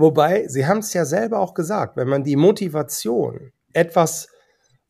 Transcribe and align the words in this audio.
Wobei, 0.00 0.46
Sie 0.46 0.64
haben 0.64 0.78
es 0.78 0.94
ja 0.94 1.04
selber 1.04 1.40
auch 1.40 1.54
gesagt, 1.54 1.96
wenn 1.96 2.06
man 2.06 2.22
die 2.22 2.36
Motivation 2.36 3.50
etwas 3.72 4.28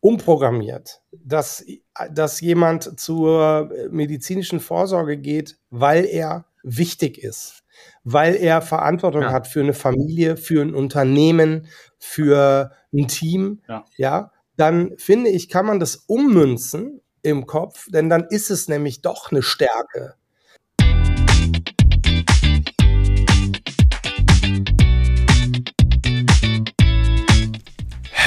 umprogrammiert, 0.01 1.01
dass, 1.13 1.65
dass 2.13 2.43
jemand 2.43 3.01
zur 3.01 3.73
medizinischen 3.91 4.61
Vorsorge 4.61 5.17
geht, 5.17 5.57
weil 5.71 6.05
er 6.05 6.45
wichtig 6.63 7.23
ist, 7.23 7.65
weil 8.05 8.35
er 8.35 8.61
Verantwortung 8.61 9.23
ja. 9.23 9.33
hat 9.33 9.47
für 9.47 9.61
eine 9.61 9.73
Familie, 9.73 10.37
für 10.37 10.61
ein 10.61 10.75
Unternehmen, 10.75 11.69
für 11.99 12.73
ein 12.93 13.09
Team, 13.09 13.63
ja. 13.67 13.87
ja, 13.97 14.33
dann 14.59 14.93
finde 14.99 15.31
ich, 15.31 15.49
kann 15.49 15.65
man 15.65 15.81
das 15.81 15.97
ummünzen 15.97 17.01
im 17.23 17.47
Kopf, 17.47 17.87
denn 17.91 18.11
dann 18.11 18.27
ist 18.29 18.51
es 18.51 18.69
nämlich 18.69 19.01
doch 19.01 19.33
eine 19.33 19.43
Stärke. 19.43 20.17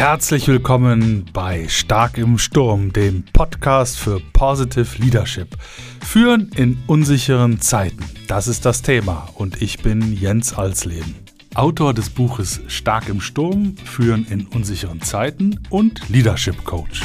Herzlich 0.02 0.48
willkommen 0.48 1.26
bei 1.32 1.68
Stark 1.68 2.18
im 2.18 2.40
Sturm, 2.40 2.92
dem 2.92 3.24
Podcast 3.34 4.00
für 4.00 4.20
Positive 4.34 5.00
Leadership. 5.00 5.56
Führen 6.04 6.50
in 6.56 6.82
unsicheren 6.88 7.62
Zeiten, 7.62 8.04
das 8.28 8.48
ist 8.48 8.66
das 8.66 8.82
Thema 8.82 9.30
und 9.36 9.62
ich 9.62 9.84
bin 9.84 10.12
Jens 10.20 10.56
Alsleben. 10.56 11.14
Autor 11.54 11.94
des 11.94 12.10
Buches 12.10 12.62
Stark 12.66 13.10
im 13.10 13.22
Sturm, 13.22 13.76
Führen 13.86 14.26
in 14.26 14.48
unsicheren 14.48 15.04
Zeiten 15.04 15.60
und 15.70 16.10
Leadership 16.10 16.64
Coach. 16.64 17.04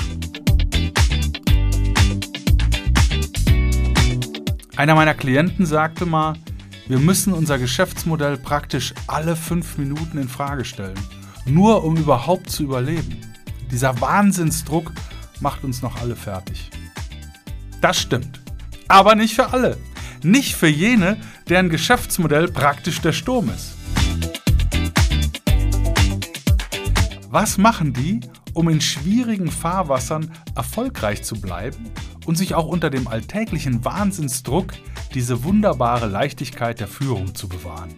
Einer 4.77 4.95
meiner 4.95 5.13
Klienten 5.13 5.67
sagte 5.67 6.07
mal, 6.07 6.39
wir 6.89 6.99
müssen 6.99 7.35
unser 7.35 7.59
Geschäftsmodell 7.59 8.39
praktisch 8.39 8.95
alle 9.07 9.37
fünf 9.37 9.77
Minuten 9.77 10.17
in 10.17 10.31
Frage 10.31 10.65
stellen 10.65 10.97
nur 11.47 11.85
um 11.85 11.97
überhaupt 11.97 12.51
zu 12.51 12.65
überleben. 12.65 13.21
Dieser 13.71 14.01
Wahnsinnsdruck 14.01 14.93
macht 15.41 15.65
uns 15.65 15.83
noch 15.83 16.01
alle 16.01 16.17
fertig. 16.17 16.71
Das 17.81 17.99
stimmt. 17.99 18.41
Aber 18.89 19.15
nicht 19.15 19.35
für 19.35 19.53
alle. 19.53 19.77
Nicht 20.23 20.55
für 20.55 20.69
jene, 20.69 21.19
deren 21.49 21.69
Geschäftsmodell 21.69 22.49
praktisch 22.49 23.01
der 23.01 23.13
Sturm 23.13 23.51
ist. 23.51 23.75
Was 27.29 27.59
machen 27.59 27.93
die, 27.93 28.21
um 28.55 28.69
in 28.69 28.81
schwierigen 28.81 29.51
Fahrwassern 29.51 30.31
erfolgreich 30.55 31.23
zu 31.23 31.41
bleiben 31.41 31.91
und 32.25 32.37
sich 32.37 32.55
auch 32.55 32.67
unter 32.67 32.89
dem 32.89 33.09
alltäglichen 33.09 33.85
Wahnsinnsdruck 33.85 34.73
diese 35.15 35.45
wunderbare 35.45 36.07
Leichtigkeit 36.07 36.81
der 36.81 36.89
Führung 36.89 37.35
zu 37.35 37.49
bewahren? 37.49 37.95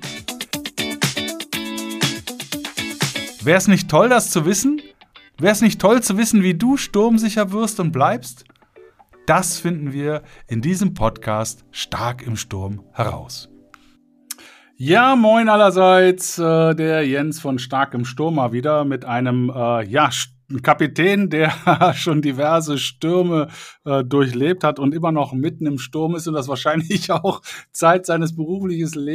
Wäre 3.49 3.57
es 3.57 3.67
nicht 3.67 3.89
toll, 3.89 4.11
das 4.11 4.31
zu 4.31 4.45
wissen? 4.45 4.83
Wäre 5.39 5.53
es 5.53 5.63
nicht 5.63 5.81
toll 5.81 6.03
zu 6.03 6.19
wissen, 6.19 6.43
wie 6.43 6.53
du 6.53 6.77
sturmsicher 6.77 7.51
wirst 7.51 7.81
und 7.81 7.93
bleibst? 7.93 8.45
Das 9.27 9.59
finden 9.59 9.95
wir 9.95 10.23
in 10.49 10.61
diesem 10.61 10.93
Podcast 10.93 11.65
Stark 11.71 12.21
im 12.27 12.37
Sturm 12.37 12.85
heraus. 12.93 13.49
Ja, 14.77 15.17
moin 15.17 15.49
allerseits, 15.49 16.39
äh, 16.39 16.75
der 16.75 17.07
Jens 17.07 17.41
von 17.41 17.59
Stark 17.59 17.95
im 17.95 18.05
Sturm 18.05 18.35
mal 18.35 18.53
wieder 18.53 18.85
mit 18.85 19.07
einem, 19.07 19.49
äh, 19.49 19.83
ja, 19.89 20.11
Kapitän, 20.63 21.29
der 21.29 21.51
schon 21.95 22.23
diverse 22.23 22.79
Stürme 22.79 23.49
äh, 23.85 24.03
durchlebt 24.03 24.65
hat 24.65 24.79
und 24.79 24.95
immer 24.95 25.13
noch 25.13 25.33
mitten 25.33 25.67
im 25.67 25.79
Sturm 25.79 26.17
ist 26.17 26.27
und 26.27 26.35
das 26.35 26.49
wahrscheinlich 26.49 27.11
auch 27.13 27.43
Zeit 27.71 28.07
seines, 28.07 28.35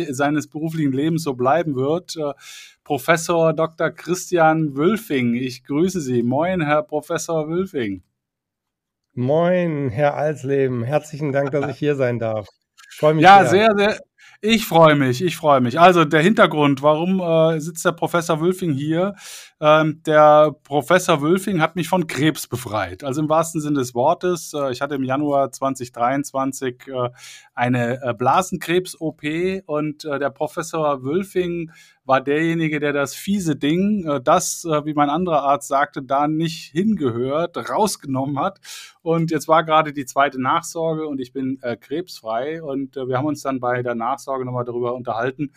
seines 0.09 0.47
beruflichen 0.47 0.93
Lebens 0.93 1.23
so 1.23 1.33
bleiben 1.33 1.75
wird. 1.75 2.15
Äh, 2.17 2.33
Professor 2.83 3.53
Dr. 3.53 3.91
Christian 3.91 4.75
Wülfing. 4.75 5.35
Ich 5.35 5.63
grüße 5.63 6.01
Sie. 6.01 6.21
Moin, 6.21 6.61
Herr 6.61 6.83
Professor 6.83 7.47
Wülfing. 7.47 8.03
Moin, 9.13 9.89
Herr 9.89 10.15
Alsleben. 10.15 10.83
Herzlichen 10.83 11.31
Dank, 11.31 11.51
dass 11.51 11.69
ich 11.69 11.77
hier 11.77 11.95
sein 11.95 12.19
darf. 12.19 12.47
Ich 12.89 12.97
freue 12.97 13.13
mich 13.13 13.23
ja, 13.23 13.45
sehr. 13.45 13.71
sehr, 13.77 13.91
sehr. 13.91 13.99
Ich 14.41 14.65
freue 14.65 14.95
mich, 14.95 15.23
ich 15.23 15.37
freue 15.37 15.61
mich. 15.61 15.79
Also 15.79 16.03
der 16.03 16.21
Hintergrund, 16.21 16.81
warum 16.81 17.21
äh, 17.21 17.61
sitzt 17.61 17.85
der 17.85 17.93
Professor 17.93 18.41
Wülfing 18.41 18.73
hier? 18.73 19.15
Ähm, 19.61 20.01
der 20.05 20.55
Professor 20.63 21.21
Wülfing 21.21 21.61
hat 21.61 21.75
mich 21.75 21.87
von 21.87 22.07
Krebs 22.07 22.47
befreit. 22.47 23.03
Also 23.03 23.21
im 23.21 23.29
wahrsten 23.29 23.61
Sinne 23.61 23.79
des 23.79 23.95
Wortes. 23.95 24.53
Äh, 24.53 24.71
ich 24.71 24.81
hatte 24.81 24.95
im 24.95 25.03
Januar 25.03 25.51
2023 25.51 26.87
äh, 26.87 27.09
eine 27.53 28.01
äh, 28.01 28.13
Blasenkrebs-OP 28.13 29.23
und 29.65 30.03
der 30.03 30.29
Professor 30.31 31.03
Wülfing 31.03 31.71
war 32.03 32.19
derjenige, 32.19 32.79
der 32.79 32.91
das 32.93 33.13
fiese 33.13 33.55
Ding, 33.55 34.21
das, 34.23 34.65
wie 34.65 34.93
mein 34.93 35.09
anderer 35.09 35.43
Arzt 35.43 35.69
sagte, 35.69 36.01
da 36.01 36.27
nicht 36.27 36.71
hingehört, 36.71 37.57
rausgenommen 37.69 38.39
hat. 38.39 38.59
Und 39.01 39.31
jetzt 39.31 39.47
war 39.47 39.63
gerade 39.63 39.93
die 39.93 40.05
zweite 40.05 40.41
Nachsorge 40.41 41.07
und 41.07 41.21
ich 41.21 41.31
bin 41.31 41.59
krebsfrei. 41.79 42.61
Und 42.61 42.95
wir 42.95 43.17
haben 43.17 43.27
uns 43.27 43.41
dann 43.43 43.61
bei 43.61 43.83
der 43.83 43.95
Nachsorge 43.95 44.43
nochmal 44.43 44.65
darüber 44.65 44.95
unterhalten, 44.95 45.53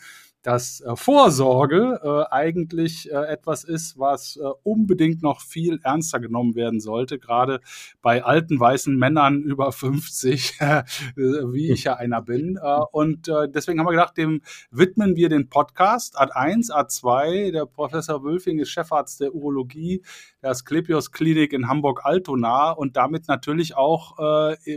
dass 0.47 0.79
äh, 0.79 0.95
Vorsorge 0.95 1.99
äh, 2.01 2.33
eigentlich 2.33 3.11
äh, 3.11 3.15
etwas 3.15 3.65
ist, 3.65 3.99
was 3.99 4.37
äh, 4.37 4.45
unbedingt 4.63 5.21
noch 5.21 5.41
viel 5.41 5.81
ernster 5.83 6.21
genommen 6.21 6.55
werden 6.55 6.79
sollte, 6.79 7.19
gerade 7.19 7.59
bei 8.01 8.23
alten 8.23 8.57
weißen 8.57 8.95
Männern 8.95 9.41
über 9.41 9.73
50, 9.73 10.53
äh, 10.59 10.83
wie 11.17 11.69
ich 11.69 11.83
ja 11.83 11.95
einer 11.95 12.21
bin. 12.21 12.57
Äh, 12.63 12.79
und 12.93 13.27
deswegen 13.27 13.79
haben 13.79 13.87
wir 13.87 13.91
gedacht, 13.91 14.15
dem 14.15 14.41
widmen 14.71 15.17
wir 15.17 15.27
den 15.27 15.49
Podcast 15.49 16.17
Ad 16.17 16.31
1, 16.33 16.71
Ad 16.71 16.87
2. 16.91 17.51
Der 17.51 17.65
Professor 17.65 18.23
Wülfing 18.23 18.59
ist 18.59 18.69
Chefarzt 18.69 19.19
der 19.19 19.35
Urologie 19.35 20.01
der 20.41 20.51
Asklepios 20.51 21.11
Klinik 21.11 21.51
in 21.51 21.67
Hamburg-Altona 21.67 22.71
und 22.71 22.95
damit 22.95 23.27
natürlich 23.27 23.75
auch 23.75 24.15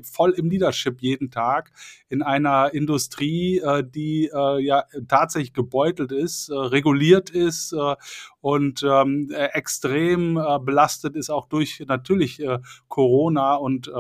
voll 0.03 0.31
im 0.33 0.49
Leadership 0.49 1.01
jeden 1.01 1.31
Tag 1.31 1.71
in 2.09 2.23
einer 2.23 2.73
Industrie, 2.73 3.61
die 3.95 4.31
ja 4.33 4.85
tatsächlich 5.07 5.53
gebeutelt 5.63 6.13
ist, 6.13 6.49
äh, 6.49 6.55
reguliert 6.55 7.31
ist 7.31 7.73
äh, 7.73 7.95
und 8.41 8.83
ähm, 8.83 9.31
äh, 9.33 9.47
extrem 9.53 10.35
belastet 10.65 11.17
ist, 11.17 11.31
auch 11.31 11.47
durch 11.47 11.85
natürlich 11.87 12.43
Corona 12.89 13.55
und 13.55 13.91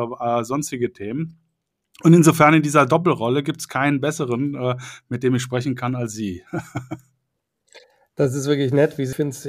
sonstige 0.43 0.93
Themen. 0.93 1.38
Und 2.03 2.15
insofern 2.15 2.54
in 2.54 2.62
dieser 2.62 2.87
Doppelrolle 2.87 3.43
gibt 3.43 3.60
es 3.60 3.69
keinen 3.69 4.00
besseren, 4.00 4.76
mit 5.09 5.22
dem 5.22 5.34
ich 5.34 5.43
sprechen 5.43 5.75
kann, 5.75 5.94
als 5.94 6.12
Sie. 6.12 6.43
Das 8.16 8.34
ist 8.34 8.49
wirklich 8.49 8.70
nett. 8.70 8.99
Ich 8.99 9.10
finde 9.12 9.31
es 9.31 9.47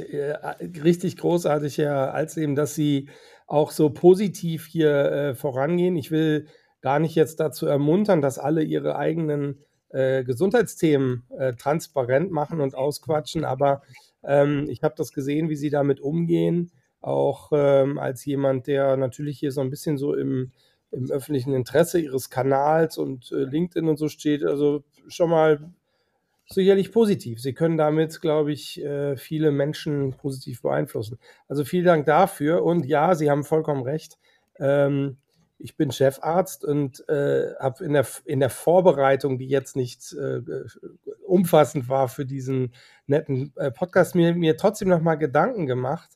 richtig 0.82 1.18
großartig, 1.18 1.76
Herr 1.76 2.14
Alsleben, 2.14 2.54
dass 2.54 2.74
Sie 2.74 3.10
auch 3.46 3.70
so 3.70 3.90
positiv 3.90 4.64
hier 4.64 5.12
äh, 5.12 5.34
vorangehen. 5.34 5.94
Ich 5.96 6.10
will 6.10 6.46
gar 6.80 6.98
nicht 6.98 7.14
jetzt 7.14 7.38
dazu 7.38 7.66
ermuntern, 7.66 8.22
dass 8.22 8.38
alle 8.38 8.62
ihre 8.62 8.96
eigenen 8.96 9.62
äh, 9.92 10.24
Gesundheitsthemen 10.24 11.24
äh, 11.38 11.54
transparent 11.54 12.30
machen 12.30 12.60
und 12.60 12.74
ausquatschen. 12.74 13.44
Aber 13.44 13.82
ähm, 14.24 14.66
ich 14.68 14.82
habe 14.82 14.94
das 14.96 15.12
gesehen, 15.12 15.48
wie 15.48 15.56
sie 15.56 15.70
damit 15.70 16.00
umgehen, 16.00 16.70
auch 17.00 17.50
ähm, 17.52 17.98
als 17.98 18.24
jemand, 18.24 18.66
der 18.66 18.96
natürlich 18.96 19.38
hier 19.38 19.52
so 19.52 19.60
ein 19.60 19.70
bisschen 19.70 19.98
so 19.98 20.14
im, 20.14 20.52
im 20.92 21.10
öffentlichen 21.10 21.52
Interesse 21.52 22.00
ihres 22.00 22.30
Kanals 22.30 22.98
und 22.98 23.32
äh, 23.32 23.44
LinkedIn 23.44 23.88
und 23.88 23.98
so 23.98 24.08
steht. 24.08 24.44
Also 24.44 24.84
schon 25.08 25.30
mal 25.30 25.72
sicherlich 26.46 26.92
positiv. 26.92 27.40
Sie 27.40 27.54
können 27.54 27.76
damit, 27.76 28.20
glaube 28.20 28.52
ich, 28.52 28.82
äh, 28.82 29.16
viele 29.16 29.50
Menschen 29.50 30.12
positiv 30.12 30.62
beeinflussen. 30.62 31.18
Also 31.48 31.64
vielen 31.64 31.86
Dank 31.86 32.06
dafür. 32.06 32.62
Und 32.62 32.86
ja, 32.86 33.14
Sie 33.14 33.30
haben 33.30 33.44
vollkommen 33.44 33.82
recht. 33.82 34.18
Ähm, 34.58 35.16
ich 35.62 35.76
bin 35.76 35.92
Chefarzt 35.92 36.64
und 36.64 37.08
äh, 37.08 37.54
habe 37.58 37.84
in 37.84 37.92
der, 37.92 38.06
in 38.24 38.40
der 38.40 38.50
Vorbereitung, 38.50 39.38
die 39.38 39.48
jetzt 39.48 39.76
nicht 39.76 40.12
äh, 40.12 40.40
umfassend 41.24 41.88
war 41.88 42.08
für 42.08 42.26
diesen 42.26 42.74
netten 43.06 43.52
äh, 43.56 43.70
Podcast, 43.70 44.14
mir, 44.14 44.34
mir 44.34 44.56
trotzdem 44.56 44.88
nochmal 44.88 45.18
Gedanken 45.18 45.66
gemacht 45.66 46.10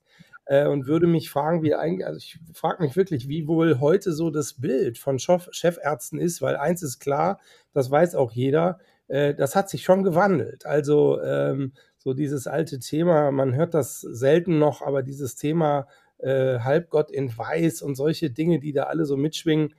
äh, 0.47 0.67
und 0.67 0.87
würde 0.87 1.07
mich 1.07 1.31
fragen, 1.31 1.63
wie 1.63 1.75
eigentlich, 1.75 2.07
also 2.07 2.19
ich 2.19 2.39
frage 2.55 2.83
mich 2.83 2.97
wirklich, 2.97 3.29
wie 3.29 3.47
wohl 3.47 3.79
heute 3.79 4.13
so 4.13 4.31
das 4.31 4.55
Bild 4.55 4.99
von 4.99 5.19
Chef, 5.19 5.49
Chefärzten 5.53 6.19
ist, 6.19 6.43
weil 6.43 6.57
eins 6.57 6.83
ist 6.83 6.99
klar, 6.99 7.39
das 7.73 7.91
weiß 7.91 8.17
auch 8.17 8.33
jeder, 8.33 8.79
äh, 9.07 9.35
das 9.35 9.55
hat 9.55 9.71
sich 9.71 9.85
schon 9.85 10.03
gewandelt. 10.03 10.67
Also 10.67 11.21
ähm, 11.23 11.73
so 11.99 12.15
dieses 12.15 12.47
alte 12.47 12.79
Thema, 12.81 13.31
man 13.31 13.55
hört 13.55 13.75
das 13.75 14.01
selten 14.01 14.59
noch, 14.59 14.83
aber 14.83 15.03
dieses 15.03 15.37
Thema 15.37 15.87
äh, 16.19 16.59
Halbgott 16.61 17.11
in 17.11 17.37
Weiß 17.37 17.83
und 17.83 17.95
solche 17.95 18.31
Dinge, 18.31 18.59
die 18.59 18.73
da 18.73 18.85
alle 18.85 19.05
so 19.05 19.17
mitschwingen. 19.17 19.75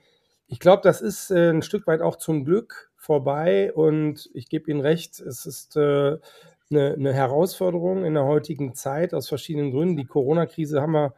Ich 0.46 0.60
glaube, 0.60 0.82
das 0.82 1.00
ist 1.00 1.30
äh, 1.30 1.50
ein 1.50 1.62
Stück 1.62 1.86
weit 1.86 2.00
auch 2.00 2.16
zum 2.16 2.44
Glück 2.44 2.90
vorbei 2.96 3.72
und 3.72 4.28
ich 4.34 4.48
gebe 4.48 4.70
Ihnen 4.70 4.80
recht, 4.80 5.20
es 5.20 5.46
ist 5.46 5.76
äh, 5.76 6.18
eine, 6.70 6.92
eine, 6.94 7.12
Herausforderung 7.12 8.04
in 8.04 8.14
der 8.14 8.24
heutigen 8.24 8.74
Zeit 8.74 9.14
aus 9.14 9.28
verschiedenen 9.28 9.70
Gründen. 9.70 9.96
Die 9.96 10.04
Corona-Krise 10.04 10.80
haben 10.80 10.92
wir 10.92 11.14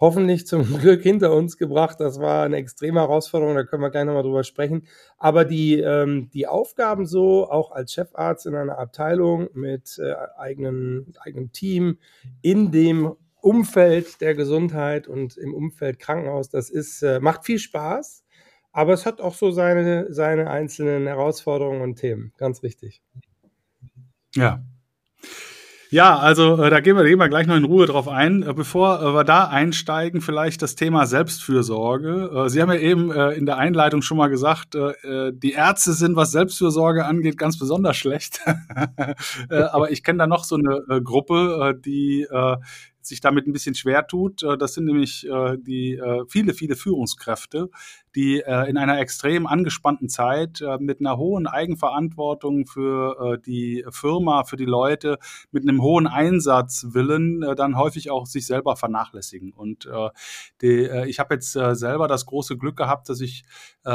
hoffentlich 0.00 0.46
zum 0.46 0.62
Glück 0.80 1.02
hinter 1.02 1.34
uns 1.34 1.56
gebracht. 1.56 2.00
Das 2.00 2.20
war 2.20 2.44
eine 2.44 2.56
extreme 2.56 3.00
Herausforderung, 3.00 3.54
da 3.54 3.64
können 3.64 3.82
wir 3.82 3.90
gleich 3.90 4.04
nochmal 4.04 4.22
drüber 4.22 4.44
sprechen. 4.44 4.86
Aber 5.18 5.44
die, 5.44 5.80
ähm, 5.80 6.30
die 6.32 6.46
Aufgaben 6.46 7.06
so, 7.06 7.50
auch 7.50 7.72
als 7.72 7.92
Chefarzt 7.92 8.46
in 8.46 8.54
einer 8.54 8.78
Abteilung 8.78 9.48
mit 9.54 9.98
äh, 9.98 10.14
eigenen, 10.36 11.14
eigenem 11.20 11.52
Team 11.52 11.98
in 12.42 12.70
dem 12.70 13.16
Umfeld 13.48 14.20
der 14.20 14.34
Gesundheit 14.34 15.08
und 15.08 15.38
im 15.38 15.54
Umfeld 15.54 15.98
Krankenhaus, 15.98 16.50
das 16.50 16.68
ist, 16.68 17.02
äh, 17.02 17.18
macht 17.18 17.46
viel 17.46 17.58
Spaß. 17.58 18.24
Aber 18.72 18.92
es 18.92 19.06
hat 19.06 19.22
auch 19.22 19.34
so 19.34 19.50
seine, 19.50 20.12
seine 20.12 20.50
einzelnen 20.50 21.06
Herausforderungen 21.06 21.80
und 21.80 21.96
Themen. 21.96 22.32
Ganz 22.36 22.62
wichtig. 22.62 23.02
Ja, 24.34 24.62
ja, 25.90 26.18
also 26.18 26.62
äh, 26.62 26.68
da 26.68 26.80
gehen 26.80 26.96
wir, 26.96 27.04
gehen 27.04 27.18
wir 27.18 27.30
gleich 27.30 27.46
noch 27.46 27.56
in 27.56 27.64
Ruhe 27.64 27.86
drauf 27.86 28.08
ein. 28.08 28.42
Äh, 28.42 28.52
bevor 28.52 29.00
äh, 29.00 29.14
wir 29.14 29.24
da 29.24 29.44
einsteigen, 29.44 30.20
vielleicht 30.20 30.60
das 30.60 30.74
Thema 30.74 31.06
Selbstfürsorge. 31.06 32.30
Äh, 32.44 32.48
Sie 32.50 32.60
haben 32.60 32.70
ja 32.70 32.78
eben 32.78 33.10
äh, 33.10 33.30
in 33.30 33.46
der 33.46 33.56
Einleitung 33.56 34.02
schon 34.02 34.18
mal 34.18 34.28
gesagt, 34.28 34.74
äh, 34.74 35.32
die 35.32 35.52
Ärzte 35.52 35.94
sind, 35.94 36.14
was 36.14 36.30
Selbstfürsorge 36.30 37.06
angeht, 37.06 37.38
ganz 37.38 37.58
besonders 37.58 37.96
schlecht. 37.96 38.40
aber 39.48 39.90
ich 39.90 40.04
kenne 40.04 40.18
da 40.18 40.26
noch 40.26 40.44
so 40.44 40.56
eine 40.56 41.02
Gruppe, 41.02 41.74
die 41.84 42.26
sich 43.08 43.20
damit 43.20 43.46
ein 43.46 43.52
bisschen 43.52 43.74
schwer 43.74 44.06
tut. 44.06 44.42
Das 44.42 44.74
sind 44.74 44.84
nämlich 44.84 45.26
die 45.58 46.00
viele, 46.28 46.54
viele 46.54 46.76
Führungskräfte, 46.76 47.70
die 48.14 48.40
äh, 48.40 48.68
in 48.68 48.76
einer 48.76 48.98
extrem 48.98 49.46
angespannten 49.46 50.08
Zeit 50.08 50.60
äh, 50.60 50.78
mit 50.78 51.00
einer 51.00 51.16
hohen 51.16 51.46
Eigenverantwortung 51.46 52.66
für 52.66 53.34
äh, 53.34 53.38
die 53.44 53.84
Firma, 53.90 54.44
für 54.44 54.56
die 54.56 54.64
Leute, 54.64 55.18
mit 55.50 55.62
einem 55.62 55.82
hohen 55.82 56.06
Einsatzwillen 56.06 57.42
äh, 57.42 57.54
dann 57.54 57.76
häufig 57.76 58.10
auch 58.10 58.26
sich 58.26 58.46
selber 58.46 58.76
vernachlässigen. 58.76 59.52
Und 59.52 59.86
äh, 59.86 60.10
die, 60.60 60.84
äh, 60.84 61.08
ich 61.08 61.18
habe 61.18 61.34
jetzt 61.34 61.52
selber 61.52 62.08
das 62.08 62.26
große 62.26 62.56
Glück 62.56 62.76
gehabt, 62.76 63.08
dass 63.08 63.20
ich 63.20 63.44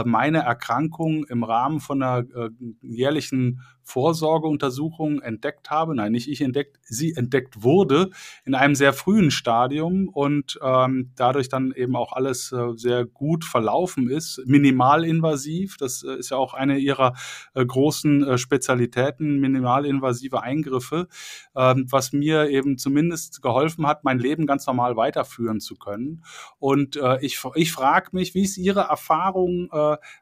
meine 0.06 0.40
Erkrankung 0.40 1.24
im 1.26 1.44
Rahmen 1.44 1.80
von 1.80 2.02
einer 2.02 2.26
äh, 2.36 2.50
jährlichen 2.82 3.62
Vorsorgeuntersuchung 3.84 5.22
entdeckt 5.22 5.70
habe. 5.70 5.96
Nein, 5.96 6.14
nicht 6.14 6.30
ich 6.30 6.42
entdeckt, 6.42 6.80
sie 6.84 7.14
entdeckt 7.16 7.62
wurde 7.62 8.10
in 8.46 8.56
einem 8.56 8.76
sehr 8.76 8.94
frühen 8.94 9.30
Stadium 9.30 10.08
und 10.08 10.58
ähm, 10.64 11.12
dadurch 11.16 11.50
dann 11.50 11.74
eben 11.76 11.96
auch 11.96 12.14
alles 12.14 12.54
sehr 12.76 13.06
gut 13.06 13.46
verlaufen 13.46 14.03
ist, 14.10 14.42
minimalinvasiv. 14.46 15.78
Das 15.78 16.04
äh, 16.04 16.16
ist 16.16 16.30
ja 16.30 16.38
auch 16.38 16.54
eine 16.54 16.78
ihrer 16.78 17.14
äh, 17.54 17.66
großen 17.66 18.24
äh, 18.24 18.38
Spezialitäten, 18.38 19.40
minimalinvasive 19.40 20.42
Eingriffe, 20.42 21.08
ähm, 21.56 21.86
was 21.90 22.14
mir 22.14 22.50
eben 22.50 22.78
zumindest 22.78 23.42
geholfen 23.42 23.88
hat, 23.88 24.04
mein 24.04 24.20
Leben 24.20 24.46
ganz 24.46 24.66
normal 24.68 24.96
weiterführen 24.96 25.60
zu 25.60 25.76
können. 25.76 26.24
Und 26.60 27.00
ich, 27.22 27.42
ich 27.56 27.72
frage 27.72 28.10
mich, 28.12 28.34
wie 28.34 28.44
ist 28.44 28.58
Ihre 28.58 28.82
Erfahrung, 28.82 29.70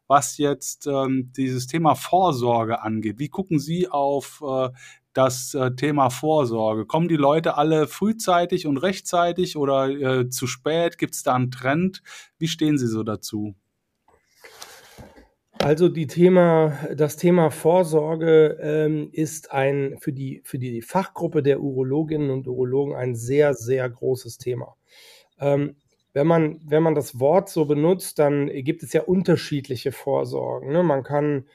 was 0.07 0.37
jetzt 0.37 0.87
ähm, 0.87 1.31
dieses 1.35 1.67
Thema 1.67 1.95
Vorsorge 1.95 2.81
angeht? 2.81 3.19
Wie 3.19 3.29
gucken 3.29 3.59
Sie 3.59 3.87
auf 3.89 4.41
das 5.13 5.57
Thema 5.77 6.09
Vorsorge? 6.09 6.85
Kommen 6.85 7.07
die 7.07 7.17
Leute 7.17 7.57
alle 7.57 7.87
frühzeitig 7.87 8.65
und 8.65 8.77
rechtzeitig 8.77 9.57
oder 9.57 9.89
äh, 9.89 10.29
zu 10.29 10.47
spät? 10.47 10.97
Gibt 10.97 11.15
es 11.15 11.23
da 11.23 11.35
einen 11.35 11.51
Trend? 11.51 12.01
Wie 12.37 12.47
stehen 12.47 12.77
Sie 12.77 12.87
so 12.87 13.03
dazu? 13.03 13.55
Also 15.63 15.89
die 15.89 16.07
Thema, 16.07 16.75
das 16.95 17.17
Thema 17.17 17.51
Vorsorge 17.51 18.57
ähm, 18.61 19.09
ist 19.11 19.51
ein 19.51 19.95
für 19.99 20.11
die, 20.11 20.41
für 20.43 20.57
die 20.57 20.81
Fachgruppe 20.81 21.43
der 21.43 21.61
Urologinnen 21.61 22.31
und 22.31 22.47
Urologen 22.47 22.95
ein 22.95 23.13
sehr, 23.13 23.53
sehr 23.53 23.87
großes 23.87 24.39
Thema. 24.39 24.75
Ähm, 25.39 25.75
wenn 26.13 26.25
man, 26.25 26.59
wenn 26.65 26.81
man 26.81 26.95
das 26.95 27.19
Wort 27.19 27.47
so 27.49 27.65
benutzt, 27.65 28.17
dann 28.17 28.47
gibt 28.47 28.81
es 28.81 28.91
ja 28.91 29.03
unterschiedliche 29.03 29.91
Vorsorgen. 29.91 30.71
Ne? 30.71 30.81
Man 30.81 31.03
kann 31.03 31.45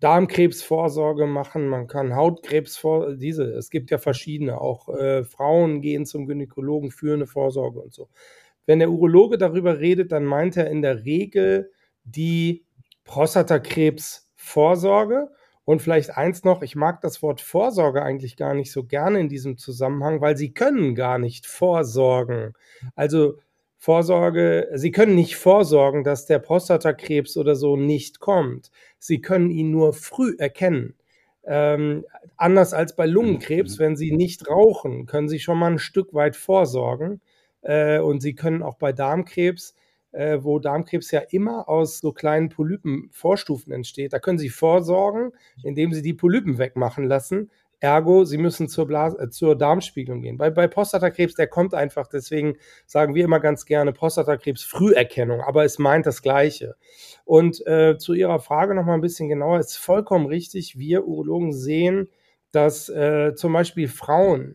Darmkrebsvorsorge 0.00 1.26
machen, 1.26 1.66
man 1.66 1.86
kann 1.86 2.14
Hautkrebsvorsorge, 2.14 3.16
diese, 3.16 3.44
es 3.44 3.70
gibt 3.70 3.90
ja 3.90 3.96
verschiedene, 3.96 4.60
auch 4.60 4.90
äh, 4.90 5.24
Frauen 5.24 5.80
gehen 5.80 6.04
zum 6.04 6.26
Gynäkologen 6.26 6.90
für 6.90 7.14
eine 7.14 7.26
Vorsorge 7.26 7.80
und 7.80 7.94
so. 7.94 8.10
Wenn 8.66 8.78
der 8.78 8.90
Urologe 8.90 9.38
darüber 9.38 9.80
redet, 9.80 10.12
dann 10.12 10.26
meint 10.26 10.58
er 10.58 10.70
in 10.70 10.82
der 10.82 11.06
Regel 11.06 11.70
die 12.04 12.64
Prostatakrebsvorsorge. 13.04 15.28
Und 15.66 15.80
vielleicht 15.80 16.16
eins 16.16 16.44
noch, 16.44 16.62
ich 16.62 16.76
mag 16.76 17.00
das 17.00 17.22
Wort 17.22 17.40
Vorsorge 17.40 18.02
eigentlich 18.02 18.36
gar 18.36 18.52
nicht 18.52 18.70
so 18.70 18.84
gerne 18.84 19.20
in 19.20 19.28
diesem 19.28 19.56
Zusammenhang, 19.56 20.20
weil 20.20 20.36
sie 20.36 20.52
können 20.52 20.94
gar 20.94 21.18
nicht 21.18 21.46
vorsorgen. 21.46 22.52
Also 22.94 23.38
Vorsorge, 23.78 24.68
sie 24.74 24.92
können 24.92 25.14
nicht 25.14 25.36
vorsorgen, 25.36 26.04
dass 26.04 26.26
der 26.26 26.38
Prostatakrebs 26.38 27.36
oder 27.36 27.54
so 27.54 27.76
nicht 27.76 28.18
kommt. 28.18 28.70
Sie 28.98 29.20
können 29.20 29.50
ihn 29.50 29.70
nur 29.70 29.92
früh 29.92 30.34
erkennen. 30.38 30.94
Ähm, 31.46 32.06
anders 32.38 32.72
als 32.72 32.96
bei 32.96 33.04
Lungenkrebs, 33.04 33.78
mhm. 33.78 33.82
wenn 33.82 33.96
sie 33.96 34.12
nicht 34.12 34.48
rauchen, 34.48 35.04
können 35.04 35.28
sie 35.28 35.38
schon 35.38 35.58
mal 35.58 35.72
ein 35.72 35.78
Stück 35.78 36.14
weit 36.14 36.36
vorsorgen. 36.36 37.20
Äh, 37.60 37.98
und 37.98 38.20
sie 38.20 38.34
können 38.34 38.62
auch 38.62 38.76
bei 38.76 38.92
Darmkrebs 38.92 39.74
äh, 40.14 40.42
wo 40.42 40.58
Darmkrebs 40.58 41.10
ja 41.10 41.20
immer 41.30 41.68
aus 41.68 41.98
so 41.98 42.12
kleinen 42.12 42.48
Polypen-Vorstufen 42.48 43.72
entsteht. 43.72 44.12
Da 44.12 44.18
können 44.18 44.38
Sie 44.38 44.48
vorsorgen, 44.48 45.32
indem 45.62 45.92
Sie 45.92 46.02
die 46.02 46.14
Polypen 46.14 46.58
wegmachen 46.58 47.04
lassen. 47.04 47.50
Ergo, 47.80 48.24
Sie 48.24 48.38
müssen 48.38 48.68
zur, 48.68 48.86
Blas 48.86 49.14
äh, 49.18 49.28
zur 49.28 49.56
Darmspiegelung 49.56 50.22
gehen. 50.22 50.38
Bei, 50.38 50.50
bei 50.50 50.68
Prostatakrebs, 50.68 51.34
der 51.34 51.48
kommt 51.48 51.74
einfach, 51.74 52.06
deswegen 52.06 52.56
sagen 52.86 53.14
wir 53.14 53.24
immer 53.24 53.40
ganz 53.40 53.66
gerne 53.66 53.92
Prostatakrebs 53.92 54.62
Früherkennung, 54.62 55.40
aber 55.40 55.64
es 55.64 55.78
meint 55.78 56.06
das 56.06 56.22
Gleiche. 56.22 56.76
Und 57.24 57.66
äh, 57.66 57.98
zu 57.98 58.14
Ihrer 58.14 58.38
Frage 58.38 58.74
nochmal 58.74 58.94
ein 58.94 59.02
bisschen 59.02 59.28
genauer, 59.28 59.58
ist 59.58 59.76
vollkommen 59.76 60.26
richtig. 60.26 60.78
Wir 60.78 61.06
Urologen 61.06 61.52
sehen, 61.52 62.08
dass 62.52 62.88
äh, 62.88 63.34
zum 63.34 63.52
Beispiel 63.52 63.88
Frauen 63.88 64.54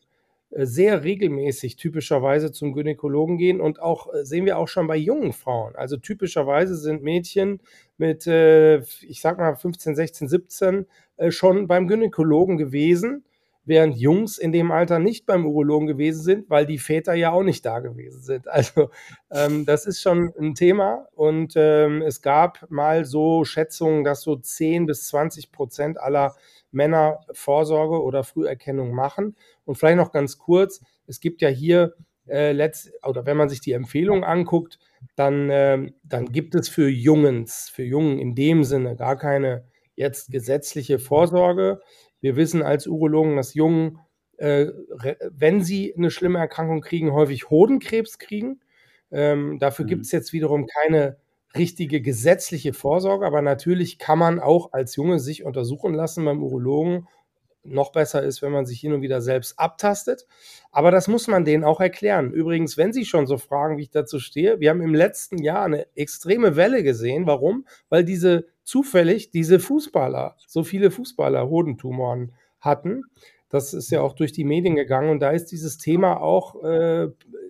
sehr 0.52 1.04
regelmäßig 1.04 1.76
typischerweise 1.76 2.52
zum 2.52 2.74
Gynäkologen 2.74 3.38
gehen 3.38 3.62
und 3.62 3.82
auch 3.82 4.14
äh, 4.14 4.26
sehen 4.26 4.46
wir 4.46 4.58
auch 4.58 4.68
schon 4.68 4.88
bei 4.88 4.98
jungen 4.98 5.34
Frauen. 5.34 5.76
Also 5.76 5.98
typischerweise 5.98 6.76
sind 6.76 7.04
Mädchen 7.04 7.62
mit, 7.98 8.26
äh, 8.28 8.80
ich 8.80 9.22
sag 9.22 9.38
mal 9.38 9.56
15, 9.56 9.96
16, 9.96 10.28
17 10.28 10.86
schon 11.30 11.68
beim 11.68 11.90
Gynäkologen 11.90 12.58
gewesen, 12.58 13.26
während 13.70 13.98
Jungs 13.98 14.38
in 14.38 14.52
dem 14.52 14.72
Alter 14.72 15.00
nicht 15.00 15.26
beim 15.26 15.46
Urologen 15.46 15.88
gewesen 15.88 16.24
sind, 16.24 16.50
weil 16.50 16.66
die 16.66 16.80
Väter 16.80 17.14
ja 17.14 17.32
auch 17.32 17.44
nicht 17.44 17.66
da 17.66 17.80
gewesen 17.80 18.22
sind. 18.22 18.48
Also 18.50 18.90
ähm, 19.32 19.66
das 19.66 19.86
ist 19.86 20.02
schon 20.02 20.34
ein 20.40 20.56
Thema 20.56 21.08
und 21.14 21.54
ähm, 21.56 22.02
es 22.02 22.22
gab 22.22 22.66
mal 22.70 23.06
so 23.06 23.46
Schätzungen, 23.46 24.04
dass 24.04 24.22
so 24.22 24.36
10 24.36 24.88
bis 24.88 25.08
20 25.08 25.52
Prozent 25.52 26.00
aller 26.00 26.30
Männer 26.30 26.36
Vorsorge 27.32 28.02
oder 28.02 28.24
Früherkennung 28.24 28.92
machen. 28.94 29.36
Und 29.66 29.76
vielleicht 29.76 29.98
noch 29.98 30.12
ganz 30.12 30.38
kurz, 30.38 30.82
es 31.08 31.20
gibt 31.20 31.42
ja 31.42 31.50
hier 31.50 31.96
äh, 32.28 32.52
letzt, 32.52 32.92
oder 33.04 33.26
wenn 33.26 33.38
man 33.38 33.50
sich 33.50 33.62
die 33.62 33.72
Empfehlung 33.72 34.24
anguckt, 34.24 34.80
dann, 35.16 35.50
äh, 35.50 35.92
dann 36.04 36.32
gibt 36.32 36.56
es 36.56 36.70
für 36.70 36.90
Jungens, 36.90 37.70
für 37.70 37.84
Jungen 37.84 38.20
in 38.20 38.36
dem 38.36 38.64
Sinne 38.64 38.96
gar 38.96 39.18
keine 39.18 39.64
jetzt 39.96 40.32
gesetzliche 40.32 41.00
Vorsorge. 41.00 41.82
Wir 42.22 42.36
wissen 42.36 42.64
als 42.64 42.88
Urologen, 42.88 43.36
dass 43.36 43.54
Jungen, 43.54 44.00
äh, 44.38 44.68
wenn 45.32 45.62
sie 45.62 45.94
eine 45.96 46.12
schlimme 46.12 46.40
Erkrankung 46.40 46.82
kriegen, 46.82 47.14
häufig 47.14 47.50
Hodenkrebs 47.50 48.20
kriegen. 48.20 48.62
Ähm, 49.12 49.58
dafür 49.60 49.86
mhm. 49.86 49.90
gibt 49.90 50.06
es 50.06 50.12
jetzt 50.12 50.34
wiederum 50.34 50.68
keine 50.68 51.18
richtige 51.56 52.02
gesetzliche 52.02 52.74
Vorsorge, 52.74 53.26
aber 53.26 53.42
natürlich 53.42 53.98
kann 53.98 54.20
man 54.20 54.40
auch 54.40 54.74
als 54.74 54.96
Junge 54.96 55.20
sich 55.20 55.44
untersuchen 55.44 55.94
lassen 55.94 56.26
beim 56.26 56.44
Urologen. 56.44 57.08
Noch 57.64 57.92
besser 57.92 58.24
ist, 58.24 58.42
wenn 58.42 58.54
man 58.54 58.66
sich 58.66 58.80
hin 58.80 58.94
und 58.94 59.02
wieder 59.02 59.22
selbst 59.22 59.60
abtastet. 59.60 60.26
Aber 60.72 60.92
das 60.92 61.08
muss 61.08 61.28
man 61.28 61.44
denen 61.44 61.64
auch 61.64 61.82
erklären. 61.82 62.32
Übrigens, 62.32 62.78
wenn 62.78 62.94
Sie 62.94 63.06
schon 63.06 63.28
so 63.28 63.38
fragen, 63.38 63.78
wie 63.78 63.84
ich 63.84 63.90
dazu 63.90 64.20
stehe, 64.20 64.60
wir 64.60 64.70
haben 64.70 64.82
im 64.82 64.96
letzten 64.96 65.40
Jahr 65.44 65.66
eine 65.66 65.86
extreme 65.96 66.56
Welle 66.56 66.84
gesehen. 66.84 67.28
Warum? 67.28 67.66
Weil 67.90 68.06
diese 68.06 68.46
zufällig 68.64 69.32
diese 69.32 69.60
Fußballer, 69.60 70.36
so 70.48 70.64
viele 70.64 70.90
Fußballer 70.92 71.50
Hodentumoren 71.50 72.34
hatten. 72.60 73.04
Das 73.50 73.74
ist 73.74 73.92
ja 73.92 74.02
auch 74.02 74.14
durch 74.14 74.32
die 74.32 74.44
Medien 74.44 74.76
gegangen 74.76 75.10
und 75.10 75.20
da 75.20 75.32
ist 75.32 75.48
dieses 75.48 75.78
Thema 75.78 76.22
auch 76.22 76.64
äh, 76.64 77.08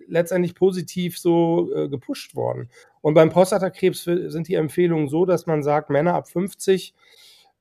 letztendlich 0.07 0.55
positiv 0.55 1.19
so 1.19 1.69
äh, 1.75 1.89
gepusht 1.89 2.35
worden. 2.35 2.69
Und 3.01 3.13
beim 3.13 3.29
Prostatakrebs 3.29 4.03
sind 4.03 4.47
die 4.47 4.55
Empfehlungen 4.55 5.09
so, 5.09 5.25
dass 5.25 5.45
man 5.45 5.61
sagt, 5.61 5.89
Männer 5.89 6.15
ab 6.15 6.29
50 6.29 6.93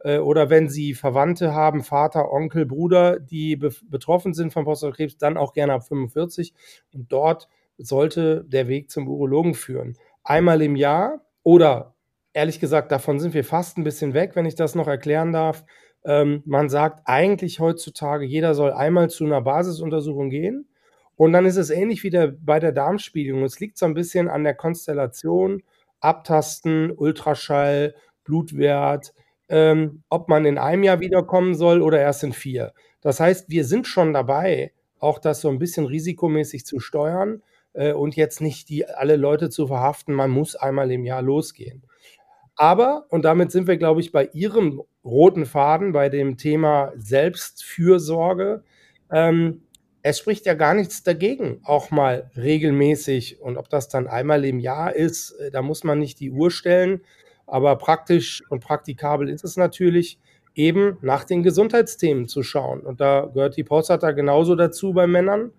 äh, 0.00 0.18
oder 0.18 0.50
wenn 0.50 0.68
sie 0.68 0.95
Verwandte 0.95 1.54
haben, 1.54 1.83
Vater, 1.83 2.33
Onkel, 2.33 2.66
Bruder, 2.66 3.18
die 3.18 3.57
be 3.57 3.71
betroffen 3.90 4.35
sind 4.35 4.52
von 4.52 4.64
Prostatakrebs, 4.64 5.18
dann 5.18 5.37
auch 5.37 5.52
gerne 5.52 5.75
ab 5.75 5.87
45. 5.87 6.54
Und 6.95 7.12
dort 7.12 7.49
sollte 7.76 8.45
der 8.45 8.68
Weg 8.68 8.90
zum 8.90 9.09
Urologen 9.09 9.54
führen. 9.54 9.97
Einmal 10.25 10.62
im 10.62 10.76
Jahr 10.76 11.21
oder 11.42 11.95
ehrlich 12.33 12.61
gesagt, 12.61 12.92
davon 12.92 13.18
sind 13.18 13.35
wir 13.35 13.45
fast 13.45 13.78
ein 13.78 13.85
bisschen 13.85 14.14
weg, 14.14 14.33
wenn 14.35 14.47
ich 14.47 14.54
das 14.54 14.75
noch 14.75 14.87
erklären 14.87 15.33
darf. 15.33 15.64
Ähm, 16.09 16.43
man 16.47 16.71
sagt 16.71 17.03
eigentlich 17.07 17.61
heutzutage, 17.61 18.27
jeder 18.27 18.55
soll 18.55 18.73
einmal 18.73 19.11
zu 19.11 19.27
einer 19.27 19.43
Basisuntersuchung 19.43 20.31
gehen 20.31 20.67
Und 21.17 21.33
dann 21.35 21.47
ist 21.47 21.57
es 21.59 21.71
ähnlich 21.71 22.03
wie 22.05 22.11
der, 22.11 22.29
bei 22.29 22.61
der 22.61 22.73
Darmspiegelung. 22.73 23.45
Es 23.45 23.61
liegt 23.61 23.79
so 23.79 23.87
ein 23.87 23.95
bisschen 23.95 24.29
an 24.29 24.45
der 24.45 24.55
Konstellation, 24.55 25.62
Abtasten, 26.00 26.93
Ultraschall, 26.93 27.95
Blutwert, 28.25 29.12
ähm, 29.49 30.03
ob 30.09 30.29
man 30.29 30.45
in 30.47 30.59
einem 30.59 30.85
Jahr 30.85 31.00
wiederkommen 31.00 31.55
soll 31.55 31.83
oder 31.83 32.00
erst 32.00 32.25
in 32.25 32.33
vier. 32.33 32.73
Das 33.03 33.21
heißt, 33.21 33.50
wir 33.50 33.65
sind 33.65 33.87
schon 33.87 34.12
dabei, 34.15 34.73
auch 35.00 35.19
das 35.19 35.41
so 35.41 35.49
ein 35.50 35.59
bisschen 35.59 35.87
risikomäßig 35.87 36.65
zu 36.67 36.81
steuern 36.81 37.43
äh, 37.75 37.93
und 37.93 38.17
jetzt 38.17 38.41
nicht 38.41 38.69
die 38.69 38.87
alle 38.88 39.17
Leute 39.17 39.50
zu 39.50 39.67
verhaften, 39.67 40.15
man 40.15 40.31
muss 40.31 40.57
einmal 40.57 40.91
im 40.93 41.05
Jahr 41.05 41.23
losgehen. 41.23 41.83
Aber, 42.59 43.07
und 43.11 43.25
damit 43.25 43.53
sind 43.53 43.69
wir, 43.69 43.77
glaube 43.79 44.00
ich, 44.00 44.12
bei 44.12 44.29
Ihrem 44.33 44.83
roten 45.05 45.47
Faden, 45.47 45.93
bei 45.93 46.09
dem 46.09 46.37
Thema 46.37 46.93
Selbstfürsorge, 46.97 48.65
ähm, 49.12 49.62
es 50.03 50.19
spricht 50.19 50.47
ja 50.47 50.55
gar 50.55 50.75
nichts 50.75 51.03
dagegen, 51.03 51.61
auch 51.65 51.91
mal 51.91 52.31
regelmäßig. 52.37 53.41
Und 53.41 53.57
ob 53.59 53.69
das 53.69 53.88
dann 53.88 54.09
einmal 54.09 54.45
im 54.45 54.59
Jahr 54.59 54.95
ist, 54.95 55.33
äh, 55.33 55.50
da 55.50 55.62
muss 55.62 55.85
man 55.85 55.99
nicht 56.00 56.21
die 56.21 56.31
Uhr 56.33 56.50
stellen. 56.50 57.00
Aber 57.47 57.77
praktisch 57.77 58.43
und 58.50 58.61
praktikabel 58.61 59.29
ist 59.29 59.45
es 59.45 59.57
natürlich, 59.57 60.19
eben 60.55 60.99
nach 61.03 61.23
den 61.23 61.45
Gesundheitsthemen 61.45 62.27
zu 62.27 62.43
schauen. 62.43 62.81
Und 62.81 63.00
da 63.00 63.31
gehört 63.33 63.57
die 63.57 63.62
Prostata 63.62 64.11
genauso 64.11 64.57
dazu 64.57 64.93
bei 64.93 65.07
Männern. 65.07 65.53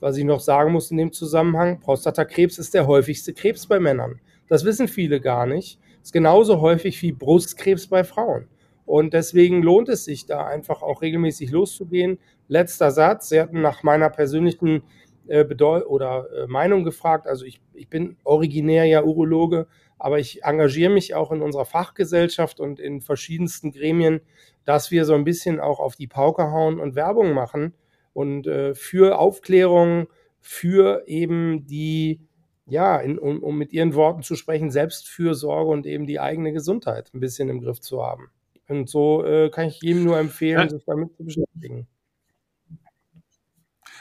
Was 0.00 0.16
ich 0.16 0.24
noch 0.24 0.40
sagen 0.40 0.72
muss 0.72 0.90
in 0.90 0.96
dem 0.96 1.12
Zusammenhang, 1.12 1.80
Prostatakrebs 1.80 2.58
ist 2.58 2.74
der 2.74 2.88
häufigste 2.88 3.32
Krebs 3.34 3.66
bei 3.68 3.78
Männern. 3.78 4.20
Das 4.48 4.64
wissen 4.64 4.88
viele 4.88 5.20
gar 5.20 5.46
nicht. 5.46 5.78
Ist 6.06 6.12
genauso 6.12 6.60
häufig 6.60 7.02
wie 7.02 7.10
Brustkrebs 7.10 7.88
bei 7.88 8.04
Frauen. 8.04 8.46
Und 8.84 9.12
deswegen 9.12 9.60
lohnt 9.60 9.88
es 9.88 10.04
sich 10.04 10.24
da 10.24 10.46
einfach 10.46 10.80
auch 10.80 11.02
regelmäßig 11.02 11.50
loszugehen. 11.50 12.20
Letzter 12.46 12.92
Satz. 12.92 13.30
Sie 13.30 13.40
hatten 13.40 13.60
nach 13.60 13.82
meiner 13.82 14.08
persönlichen 14.08 14.84
äh, 15.26 15.44
Bedeu 15.44 15.84
oder 15.84 16.28
äh, 16.30 16.46
Meinung 16.46 16.84
gefragt. 16.84 17.26
Also 17.26 17.44
ich, 17.44 17.60
ich 17.74 17.88
bin 17.88 18.16
originär 18.22 18.84
ja 18.84 19.02
Urologe, 19.02 19.66
aber 19.98 20.20
ich 20.20 20.44
engagiere 20.44 20.92
mich 20.92 21.16
auch 21.16 21.32
in 21.32 21.42
unserer 21.42 21.64
Fachgesellschaft 21.64 22.60
und 22.60 22.78
in 22.78 23.00
verschiedensten 23.00 23.72
Gremien, 23.72 24.20
dass 24.64 24.92
wir 24.92 25.06
so 25.06 25.14
ein 25.14 25.24
bisschen 25.24 25.58
auch 25.58 25.80
auf 25.80 25.96
die 25.96 26.06
Pauke 26.06 26.52
hauen 26.52 26.78
und 26.78 26.94
Werbung 26.94 27.32
machen 27.32 27.74
und 28.12 28.46
äh, 28.46 28.76
für 28.76 29.18
Aufklärung, 29.18 30.06
für 30.40 31.02
eben 31.08 31.66
die, 31.66 32.20
ja, 32.66 32.98
in, 32.98 33.18
um, 33.18 33.42
um 33.42 33.56
mit 33.56 33.72
Ihren 33.72 33.94
Worten 33.94 34.22
zu 34.22 34.34
sprechen, 34.34 34.70
Selbstfürsorge 34.70 35.70
und 35.70 35.86
eben 35.86 36.06
die 36.06 36.20
eigene 36.20 36.52
Gesundheit 36.52 37.10
ein 37.14 37.20
bisschen 37.20 37.48
im 37.48 37.60
Griff 37.60 37.80
zu 37.80 38.04
haben. 38.04 38.30
Und 38.68 38.88
so 38.88 39.24
äh, 39.24 39.50
kann 39.50 39.66
ich 39.66 39.80
jedem 39.80 40.04
nur 40.04 40.18
empfehlen, 40.18 40.62
ja. 40.62 40.68
sich 40.68 40.84
damit 40.84 41.14
zu 41.16 41.24
beschäftigen. 41.24 41.86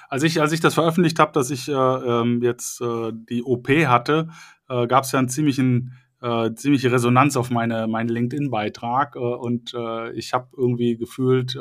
Als 0.10 0.24
ich, 0.24 0.42
als 0.42 0.52
ich 0.52 0.60
das 0.60 0.74
veröffentlicht 0.74 1.20
habe, 1.20 1.32
dass 1.32 1.52
ich 1.52 1.68
äh, 1.68 1.74
ähm, 1.74 2.42
jetzt 2.42 2.82
äh, 2.82 3.12
die 3.14 3.44
OP 3.44 3.70
hatte, 3.70 4.30
äh, 4.70 4.88
gab 4.88 5.04
es 5.04 5.12
ja 5.12 5.20
einen 5.20 5.30
ziemlichen 5.30 5.94
äh, 6.22 6.54
ziemliche 6.54 6.92
Resonanz 6.92 7.38
auf 7.38 7.52
meine, 7.52 7.88
meinen 7.88 8.10
LinkedIn-Beitrag 8.10 9.16
äh, 9.16 9.20
und 9.20 9.76
ich 10.16 10.34
habe 10.34 10.48
irgendwie 10.58 10.98
gefühlt 10.98 11.58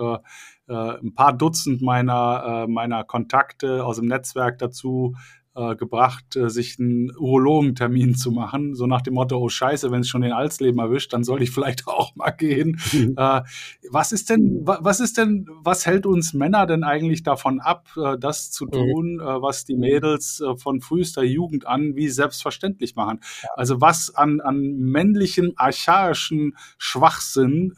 ein 0.66 1.14
paar 1.14 1.36
Dutzend 1.36 1.82
meiner, 1.82 2.66
meiner 2.68 3.04
Kontakte 3.04 3.84
aus 3.84 3.96
dem 3.96 4.06
Netzwerk 4.06 4.58
dazu 4.58 5.14
äh, 5.56 5.76
gebracht, 5.76 6.34
äh, 6.34 6.50
sich 6.50 6.78
einen 6.80 7.16
Urologentermin 7.16 8.16
zu 8.16 8.32
machen, 8.32 8.74
so 8.74 8.86
nach 8.86 9.02
dem 9.02 9.14
Motto, 9.14 9.38
oh 9.38 9.48
scheiße, 9.48 9.92
wenn 9.92 10.00
es 10.00 10.08
schon 10.08 10.22
den 10.22 10.32
Alsleben 10.32 10.80
erwischt, 10.80 11.12
dann 11.12 11.22
soll 11.22 11.42
ich 11.42 11.52
vielleicht 11.52 11.86
auch 11.86 12.16
mal 12.16 12.30
gehen. 12.30 12.80
Mhm. 12.92 13.14
Äh, 13.16 13.42
was 13.90 14.10
ist 14.10 14.30
denn, 14.30 14.62
was 14.64 14.98
ist 14.98 15.16
denn, 15.16 15.46
was 15.62 15.86
hält 15.86 16.06
uns 16.06 16.34
Männer 16.34 16.66
denn 16.66 16.82
eigentlich 16.82 17.22
davon 17.22 17.60
ab, 17.60 17.88
äh, 17.96 18.18
das 18.18 18.50
zu 18.50 18.66
mhm. 18.66 18.70
tun, 18.70 19.20
äh, 19.20 19.24
was 19.24 19.64
die 19.64 19.76
Mädels 19.76 20.42
von 20.56 20.80
frühester 20.80 21.22
Jugend 21.22 21.66
an 21.66 21.94
wie 21.94 22.08
selbstverständlich 22.08 22.96
machen? 22.96 23.20
Ja. 23.42 23.48
Also 23.54 23.80
was 23.80 24.14
an, 24.14 24.40
an 24.40 24.60
männlichen, 24.60 25.52
archaischen 25.56 26.56
Schwachsinn 26.78 27.74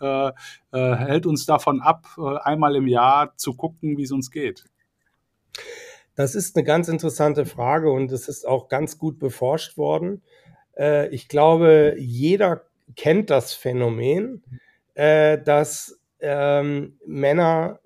hält 0.72 1.26
uns 1.26 1.46
davon 1.46 1.80
ab, 1.80 2.06
einmal 2.42 2.76
im 2.76 2.86
Jahr 2.86 3.36
zu 3.36 3.54
gucken, 3.54 3.96
wie 3.96 4.02
es 4.02 4.12
uns 4.12 4.30
geht? 4.30 4.64
Das 6.16 6.34
ist 6.34 6.56
eine 6.56 6.64
ganz 6.64 6.88
interessante 6.88 7.44
Frage 7.44 7.90
und 7.92 8.10
es 8.10 8.26
ist 8.26 8.46
auch 8.46 8.68
ganz 8.68 8.98
gut 8.98 9.18
beforscht 9.18 9.76
worden. 9.76 10.22
Äh, 10.76 11.08
ich 11.10 11.28
glaube, 11.28 11.94
jeder 11.98 12.62
kennt 12.96 13.30
das 13.30 13.52
Phänomen, 13.52 14.42
äh, 14.94 15.38
dass 15.38 16.00
ähm, 16.20 16.98
Männer 17.06 17.80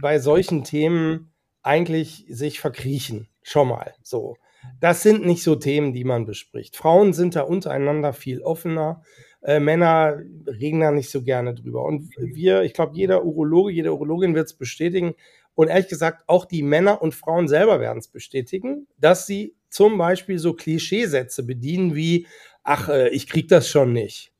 bei 0.00 0.18
solchen 0.18 0.64
Themen 0.64 1.32
eigentlich 1.62 2.26
sich 2.28 2.60
verkriechen. 2.60 3.28
Schon 3.42 3.68
mal 3.68 3.94
so. 4.02 4.36
Das 4.80 5.02
sind 5.02 5.24
nicht 5.26 5.42
so 5.42 5.56
Themen, 5.56 5.92
die 5.92 6.04
man 6.04 6.26
bespricht. 6.26 6.76
Frauen 6.76 7.12
sind 7.14 7.34
da 7.34 7.42
untereinander 7.42 8.12
viel 8.12 8.42
offener. 8.42 9.02
Äh, 9.40 9.60
Männer 9.60 10.20
reden 10.46 10.80
da 10.80 10.92
nicht 10.92 11.10
so 11.10 11.22
gerne 11.22 11.54
drüber. 11.54 11.84
Und 11.84 12.14
wir, 12.18 12.62
ich 12.62 12.74
glaube, 12.74 12.94
jeder 12.94 13.24
Urologe, 13.24 13.72
jede 13.72 13.92
Urologin 13.92 14.34
wird 14.34 14.46
es 14.46 14.54
bestätigen, 14.54 15.14
und 15.54 15.68
ehrlich 15.68 15.88
gesagt, 15.88 16.24
auch 16.26 16.44
die 16.44 16.62
Männer 16.62 17.02
und 17.02 17.14
Frauen 17.14 17.48
selber 17.48 17.80
werden 17.80 17.98
es 17.98 18.08
bestätigen, 18.08 18.86
dass 18.98 19.26
sie 19.26 19.54
zum 19.68 19.98
Beispiel 19.98 20.38
so 20.38 20.54
Klischeesätze 20.54 21.44
bedienen 21.44 21.94
wie, 21.94 22.26
ach, 22.62 22.88
äh, 22.88 23.08
ich 23.08 23.26
krieg 23.26 23.48
das 23.48 23.68
schon 23.68 23.92
nicht. 23.92 24.32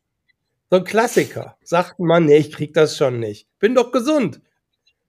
So 0.71 0.79
ein 0.79 0.85
Klassiker. 0.85 1.59
Sagt 1.63 1.99
man, 1.99 2.25
nee, 2.25 2.39
ich 2.39 2.53
krieg 2.53 2.73
das 2.73 2.97
schon 2.97 3.21
nicht. 3.21 3.47
Bin 3.59 3.75
doch 3.75 3.93
gesund. 3.93 4.41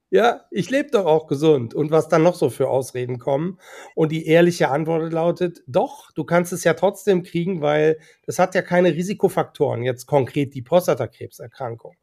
Ja, 0.09 0.45
ich 0.51 0.69
lebe 0.69 0.91
doch 0.91 1.05
auch 1.05 1.25
gesund. 1.25 1.73
Und 1.73 1.89
was 1.89 2.07
dann 2.07 2.21
noch 2.21 2.35
so 2.35 2.49
für 2.49 2.69
Ausreden 2.69 3.17
kommen. 3.17 3.59
Und 3.95 4.11
die 4.11 4.27
ehrliche 4.27 4.69
Antwort 4.69 5.11
lautet, 5.11 5.63
doch, 5.65 6.11
du 6.11 6.23
kannst 6.23 6.53
es 6.53 6.63
ja 6.63 6.73
trotzdem 6.73 7.23
kriegen, 7.23 7.61
weil 7.61 7.97
das 8.25 8.39
hat 8.39 8.55
ja 8.55 8.61
keine 8.61 8.93
Risikofaktoren. 8.93 9.83
Jetzt 9.83 10.05
konkret 10.05 10.53
die 10.53 10.61
Prostatakrebserkrankung. 10.61 11.95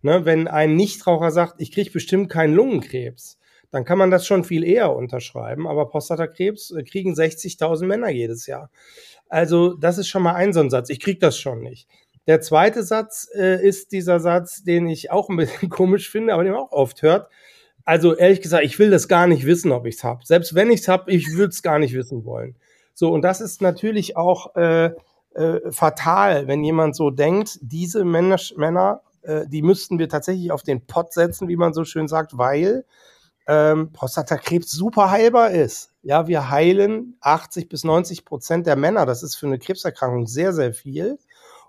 Ne, 0.00 0.24
wenn 0.24 0.46
ein 0.46 0.76
Nichtraucher 0.76 1.32
sagt, 1.32 1.60
ich 1.60 1.72
kriege 1.72 1.90
bestimmt 1.90 2.30
keinen 2.30 2.54
Lungenkrebs, 2.54 3.36
dann 3.70 3.84
kann 3.84 3.98
man 3.98 4.10
das 4.10 4.26
schon 4.26 4.44
viel 4.44 4.64
eher 4.64 4.94
unterschreiben. 4.94 5.66
Aber 5.66 5.88
Prostatakrebs 5.88 6.70
äh, 6.72 6.82
kriegen 6.82 7.14
60.000 7.14 7.86
Männer 7.86 8.08
jedes 8.08 8.46
Jahr. 8.46 8.70
Also 9.28 9.74
das 9.74 9.98
ist 9.98 10.08
schon 10.08 10.22
mal 10.22 10.34
ein 10.34 10.52
so 10.52 10.60
ein 10.60 10.70
Satz. 10.70 10.90
Ich 10.90 11.00
kriege 11.00 11.18
das 11.18 11.38
schon 11.38 11.60
nicht. 11.60 11.88
Der 12.26 12.40
zweite 12.40 12.82
Satz 12.82 13.28
äh, 13.34 13.62
ist 13.66 13.92
dieser 13.92 14.20
Satz, 14.20 14.62
den 14.62 14.86
ich 14.86 15.10
auch 15.10 15.28
ein 15.28 15.36
bisschen 15.36 15.68
komisch 15.70 16.10
finde, 16.10 16.34
aber 16.34 16.44
den 16.44 16.52
man 16.52 16.62
auch 16.62 16.72
oft 16.72 17.02
hört. 17.02 17.30
Also 17.84 18.14
ehrlich 18.14 18.42
gesagt, 18.42 18.64
ich 18.64 18.78
will 18.78 18.90
das 18.90 19.08
gar 19.08 19.26
nicht 19.26 19.46
wissen, 19.46 19.72
ob 19.72 19.86
ich 19.86 19.96
es 19.96 20.04
habe. 20.04 20.20
Selbst 20.24 20.54
wenn 20.54 20.70
ich 20.70 20.80
es 20.80 20.88
habe, 20.88 21.10
ich 21.10 21.32
würde 21.32 21.50
es 21.50 21.62
gar 21.62 21.78
nicht 21.78 21.94
wissen 21.94 22.24
wollen. 22.24 22.56
So, 22.92 23.10
und 23.10 23.22
das 23.22 23.40
ist 23.40 23.62
natürlich 23.62 24.16
auch 24.16 24.54
äh, 24.56 24.90
äh, 25.34 25.70
fatal, 25.70 26.48
wenn 26.48 26.64
jemand 26.64 26.96
so 26.96 27.10
denkt, 27.10 27.58
diese 27.62 28.04
Männer, 28.04 28.38
Männer 28.56 29.02
äh, 29.22 29.46
die 29.46 29.62
müssten 29.62 29.98
wir 29.98 30.08
tatsächlich 30.08 30.50
auf 30.52 30.62
den 30.62 30.86
Pott 30.86 31.12
setzen, 31.12 31.48
wie 31.48 31.56
man 31.56 31.72
so 31.72 31.84
schön 31.84 32.08
sagt, 32.08 32.36
weil 32.36 32.84
ähm, 33.48 33.92
Prostatakrebs 33.92 34.70
super 34.70 35.10
heilbar 35.10 35.50
ist. 35.50 35.94
Ja, 36.02 36.28
wir 36.28 36.50
heilen 36.50 37.16
80 37.20 37.68
bis 37.68 37.82
90 37.82 38.24
Prozent 38.24 38.66
der 38.66 38.76
Männer. 38.76 39.06
Das 39.06 39.22
ist 39.22 39.36
für 39.36 39.46
eine 39.46 39.58
Krebserkrankung 39.58 40.26
sehr, 40.26 40.52
sehr 40.52 40.74
viel. 40.74 41.18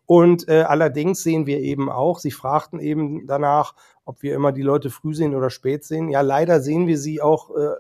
Und 0.05 0.49
äh, 0.49 0.63
allerdings 0.63 1.23
sehen 1.23 1.45
wir 1.45 1.59
eben 1.59 1.89
auch, 1.89 2.19
Sie 2.19 2.31
fragten 2.31 2.79
eben 2.79 3.27
danach, 3.27 3.75
ob 4.05 4.21
wir 4.21 4.35
immer 4.35 4.51
die 4.51 4.61
Leute 4.61 4.89
früh 4.89 5.13
sehen 5.13 5.35
oder 5.35 5.49
spät 5.49 5.85
sehen. 5.85 6.09
Ja, 6.09 6.21
leider 6.21 6.59
sehen 6.59 6.87
wir 6.87 6.97
sie 6.97 7.21
auch 7.21 7.51
äh, 7.55 7.75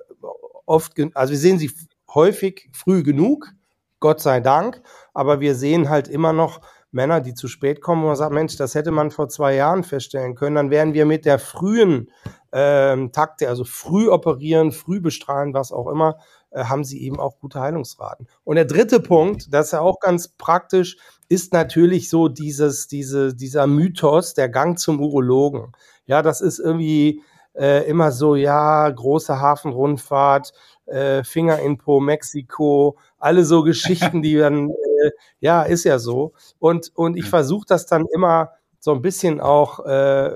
oft, 0.65 0.93
also 1.15 1.31
wir 1.31 1.39
sehen 1.39 1.59
sie 1.59 1.71
häufig 2.13 2.69
früh 2.71 3.03
genug, 3.03 3.51
Gott 3.99 4.21
sei 4.21 4.39
Dank, 4.39 4.81
aber 5.13 5.41
wir 5.41 5.55
sehen 5.55 5.89
halt 5.89 6.07
immer 6.07 6.31
noch 6.31 6.61
Männer, 6.91 7.19
die 7.21 7.33
zu 7.33 7.47
spät 7.47 7.81
kommen, 7.81 8.03
wo 8.03 8.07
man 8.07 8.15
sagt, 8.15 8.33
Mensch, 8.33 8.55
das 8.55 8.75
hätte 8.75 8.91
man 8.91 9.11
vor 9.11 9.29
zwei 9.29 9.55
Jahren 9.55 9.83
feststellen 9.83 10.35
können, 10.35 10.55
dann 10.55 10.69
wären 10.69 10.93
wir 10.93 11.05
mit 11.05 11.25
der 11.25 11.39
frühen 11.39 12.11
ähm, 12.51 13.11
Takte, 13.11 13.47
also 13.47 13.63
früh 13.63 14.09
operieren, 14.09 14.71
früh 14.71 14.99
bestrahlen, 14.99 15.53
was 15.53 15.71
auch 15.71 15.87
immer, 15.87 16.17
äh, 16.51 16.63
haben 16.63 16.83
sie 16.83 17.01
eben 17.03 17.19
auch 17.19 17.39
gute 17.39 17.59
Heilungsraten. 17.59 18.27
Und 18.43 18.55
der 18.55 18.65
dritte 18.65 18.99
Punkt, 18.99 19.53
das 19.53 19.67
ist 19.67 19.71
ja 19.73 19.81
auch 19.81 19.99
ganz 19.99 20.27
praktisch, 20.27 20.97
ist 21.27 21.53
natürlich 21.53 22.09
so 22.09 22.27
dieses, 22.27 22.87
diese, 22.87 23.35
dieser 23.35 23.67
Mythos, 23.67 24.33
der 24.33 24.49
Gang 24.49 24.79
zum 24.79 24.99
Urologen. 24.99 25.73
Ja, 26.05 26.21
das 26.21 26.41
ist 26.41 26.59
irgendwie 26.59 27.21
äh, 27.53 27.87
immer 27.87 28.11
so, 28.11 28.35
ja, 28.35 28.89
große 28.89 29.39
Hafenrundfahrt, 29.39 30.53
äh, 30.87 31.23
Finger 31.23 31.59
in 31.59 31.77
Po, 31.77 31.99
Mexiko, 31.99 32.97
alle 33.19 33.45
so 33.45 33.63
Geschichten, 33.63 34.21
die 34.23 34.35
dann 34.37 34.69
äh, 34.69 35.11
ja, 35.39 35.63
ist 35.63 35.83
ja 35.83 35.99
so. 35.99 36.33
Und, 36.57 36.91
und 36.95 37.15
ich 37.15 37.25
versuche 37.25 37.65
das 37.67 37.85
dann 37.85 38.05
immer 38.13 38.51
so 38.79 38.93
ein 38.93 39.01
bisschen 39.01 39.39
auch 39.39 39.85
äh, 39.85 40.31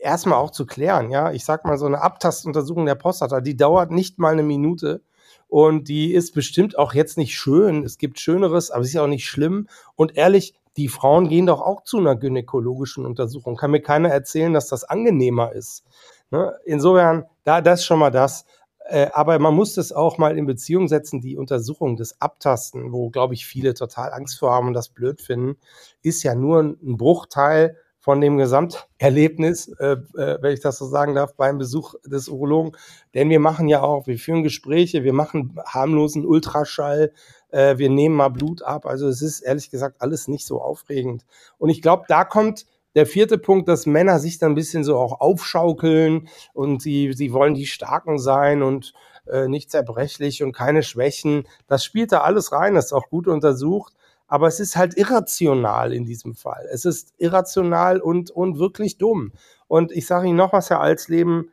erstmal 0.00 0.38
auch 0.38 0.50
zu 0.50 0.66
klären. 0.66 1.10
Ja, 1.10 1.32
ich 1.32 1.44
sag 1.44 1.64
mal, 1.64 1.78
so 1.78 1.86
eine 1.86 2.02
Abtastuntersuchung 2.02 2.86
der 2.86 2.94
Prostata, 2.94 3.40
die 3.40 3.56
dauert 3.56 3.90
nicht 3.90 4.18
mal 4.18 4.32
eine 4.32 4.42
Minute. 4.42 5.02
Und 5.48 5.88
die 5.88 6.12
ist 6.12 6.34
bestimmt 6.34 6.78
auch 6.78 6.92
jetzt 6.92 7.16
nicht 7.16 7.34
schön. 7.34 7.82
Es 7.84 7.96
gibt 7.96 8.20
Schöneres, 8.20 8.70
aber 8.70 8.82
es 8.82 8.88
ist 8.88 8.98
auch 8.98 9.06
nicht 9.06 9.26
schlimm. 9.26 9.68
Und 9.96 10.16
ehrlich, 10.16 10.54
die 10.76 10.88
Frauen 10.88 11.28
gehen 11.28 11.46
doch 11.46 11.60
auch 11.60 11.82
zu 11.82 11.98
einer 11.98 12.16
gynäkologischen 12.16 13.06
Untersuchung. 13.06 13.56
Kann 13.56 13.70
mir 13.70 13.80
keiner 13.80 14.10
erzählen, 14.10 14.52
dass 14.52 14.68
das 14.68 14.84
angenehmer 14.84 15.52
ist. 15.52 15.84
Ne? 16.30 16.54
Insofern, 16.64 17.24
da 17.44 17.60
das 17.60 17.84
schon 17.84 17.98
mal 17.98 18.10
das. 18.10 18.44
Äh, 18.84 19.08
aber 19.12 19.38
man 19.38 19.54
muss 19.54 19.74
das 19.74 19.92
auch 19.92 20.18
mal 20.18 20.36
in 20.36 20.46
Beziehung 20.46 20.86
setzen. 20.86 21.20
Die 21.20 21.36
Untersuchung 21.36 21.96
des 21.96 22.20
Abtasten, 22.20 22.92
wo, 22.92 23.10
glaube 23.10 23.34
ich, 23.34 23.46
viele 23.46 23.74
total 23.74 24.12
Angst 24.12 24.38
vor 24.38 24.52
haben 24.52 24.68
und 24.68 24.74
das 24.74 24.88
blöd 24.90 25.20
finden, 25.20 25.56
ist 26.02 26.22
ja 26.22 26.34
nur 26.34 26.60
ein 26.60 26.96
Bruchteil 26.96 27.76
von 28.08 28.22
dem 28.22 28.38
Gesamterlebnis, 28.38 29.68
äh, 29.80 29.96
äh, 30.16 30.38
wenn 30.40 30.54
ich 30.54 30.60
das 30.60 30.78
so 30.78 30.86
sagen 30.86 31.14
darf, 31.14 31.34
beim 31.34 31.58
Besuch 31.58 31.94
des 32.06 32.30
Urologen. 32.30 32.72
Denn 33.12 33.28
wir 33.28 33.38
machen 33.38 33.68
ja 33.68 33.82
auch, 33.82 34.06
wir 34.06 34.18
führen 34.18 34.42
Gespräche, 34.42 35.04
wir 35.04 35.12
machen 35.12 35.60
harmlosen 35.66 36.24
Ultraschall, 36.24 37.12
äh, 37.50 37.76
wir 37.76 37.90
nehmen 37.90 38.14
mal 38.14 38.30
Blut 38.30 38.62
ab. 38.62 38.86
Also 38.86 39.08
es 39.08 39.20
ist 39.20 39.40
ehrlich 39.40 39.70
gesagt 39.70 40.00
alles 40.00 40.26
nicht 40.26 40.46
so 40.46 40.62
aufregend. 40.62 41.26
Und 41.58 41.68
ich 41.68 41.82
glaube, 41.82 42.04
da 42.08 42.24
kommt 42.24 42.64
der 42.94 43.04
vierte 43.04 43.36
Punkt, 43.36 43.68
dass 43.68 43.84
Männer 43.84 44.20
sich 44.20 44.38
dann 44.38 44.52
ein 44.52 44.54
bisschen 44.54 44.84
so 44.84 44.96
auch 44.96 45.20
aufschaukeln 45.20 46.28
und 46.54 46.80
sie, 46.80 47.12
sie 47.12 47.34
wollen 47.34 47.52
die 47.52 47.66
Starken 47.66 48.18
sein 48.18 48.62
und 48.62 48.94
äh, 49.26 49.48
nicht 49.48 49.70
zerbrechlich 49.70 50.42
und 50.42 50.52
keine 50.52 50.82
Schwächen. 50.82 51.46
Das 51.66 51.84
spielt 51.84 52.12
da 52.12 52.22
alles 52.22 52.52
rein, 52.52 52.74
das 52.74 52.86
ist 52.86 52.92
auch 52.94 53.10
gut 53.10 53.28
untersucht. 53.28 53.92
Aber 54.28 54.46
es 54.46 54.60
ist 54.60 54.76
halt 54.76 54.96
irrational 54.96 55.92
in 55.92 56.04
diesem 56.04 56.34
Fall. 56.34 56.68
Es 56.70 56.84
ist 56.84 57.14
irrational 57.16 58.00
und, 58.00 58.30
und 58.30 58.58
wirklich 58.58 58.98
dumm. 58.98 59.32
Und 59.66 59.90
ich 59.90 60.06
sage 60.06 60.28
Ihnen 60.28 60.36
noch 60.36 60.52
was, 60.52 60.70
Herr 60.70 60.80
Alsleben, 60.80 61.50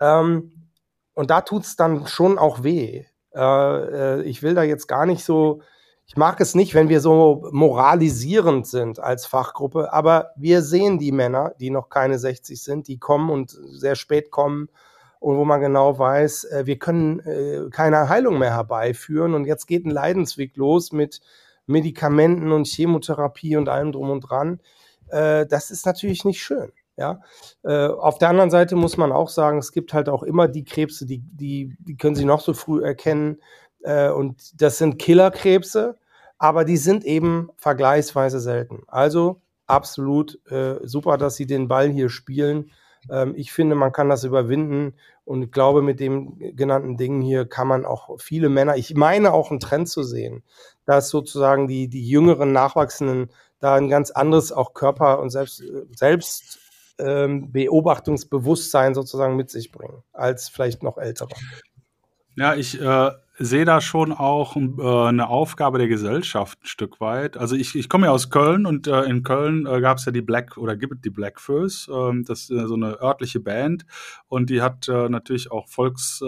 ähm, 0.00 0.52
und 1.14 1.30
da 1.30 1.40
tut's 1.40 1.76
dann 1.76 2.06
schon 2.06 2.36
auch 2.36 2.62
weh. 2.62 3.06
Äh, 3.34 3.40
äh, 3.40 4.22
ich 4.22 4.42
will 4.42 4.54
da 4.54 4.62
jetzt 4.62 4.86
gar 4.86 5.06
nicht 5.06 5.24
so, 5.24 5.62
ich 6.04 6.16
mag 6.16 6.40
es 6.40 6.54
nicht, 6.54 6.74
wenn 6.74 6.90
wir 6.90 7.00
so 7.00 7.48
moralisierend 7.52 8.66
sind 8.66 9.00
als 9.00 9.24
Fachgruppe, 9.24 9.92
aber 9.92 10.30
wir 10.36 10.62
sehen 10.62 10.98
die 10.98 11.12
Männer, 11.12 11.54
die 11.58 11.70
noch 11.70 11.88
keine 11.88 12.18
60 12.18 12.62
sind, 12.62 12.86
die 12.86 12.98
kommen 12.98 13.30
und 13.30 13.50
sehr 13.50 13.96
spät 13.96 14.30
kommen 14.30 14.68
und 15.18 15.36
wo 15.36 15.44
man 15.44 15.60
genau 15.60 15.98
weiß, 15.98 16.44
äh, 16.44 16.66
wir 16.66 16.78
können 16.78 17.20
äh, 17.20 17.70
keine 17.70 18.08
Heilung 18.10 18.38
mehr 18.38 18.54
herbeiführen 18.54 19.34
und 19.34 19.46
jetzt 19.46 19.66
geht 19.66 19.86
ein 19.86 19.90
Leidensweg 19.90 20.56
los 20.56 20.92
mit 20.92 21.20
Medikamenten 21.66 22.52
und 22.52 22.66
Chemotherapie 22.66 23.56
und 23.56 23.68
allem 23.68 23.92
drum 23.92 24.10
und 24.10 24.20
dran. 24.20 24.60
Äh, 25.08 25.46
das 25.46 25.70
ist 25.70 25.86
natürlich 25.86 26.24
nicht 26.24 26.42
schön. 26.42 26.72
Ja, 26.98 27.20
äh, 27.62 27.88
auf 27.88 28.16
der 28.16 28.30
anderen 28.30 28.50
Seite 28.50 28.74
muss 28.74 28.96
man 28.96 29.12
auch 29.12 29.28
sagen, 29.28 29.58
es 29.58 29.70
gibt 29.70 29.92
halt 29.92 30.08
auch 30.08 30.22
immer 30.22 30.48
die 30.48 30.64
Krebse, 30.64 31.04
die, 31.04 31.18
die, 31.18 31.76
die 31.78 31.96
können 31.96 32.14
Sie 32.14 32.24
noch 32.24 32.40
so 32.40 32.54
früh 32.54 32.82
erkennen. 32.82 33.36
Äh, 33.82 34.08
und 34.10 34.60
das 34.62 34.78
sind 34.78 34.98
Killerkrebse, 34.98 35.98
aber 36.38 36.64
die 36.64 36.78
sind 36.78 37.04
eben 37.04 37.50
vergleichsweise 37.58 38.40
selten. 38.40 38.84
Also 38.86 39.42
absolut 39.66 40.40
äh, 40.50 40.76
super, 40.84 41.18
dass 41.18 41.36
Sie 41.36 41.46
den 41.46 41.68
Ball 41.68 41.90
hier 41.90 42.08
spielen. 42.08 42.70
Ähm, 43.10 43.34
ich 43.36 43.52
finde, 43.52 43.74
man 43.74 43.92
kann 43.92 44.08
das 44.08 44.24
überwinden 44.24 44.94
und 45.24 45.42
ich 45.42 45.50
glaube, 45.52 45.82
mit 45.82 46.00
dem 46.00 46.38
genannten 46.56 46.96
Ding 46.96 47.20
hier 47.20 47.46
kann 47.46 47.68
man 47.68 47.84
auch 47.84 48.18
viele 48.20 48.48
Männer, 48.48 48.76
ich 48.76 48.94
meine 48.94 49.32
auch 49.32 49.50
einen 49.50 49.60
Trend 49.60 49.88
zu 49.88 50.02
sehen, 50.02 50.42
dass 50.86 51.10
sozusagen 51.10 51.68
die, 51.68 51.88
die 51.88 52.08
jüngeren 52.08 52.52
Nachwachsenden 52.52 53.30
da 53.58 53.74
ein 53.74 53.88
ganz 53.88 54.10
anderes 54.10 54.52
auch 54.52 54.72
Körper 54.74 55.20
und 55.20 55.30
selbst, 55.30 55.62
selbst 55.94 56.58
ähm, 56.98 57.52
sozusagen 58.94 59.36
mit 59.36 59.50
sich 59.50 59.70
bringen, 59.70 60.02
als 60.12 60.48
vielleicht 60.48 60.82
noch 60.82 60.96
ältere. 60.96 61.30
Ja, 62.36 62.54
ich 62.54 62.80
äh, 62.80 63.10
sehe 63.38 63.64
da 63.64 63.80
schon 63.80 64.12
auch 64.12 64.56
äh, 64.56 65.08
eine 65.08 65.28
Aufgabe 65.28 65.78
der 65.78 65.88
Gesellschaft 65.88 66.58
ein 66.62 66.66
Stück 66.66 67.00
weit. 67.00 67.36
Also 67.36 67.56
ich, 67.56 67.74
ich 67.74 67.88
komme 67.88 68.06
ja 68.06 68.12
aus 68.12 68.30
Köln 68.30 68.66
und 68.66 68.86
äh, 68.86 69.02
in 69.02 69.22
Köln 69.22 69.66
äh, 69.66 69.80
gab 69.80 69.98
es 69.98 70.04
ja 70.04 70.12
die 70.12 70.22
Black 70.22 70.56
oder 70.58 70.76
gibt 70.76 71.04
die 71.04 71.10
Black 71.10 71.40
Furs, 71.40 71.88
ähm, 71.92 72.24
das 72.24 72.50
ist 72.50 72.68
so 72.68 72.74
eine 72.74 73.00
örtliche 73.00 73.40
Band 73.40 73.86
und 74.28 74.50
die 74.50 74.62
hat 74.62 74.88
äh, 74.88 75.08
natürlich 75.08 75.50
auch 75.50 75.68
Volks 75.68 76.22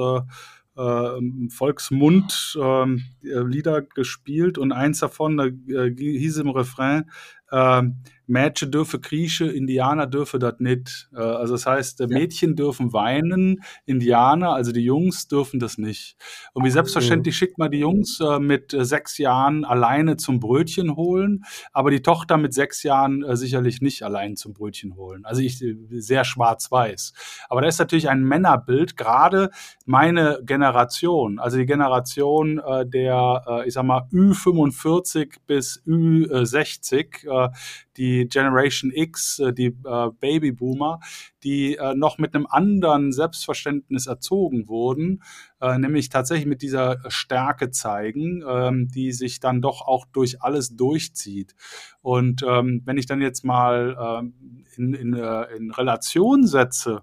äh, 0.79 1.19
äh, 1.19 1.49
Volksmund 1.51 2.57
äh, 2.61 2.87
Lieder 3.23 3.83
gespielt 3.83 4.59
und 4.59 4.73
eins 4.73 5.01
davon, 5.01 5.37
da 5.37 5.47
äh, 5.47 5.95
hieß 5.95 6.39
im 6.39 6.51
Refrain, 6.51 7.11
äh, 7.51 7.83
Mädchen 8.29 8.71
dürfen 8.71 9.01
kriechen, 9.01 9.51
Indianer 9.51 10.07
dürfen 10.07 10.39
das 10.39 10.55
nicht. 10.59 11.09
Äh, 11.15 11.21
also 11.21 11.55
das 11.55 11.67
heißt, 11.67 12.01
Mädchen 12.09 12.57
dürfen 12.57 12.93
weinen, 12.93 13.63
Indianer, 13.87 14.53
also 14.53 14.71
die 14.71 14.85
Jungs 14.85 15.29
dürfen 15.29 15.59
das 15.59 15.79
nicht. 15.79 16.17
Und 16.53 16.65
wie 16.65 16.71
selbstverständlich 16.71 17.37
schickt 17.37 17.59
man 17.59 17.71
die 17.71 17.79
Jungs 17.79 18.21
äh, 18.21 18.39
mit 18.39 18.75
äh, 18.75 18.85
sechs 18.85 19.19
Jahren 19.19 19.65
alleine 19.65 20.17
zum 20.17 20.41
Brötchen 20.41 20.95
holen, 20.95 21.45
aber 21.73 21.91
die 21.91 22.03
Tochter 22.03 22.37
mit 22.37 22.53
sechs 22.53 22.83
Jahren 22.83 23.23
äh, 23.25 23.37
sicherlich 23.37 23.81
nicht 23.81 24.03
allein 24.03 24.37
zum 24.37 24.53
Brötchen 24.53 24.95
holen. 24.97 25.25
Also 25.25 25.41
ich 25.41 25.63
äh, 25.63 25.77
sehr 25.91 26.25
schwarz-weiß. 26.25 27.15
Aber 27.49 27.63
da 27.63 27.69
ist 27.69 27.79
natürlich 27.79 28.11
ein 28.11 28.23
Männerbild, 28.23 28.97
gerade 28.97 29.51
meine 29.87 30.41
Generation, 30.45 31.39
also 31.39 31.57
die 31.57 31.67
Generation 31.67 32.59
äh, 32.59 32.87
der, 32.87 33.65
ich 33.67 33.75
sag 33.75 33.85
mal, 33.85 34.07
Ü45 34.13 35.37
bis 35.47 35.83
Ü60, 35.87 37.53
die 37.97 38.18
Generation 38.27 38.91
X, 38.93 39.39
äh, 39.39 39.53
die 39.53 39.67
äh, 39.67 40.11
Babyboomer, 40.21 41.01
die 41.45 41.77
äh, 41.77 41.95
noch 41.95 42.19
mit 42.19 42.35
einem 42.35 42.47
anderen 42.47 43.13
Selbstverständnis 43.13 44.07
erzogen 44.07 44.69
wurden, 44.69 45.23
nämlich 45.61 46.09
tatsächlich 46.09 46.47
mit 46.47 46.63
dieser 46.63 46.99
Stärke 47.09 47.73
zeigen, 47.73 48.45
ähm, 48.49 48.87
die 48.87 49.11
sich 49.11 49.41
dann 49.41 49.61
doch 49.61 49.83
auch 49.83 50.07
durch 50.07 50.41
alles 50.41 50.77
durchzieht. 50.77 51.57
Und 52.01 52.45
ähm, 52.47 52.83
wenn 52.85 52.97
ich 52.97 53.07
dann 53.07 53.21
jetzt 53.21 53.45
mal 53.45 53.97
ähm, 54.01 54.65
in, 54.77 54.95
in, 54.95 55.15
in 55.15 55.71
Relation 55.73 56.47
setze, 56.47 57.03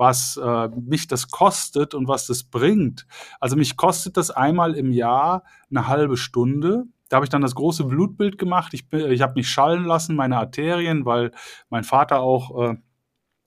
was 0.00 0.40
äh, 0.42 0.68
mich 0.68 1.08
das 1.08 1.28
kostet 1.28 1.92
und 1.92 2.08
was 2.08 2.26
das 2.26 2.42
bringt. 2.42 3.06
Also 3.38 3.54
mich 3.54 3.76
kostet 3.76 4.16
das 4.16 4.30
einmal 4.30 4.74
im 4.74 4.92
Jahr 4.92 5.44
eine 5.68 5.88
halbe 5.88 6.16
Stunde 6.16 6.86
da 7.10 7.16
habe 7.16 7.26
ich 7.26 7.30
dann 7.30 7.42
das 7.42 7.54
große 7.54 7.84
Blutbild 7.84 8.38
gemacht. 8.38 8.72
Ich, 8.72 8.90
ich 8.92 9.20
habe 9.20 9.34
mich 9.34 9.50
schallen 9.50 9.84
lassen, 9.84 10.16
meine 10.16 10.38
Arterien, 10.38 11.04
weil 11.04 11.32
mein 11.68 11.84
Vater 11.84 12.20
auch 12.20 12.70
äh, 12.70 12.76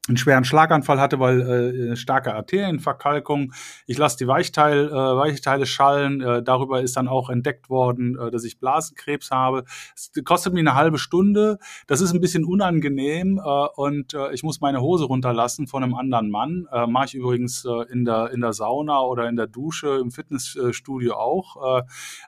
einen 0.09 0.17
schweren 0.17 0.43
Schlaganfall 0.43 0.99
hatte, 0.99 1.21
weil 1.21 1.41
äh, 1.41 1.95
starke 1.95 2.35
Arterienverkalkung. 2.35 3.53
Ich 3.87 3.97
lasse 3.97 4.17
die 4.17 4.27
Weichteil, 4.27 4.89
äh, 4.89 4.91
Weichteile 4.91 5.65
schallen. 5.65 6.19
Äh, 6.19 6.43
darüber 6.43 6.81
ist 6.81 6.97
dann 6.97 7.07
auch 7.07 7.29
entdeckt 7.29 7.69
worden, 7.69 8.19
äh, 8.19 8.29
dass 8.29 8.43
ich 8.43 8.59
Blasenkrebs 8.59 9.31
habe. 9.31 9.63
Es 9.95 10.11
kostet 10.25 10.53
mir 10.53 10.59
eine 10.59 10.75
halbe 10.75 10.97
Stunde. 10.97 11.57
Das 11.87 12.01
ist 12.01 12.13
ein 12.13 12.19
bisschen 12.19 12.43
unangenehm 12.43 13.37
äh, 13.37 13.67
und 13.75 14.13
äh, 14.13 14.33
ich 14.33 14.43
muss 14.43 14.59
meine 14.59 14.81
Hose 14.81 15.05
runterlassen 15.05 15.67
von 15.67 15.83
einem 15.83 15.95
anderen 15.95 16.29
Mann. 16.29 16.67
Äh, 16.73 16.85
Mache 16.85 17.05
ich 17.05 17.15
übrigens 17.15 17.63
äh, 17.63 17.89
in, 17.89 18.03
der, 18.03 18.31
in 18.31 18.41
der 18.41 18.51
Sauna 18.51 18.99
oder 19.03 19.29
in 19.29 19.37
der 19.37 19.47
Dusche 19.47 19.99
im 20.01 20.11
Fitnessstudio 20.11 21.13
auch. 21.13 21.79
Äh, 21.79 21.83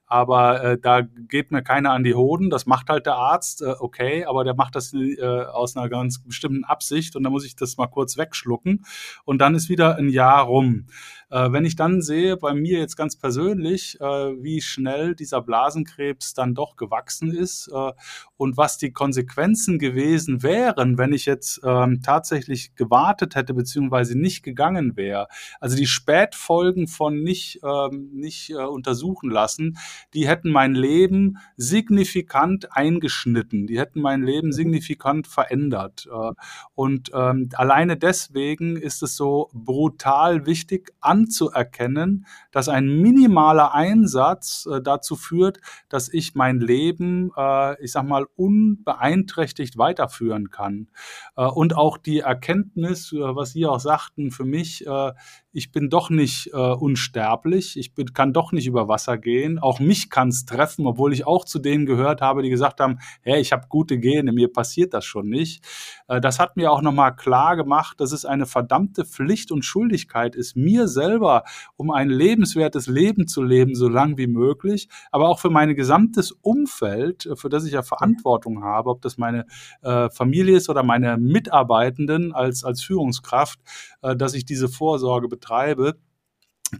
aber 0.07 0.63
äh, 0.63 0.77
da 0.79 1.01
geht 1.01 1.51
mir 1.51 1.63
keiner 1.63 1.91
an 1.91 2.03
die 2.03 2.15
Hoden. 2.15 2.49
Das 2.49 2.65
macht 2.65 2.89
halt 2.89 3.05
der 3.05 3.15
Arzt, 3.15 3.61
äh, 3.61 3.73
okay, 3.79 4.25
aber 4.25 4.43
der 4.43 4.55
macht 4.55 4.75
das 4.75 4.93
äh, 4.93 5.23
aus 5.23 5.75
einer 5.75 5.89
ganz 5.89 6.19
bestimmten 6.19 6.63
Absicht 6.63 7.15
und 7.15 7.23
da 7.23 7.29
muss 7.29 7.45
ich 7.45 7.55
das 7.55 7.77
mal 7.77 7.87
kurz 7.87 8.17
wegschlucken 8.17 8.85
und 9.23 9.39
dann 9.39 9.55
ist 9.55 9.69
wieder 9.69 9.95
ein 9.97 10.09
Jahr 10.09 10.43
rum. 10.43 10.85
Äh, 11.29 11.51
wenn 11.51 11.65
ich 11.65 11.75
dann 11.75 12.01
sehe, 12.01 12.37
bei 12.37 12.53
mir 12.53 12.79
jetzt 12.79 12.95
ganz 12.95 13.15
persönlich, 13.15 13.99
äh, 13.99 14.05
wie 14.05 14.61
schnell 14.61 15.15
dieser 15.15 15.41
Blasenkrebs 15.41 16.33
dann 16.33 16.53
doch 16.53 16.75
gewachsen 16.75 17.33
ist 17.33 17.69
äh, 17.73 17.91
und 18.37 18.57
was 18.57 18.77
die 18.77 18.91
Konsequenzen 18.91 19.79
gewesen 19.79 20.43
wären, 20.43 20.97
wenn 20.97 21.13
ich 21.13 21.25
jetzt 21.25 21.61
ähm, 21.63 22.01
tatsächlich 22.03 22.75
gewartet 22.75 23.35
hätte 23.35 23.53
beziehungsweise 23.53 24.17
nicht 24.17 24.43
gegangen 24.43 24.95
wäre. 24.95 25.27
Also 25.59 25.75
die 25.75 25.87
Spätfolgen 25.87 26.87
von 26.87 27.23
nicht, 27.23 27.59
ähm, 27.63 28.09
nicht 28.13 28.51
äh, 28.51 28.55
untersuchen 28.55 29.29
lassen, 29.29 29.77
die 30.13 30.27
hätten 30.27 30.51
mein 30.51 30.75
Leben 30.75 31.37
signifikant 31.57 32.75
eingeschnitten, 32.75 33.67
die 33.67 33.79
hätten 33.79 34.01
mein 34.01 34.23
Leben 34.23 34.51
signifikant 34.51 35.27
verändert. 35.27 36.07
Äh, 36.11 36.31
und 36.75 37.11
ähm, 37.13 37.49
alleine 37.55 37.97
deswegen 37.97 38.75
ist 38.75 39.01
es 39.03 39.15
so 39.15 39.49
brutal 39.53 40.45
wichtig, 40.45 40.93
anzuerkennen, 41.25 42.25
dass 42.51 42.69
ein 42.69 43.01
minimaler 43.01 43.73
Einsatz 43.73 44.67
äh, 44.71 44.81
dazu 44.81 45.15
führt, 45.15 45.59
dass 45.89 46.11
ich 46.11 46.35
mein 46.35 46.59
Leben, 46.59 47.31
äh, 47.35 47.83
ich 47.83 47.91
sag 47.91 48.03
mal, 48.03 48.25
unbeeinträchtigt 48.35 49.77
weiterführen 49.77 50.49
kann. 50.49 50.87
Äh, 51.35 51.45
und 51.45 51.75
auch 51.75 51.97
die 51.97 52.19
Erkenntnis, 52.19 53.11
äh, 53.11 53.17
was 53.17 53.51
Sie 53.51 53.65
auch 53.65 53.79
sagten, 53.79 54.31
für 54.31 54.45
mich, 54.45 54.85
äh, 54.85 55.11
ich 55.55 55.71
bin 55.71 55.89
doch 55.89 56.09
nicht 56.09 56.49
äh, 56.51 56.57
unsterblich, 56.57 57.77
ich 57.77 57.93
bin, 57.93 58.11
kann 58.13 58.33
doch 58.33 58.51
nicht 58.51 58.67
über 58.67 58.89
Wasser 58.89 59.17
gehen. 59.17 59.57
Auch 59.57 59.79
mich 59.79 60.09
kann 60.09 60.27
es 60.27 60.45
treffen, 60.45 60.85
obwohl 60.85 61.13
ich 61.13 61.25
auch 61.25 61.45
zu 61.45 61.59
denen 61.59 61.85
gehört 61.85 62.19
habe, 62.19 62.43
die 62.43 62.49
gesagt 62.49 62.81
haben, 62.81 62.99
hey, 63.21 63.39
ich 63.39 63.53
habe 63.53 63.67
gute 63.69 63.97
Gene, 63.97 64.33
mir 64.33 64.51
passiert 64.51 64.93
das 64.93 65.05
schon 65.05 65.29
nicht. 65.29 65.63
Äh, 66.09 66.19
das 66.19 66.39
hat 66.39 66.57
mir 66.57 66.73
auch 66.73 66.81
nochmal 66.81 67.15
klar 67.15 67.55
gemacht, 67.55 68.01
dass 68.01 68.11
es 68.11 68.25
eine 68.25 68.45
verdammte 68.45 69.05
Pflicht 69.05 69.49
und 69.49 69.63
Schuldigkeit 69.63 70.35
ist, 70.35 70.57
mir 70.57 70.89
selber, 70.89 71.45
um 71.77 71.89
ein 71.89 72.09
lebenswertes 72.09 72.87
Leben 72.87 73.25
zu 73.25 73.41
leben, 73.41 73.75
so 73.75 73.87
lang 73.87 74.17
wie 74.17 74.27
möglich, 74.27 74.89
aber 75.09 75.29
auch 75.29 75.39
für 75.39 75.49
mein 75.49 75.73
gesamtes 75.73 76.33
Umfeld, 76.33 77.27
äh, 77.27 77.37
für 77.37 77.47
das 77.47 77.63
ich 77.63 77.71
ja 77.71 77.81
Verantwortung 77.81 78.61
habe, 78.61 78.89
ob 78.89 79.01
das 79.01 79.17
meine 79.17 79.45
äh, 79.83 80.09
Familie 80.09 80.57
ist 80.57 80.67
oder 80.67 80.83
meine 80.83 81.17
Mitarbeitenden 81.17 82.33
als, 82.33 82.65
als 82.65 82.83
Führungskraft, 82.83 83.61
äh, 84.01 84.17
dass 84.17 84.33
ich 84.33 84.43
diese 84.43 84.67
Vorsorge 84.67 85.29
betreibe 85.29 85.44
betreibe. 85.45 85.95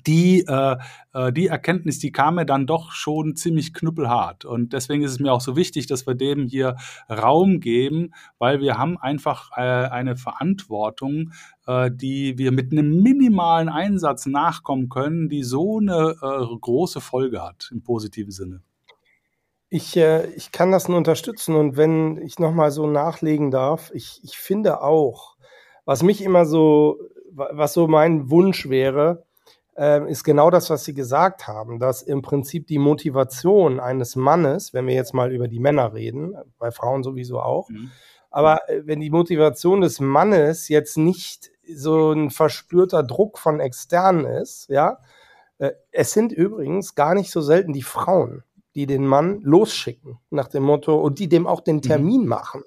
die, 0.08 0.44
äh, 0.48 0.78
äh, 1.14 1.32
die 1.32 1.48
Erkenntnis, 1.48 2.00
die 2.00 2.12
kam 2.12 2.36
mir 2.36 2.46
dann 2.46 2.66
doch 2.66 2.92
schon 2.92 3.36
ziemlich 3.36 3.74
knüppelhart. 3.74 4.44
Und 4.44 4.74
deswegen 4.74 5.04
ist 5.04 5.12
es 5.12 5.20
mir 5.20 5.32
auch 5.32 5.42
so 5.42 5.56
wichtig, 5.56 5.86
dass 5.88 6.08
wir 6.08 6.16
dem 6.16 6.48
hier 6.48 6.76
Raum 7.08 7.60
geben, 7.60 8.14
weil 8.40 8.60
wir 8.60 8.78
haben 8.78 8.98
einfach 8.98 9.52
äh, 9.56 9.62
eine 9.62 10.18
Verantwortung, 10.18 11.32
äh, 11.68 11.92
die 11.94 12.38
wir 12.38 12.52
mit 12.52 12.72
einem 12.72 13.02
minimalen 13.04 13.70
Einsatz 13.70 14.26
nachkommen 14.26 14.90
können, 14.90 15.30
die 15.30 15.44
so 15.44 15.78
eine 15.78 16.16
äh, 16.22 16.58
große 16.60 17.00
Folge 17.00 17.44
hat 17.44 17.70
im 17.72 17.84
positiven 17.84 18.32
Sinne. 18.32 18.64
Ich, 19.70 19.96
äh, 19.96 20.26
ich 20.32 20.52
kann 20.52 20.72
das 20.72 20.90
nur 20.90 20.98
unterstützen 20.98 21.56
und 21.56 21.78
wenn 21.78 22.18
ich 22.18 22.40
nochmal 22.40 22.72
so 22.72 22.88
nachlegen 22.88 23.52
darf, 23.52 23.92
ich, 23.94 24.20
ich 24.24 24.36
finde 24.38 24.82
auch, 24.82 25.38
was 25.86 26.02
mich 26.02 26.22
immer 26.24 26.46
so, 26.46 26.98
was 27.36 27.74
so 27.74 27.88
mein 27.88 28.30
Wunsch 28.30 28.70
wäre, 28.70 29.26
äh, 29.78 30.10
ist 30.10 30.24
genau 30.24 30.50
das, 30.50 30.70
was 30.70 30.86
Sie 30.86 30.94
gesagt 30.94 31.48
haben, 31.48 31.80
dass 31.80 32.02
im 32.02 32.22
Prinzip 32.22 32.68
die 32.68 32.80
Motivation 32.80 33.80
eines 33.80 34.16
Mannes, 34.16 34.74
wenn 34.74 34.88
wir 34.88 34.94
jetzt 34.94 35.14
mal 35.14 35.32
über 35.32 35.48
die 35.48 35.60
Männer 35.60 35.94
reden, 35.94 36.36
bei 36.58 36.72
Frauen 36.72 37.04
sowieso 37.04 37.42
auch, 37.42 37.70
mhm. 37.70 37.92
aber 38.30 38.70
äh, 38.70 38.86
wenn 38.86 39.02
die 39.02 39.10
Motivation 39.10 39.82
des 39.82 40.00
Mannes 40.00 40.70
jetzt 40.70 40.98
nicht 40.98 41.52
so 41.74 42.12
ein 42.12 42.30
verspürter 42.30 43.04
Druck 43.04 43.38
von 43.38 43.60
externen 43.60 44.26
ist, 44.26 44.70
ja, 44.70 45.00
äh, 45.58 45.72
es 45.92 46.14
sind 46.14 46.32
übrigens 46.32 46.96
gar 46.96 47.14
nicht 47.14 47.32
so 47.32 47.42
selten 47.42 47.74
die 47.74 47.82
Frauen, 47.82 48.44
die 48.76 48.86
den 48.86 49.06
Mann 49.06 49.42
losschicken 49.42 50.20
nach 50.30 50.48
dem 50.48 50.64
Motto 50.64 50.96
und 50.96 51.20
die 51.20 51.28
dem 51.28 51.48
auch 51.48 51.62
den 51.62 51.78
mhm. 51.78 51.82
Termin 51.82 52.22
mhm. 52.22 52.28
machen. 52.28 52.64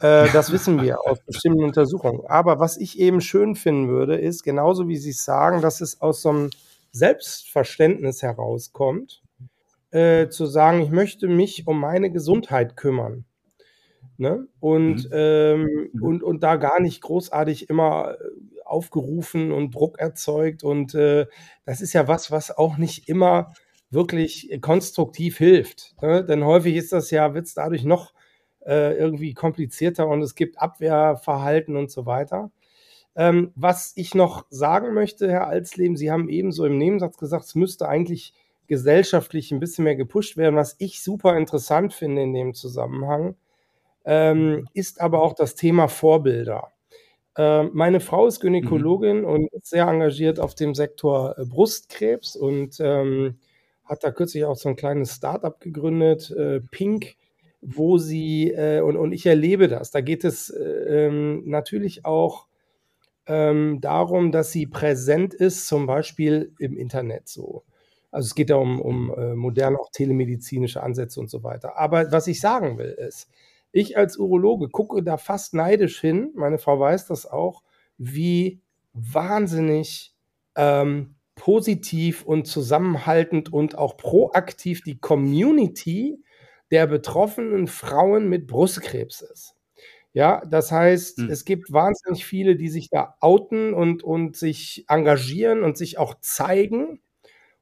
Äh, 0.00 0.28
das 0.32 0.52
wissen 0.52 0.82
wir 0.82 1.06
aus 1.06 1.20
bestimmten 1.24 1.64
Untersuchungen. 1.64 2.20
Aber 2.26 2.58
was 2.58 2.76
ich 2.76 2.98
eben 2.98 3.20
schön 3.20 3.54
finden 3.54 3.88
würde, 3.88 4.16
ist 4.16 4.42
genauso 4.42 4.88
wie 4.88 4.96
Sie 4.96 5.10
es 5.10 5.24
sagen, 5.24 5.62
dass 5.62 5.80
es 5.80 6.00
aus 6.00 6.22
so 6.22 6.30
einem 6.30 6.50
Selbstverständnis 6.92 8.22
herauskommt, 8.22 9.22
äh, 9.90 10.28
zu 10.28 10.46
sagen, 10.46 10.80
ich 10.80 10.90
möchte 10.90 11.28
mich 11.28 11.66
um 11.66 11.80
meine 11.80 12.10
Gesundheit 12.10 12.76
kümmern. 12.76 13.24
Ne? 14.18 14.48
Und, 14.60 15.04
mhm. 15.04 15.10
ähm, 15.12 15.90
mhm. 15.92 16.02
und, 16.02 16.22
und 16.22 16.42
da 16.42 16.56
gar 16.56 16.80
nicht 16.80 17.02
großartig 17.02 17.68
immer 17.68 18.16
aufgerufen 18.64 19.52
und 19.52 19.74
Druck 19.74 19.98
erzeugt. 19.98 20.64
Und 20.64 20.94
äh, 20.94 21.26
das 21.64 21.80
ist 21.80 21.92
ja 21.92 22.08
was, 22.08 22.30
was 22.30 22.56
auch 22.56 22.78
nicht 22.78 23.08
immer 23.08 23.52
wirklich 23.90 24.58
konstruktiv 24.60 25.38
hilft. 25.38 25.94
Ne? 26.02 26.24
Denn 26.24 26.44
häufig 26.44 26.76
ist 26.76 26.92
das 26.92 27.10
ja, 27.10 27.34
wird 27.34 27.46
es 27.46 27.54
dadurch 27.54 27.84
noch 27.84 28.12
äh, 28.66 28.94
irgendwie 28.96 29.34
komplizierter 29.34 30.08
und 30.08 30.22
es 30.22 30.34
gibt 30.34 30.60
Abwehrverhalten 30.60 31.76
und 31.76 31.90
so 31.90 32.06
weiter. 32.06 32.50
Ähm, 33.14 33.52
was 33.54 33.92
ich 33.96 34.14
noch 34.14 34.44
sagen 34.50 34.92
möchte, 34.92 35.30
Herr 35.30 35.46
Alsleben, 35.46 35.96
Sie 35.96 36.10
haben 36.10 36.28
eben 36.28 36.52
so 36.52 36.66
im 36.66 36.76
Nebensatz 36.76 37.16
gesagt, 37.16 37.44
es 37.44 37.54
müsste 37.54 37.88
eigentlich 37.88 38.34
gesellschaftlich 38.66 39.52
ein 39.52 39.60
bisschen 39.60 39.84
mehr 39.84 39.96
gepusht 39.96 40.36
werden. 40.36 40.56
Was 40.56 40.76
ich 40.78 41.02
super 41.02 41.36
interessant 41.36 41.94
finde 41.94 42.22
in 42.22 42.34
dem 42.34 42.52
Zusammenhang, 42.52 43.36
ähm, 44.04 44.68
ist 44.74 45.00
aber 45.00 45.22
auch 45.22 45.32
das 45.34 45.54
Thema 45.54 45.88
Vorbilder. 45.88 46.72
Ähm, 47.38 47.70
meine 47.72 48.00
Frau 48.00 48.26
ist 48.26 48.40
Gynäkologin 48.40 49.20
mhm. 49.20 49.24
und 49.26 49.52
ist 49.52 49.70
sehr 49.70 49.86
engagiert 49.86 50.40
auf 50.40 50.54
dem 50.54 50.74
Sektor 50.74 51.38
äh, 51.38 51.44
Brustkrebs 51.44 52.36
und 52.36 52.80
ähm, 52.80 53.38
hat 53.84 54.04
da 54.04 54.10
kürzlich 54.10 54.44
auch 54.44 54.56
so 54.56 54.68
ein 54.68 54.76
kleines 54.76 55.14
Startup 55.14 55.58
gegründet, 55.60 56.30
äh, 56.30 56.60
Pink 56.60 57.16
wo 57.68 57.98
sie, 57.98 58.52
äh, 58.52 58.80
und, 58.80 58.96
und 58.96 59.12
ich 59.12 59.26
erlebe 59.26 59.66
das, 59.66 59.90
da 59.90 60.00
geht 60.00 60.24
es 60.24 60.50
äh, 60.50 61.06
ähm, 61.06 61.42
natürlich 61.46 62.04
auch 62.04 62.46
ähm, 63.26 63.80
darum, 63.80 64.30
dass 64.30 64.52
sie 64.52 64.66
präsent 64.66 65.34
ist, 65.34 65.66
zum 65.66 65.86
Beispiel 65.86 66.54
im 66.60 66.76
Internet 66.76 67.28
so. 67.28 67.64
Also 68.12 68.26
es 68.26 68.34
geht 68.36 68.50
ja 68.50 68.56
um, 68.56 68.80
um 68.80 69.12
äh, 69.12 69.34
moderne, 69.34 69.80
auch 69.80 69.90
telemedizinische 69.90 70.82
Ansätze 70.82 71.18
und 71.18 71.28
so 71.28 71.42
weiter. 71.42 71.76
Aber 71.76 72.12
was 72.12 72.28
ich 72.28 72.40
sagen 72.40 72.78
will, 72.78 72.90
ist, 72.90 73.28
ich 73.72 73.98
als 73.98 74.16
Urologe 74.16 74.68
gucke 74.68 75.02
da 75.02 75.16
fast 75.16 75.52
neidisch 75.52 76.00
hin, 76.00 76.30
meine 76.34 76.58
Frau 76.58 76.78
weiß 76.78 77.06
das 77.08 77.26
auch, 77.26 77.64
wie 77.98 78.60
wahnsinnig 78.92 80.14
ähm, 80.54 81.16
positiv 81.34 82.24
und 82.24 82.46
zusammenhaltend 82.46 83.52
und 83.52 83.76
auch 83.76 83.96
proaktiv 83.96 84.82
die 84.82 84.98
Community 84.98 86.22
der 86.70 86.86
betroffenen 86.86 87.66
Frauen 87.66 88.28
mit 88.28 88.46
Brustkrebs 88.46 89.22
ist. 89.22 89.54
Ja, 90.12 90.42
das 90.46 90.72
heißt, 90.72 91.18
hm. 91.18 91.30
es 91.30 91.44
gibt 91.44 91.72
wahnsinnig 91.72 92.24
viele, 92.24 92.56
die 92.56 92.70
sich 92.70 92.88
da 92.88 93.16
outen 93.20 93.74
und, 93.74 94.02
und 94.02 94.34
sich 94.34 94.86
engagieren 94.88 95.62
und 95.62 95.76
sich 95.76 95.98
auch 95.98 96.14
zeigen. 96.20 97.00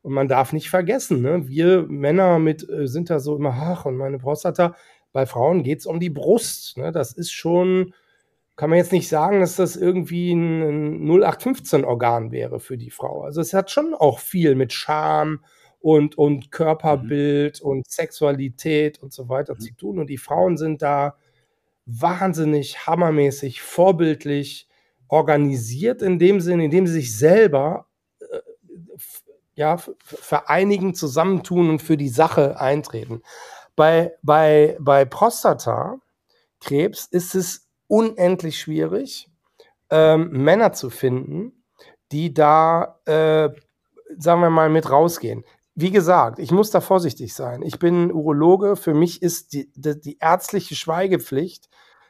Und 0.03 0.13
man 0.13 0.29
darf 0.29 0.53
nicht 0.53 0.71
vergessen, 0.71 1.21
ne? 1.23 1.49
wir 1.49 1.83
Männer 1.89 2.39
mit, 2.39 2.69
äh, 2.69 2.87
sind 2.87 3.11
da 3.11 3.19
so 3.19 3.35
immer, 3.37 3.55
ach, 3.59 3.87
und 3.87 3.97
meine 3.97 4.19
Prostata. 4.19 4.77
Bei 5.13 5.27
Frauen 5.27 5.65
geht 5.65 5.81
es 5.81 5.87
um 5.87 5.99
die 5.99 6.11
Brust. 6.11 6.77
Ne? 6.77 6.93
Das 6.93 7.13
ist 7.13 7.33
schon, 7.33 7.93
kann 8.55 8.71
man 8.71 8.79
jetzt 8.79 8.93
nicht 8.93 9.09
sagen, 9.09 9.41
dass 9.41 9.57
das 9.57 9.75
irgendwie 9.75 10.33
ein 10.33 11.09
0815-Organ 11.09 12.31
wäre 12.31 12.61
für 12.61 12.79
die 12.79 12.91
Frau. 12.91 13.23
Also 13.23 13.41
es 13.41 13.53
hat 13.53 13.73
schon 13.73 13.95
auch 13.95 14.21
viel 14.21 14.55
mit 14.55 14.73
Scham 14.73 15.41
und, 15.85 16.17
und 16.17 16.51
Körperbild 16.51 17.63
mhm. 17.63 17.69
und 17.69 17.91
Sexualität 17.91 19.03
und 19.03 19.13
so 19.13 19.29
weiter 19.29 19.55
mhm. 19.55 19.61
zu 19.61 19.75
tun. 19.75 19.99
Und 19.99 20.09
die 20.09 20.17
Frauen 20.17 20.57
sind 20.57 20.81
da 20.81 21.19
wahnsinnig 21.85 22.87
hammermäßig, 22.87 23.61
vorbildlich 23.61 24.67
organisiert 25.09 26.01
in 26.01 26.19
dem 26.19 26.41
Sinne, 26.41 26.65
in 26.65 26.71
dem 26.71 26.87
sie 26.87 26.95
sich 26.95 27.15
selber 27.15 27.87
äh, 28.21 28.39
ja, 29.57 29.77
vereinigen, 29.99 30.95
zusammentun 30.95 31.69
und 31.69 31.83
für 31.83 31.99
die 31.99 32.09
Sache 32.09 32.59
eintreten. 32.59 33.21
Bei, 33.77 34.15
bei, 34.23 34.79
bei 34.81 35.05
Prostatakrebs 35.05 37.05
ist 37.11 37.35
es 37.35 37.69
unendlich 37.89 38.59
schwierig, 38.59 39.29
ähm, 39.91 40.31
Männer 40.31 40.73
zu 40.73 40.89
finden, 40.89 41.63
die 42.11 42.33
da, 42.33 43.01
äh, 43.05 43.51
sagen 44.17 44.41
wir 44.41 44.49
mal, 44.49 44.71
mit 44.71 44.91
rausgehen 44.91 45.45
wie 45.75 45.91
gesagt, 45.91 46.39
ich 46.39 46.53
muss 46.53 46.71
da 46.71 46.81
vorsichtig 46.81 47.35
sein. 47.35 47.63
Ich 47.63 47.79
bin 47.79 48.13
Urologe. 48.13 48.77
Für 48.77 48.95
mich 48.95 49.23
ist 49.23 49.53
die, 49.53 49.71
die, 49.75 50.01
die 50.01 50.19
ärztliche 50.21 50.77
Schweigepflicht 50.77 51.69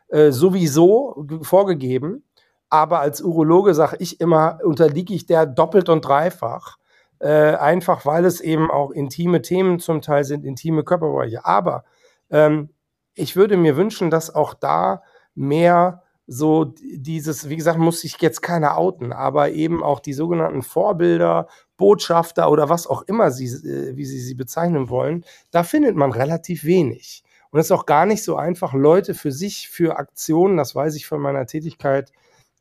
äh, 0.09 0.31
sowieso 0.31 1.27
vorgegeben. 1.43 2.25
Aber 2.69 3.01
als 3.01 3.23
Urologe 3.23 3.75
sage 3.75 3.97
ich 4.01 4.21
immer, 4.21 4.59
unterliege 4.63 5.15
ich 5.15 5.27
der 5.27 5.47
doppelt 5.47 5.89
und 5.89 6.05
dreifach. 6.05 6.77
Äh, 7.21 7.55
einfach 7.57 8.05
weil 8.05 8.25
es 8.27 8.41
eben 8.41 8.71
auch 8.71 8.91
intime 8.91 9.41
Themen 9.41 9.79
zum 9.79 10.03
Teil 10.03 10.25
sind, 10.25 10.45
intime 10.45 10.85
Körperbereiche. 10.85 11.47
Aber 11.47 11.85
ähm, 12.31 12.69
ich 13.15 13.35
würde 13.35 13.57
mir 13.57 13.77
wünschen, 13.77 14.11
dass 14.11 14.35
auch 14.35 14.55
da 14.55 15.03
mehr 15.35 16.04
so 16.27 16.65
dieses, 16.65 17.49
wie 17.49 17.57
gesagt, 17.57 17.79
muss 17.79 18.01
sich 18.01 18.17
jetzt 18.21 18.41
keiner 18.41 18.79
outen, 18.79 19.13
aber 19.13 19.51
eben 19.51 19.83
auch 19.83 20.01
die 20.01 20.15
sogenannten 20.15 20.63
Vorbilder, 20.63 21.49
Botschafter 21.77 22.51
oder 22.51 22.69
was 22.69 22.87
auch 22.87 23.03
immer 23.03 23.31
sie, 23.31 23.47
äh, 23.47 23.97
wie 23.97 24.05
sie 24.05 24.21
sie 24.21 24.35
bezeichnen 24.35 24.89
wollen, 24.89 25.25
da 25.51 25.65
findet 25.65 25.97
man 25.97 26.13
relativ 26.13 26.65
wenig. 26.65 27.25
Und 27.51 27.61
es 27.61 27.67
ist 27.67 27.73
auch 27.73 27.87
gar 27.87 28.07
nicht 28.07 28.25
so 28.25 28.37
einfach, 28.37 28.73
Leute 28.73 29.15
für 29.15 29.33
sich, 29.33 29.69
für 29.69 29.97
Aktionen, 29.99 30.57
das 30.57 30.75
weiß 30.75 30.97
ich 30.97 31.07
von 31.07 31.21
meiner 31.21 31.47
Tätigkeit 31.47 32.11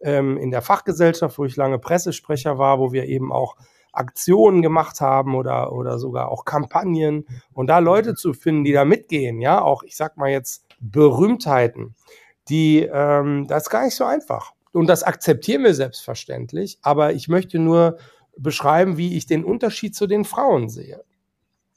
ähm, 0.02 0.38
in 0.38 0.52
der 0.52 0.62
Fachgesellschaft, 0.62 1.38
wo 1.38 1.46
ich 1.46 1.56
lange 1.56 1.80
Pressesprecher 1.80 2.58
war, 2.58 2.80
wo 2.80 2.92
wir 2.92 3.06
eben 3.06 3.32
auch 3.32 3.56
Aktionen 3.94 4.62
gemacht 4.62 5.02
haben 5.02 5.36
oder, 5.36 5.72
oder 5.72 6.00
sogar 6.00 6.30
auch 6.30 6.46
Kampagnen 6.46 7.26
und 7.54 7.68
da 7.68 7.80
Leute 7.80 8.16
zu 8.16 8.34
finden, 8.34 8.64
die 8.64 8.74
da 8.74 8.86
mitgehen, 8.86 9.40
ja, 9.40 9.62
auch 9.62 9.84
ich 9.84 9.96
sag 9.96 10.18
mal 10.18 10.30
jetzt 10.30 10.66
Berühmtheiten, 10.80 11.96
die, 12.50 12.80
ähm, 12.80 13.48
das 13.48 13.64
ist 13.64 13.70
gar 13.70 13.86
nicht 13.86 13.96
so 13.96 14.06
einfach. 14.06 14.52
Und 14.72 14.88
das 14.88 15.04
akzeptieren 15.04 15.64
wir 15.64 15.74
selbstverständlich, 15.74 16.80
aber 16.82 17.14
ich 17.14 17.28
möchte 17.28 17.60
nur 17.60 17.98
beschreiben, 18.38 18.98
wie 18.98 19.16
ich 19.16 19.28
den 19.28 19.46
Unterschied 19.46 19.96
zu 19.96 20.08
den 20.08 20.26
Frauen 20.26 20.70
sehe. 20.70 21.04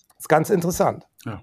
Das 0.08 0.20
ist 0.20 0.28
ganz 0.28 0.50
interessant. 0.50 1.06
Ja. 1.24 1.42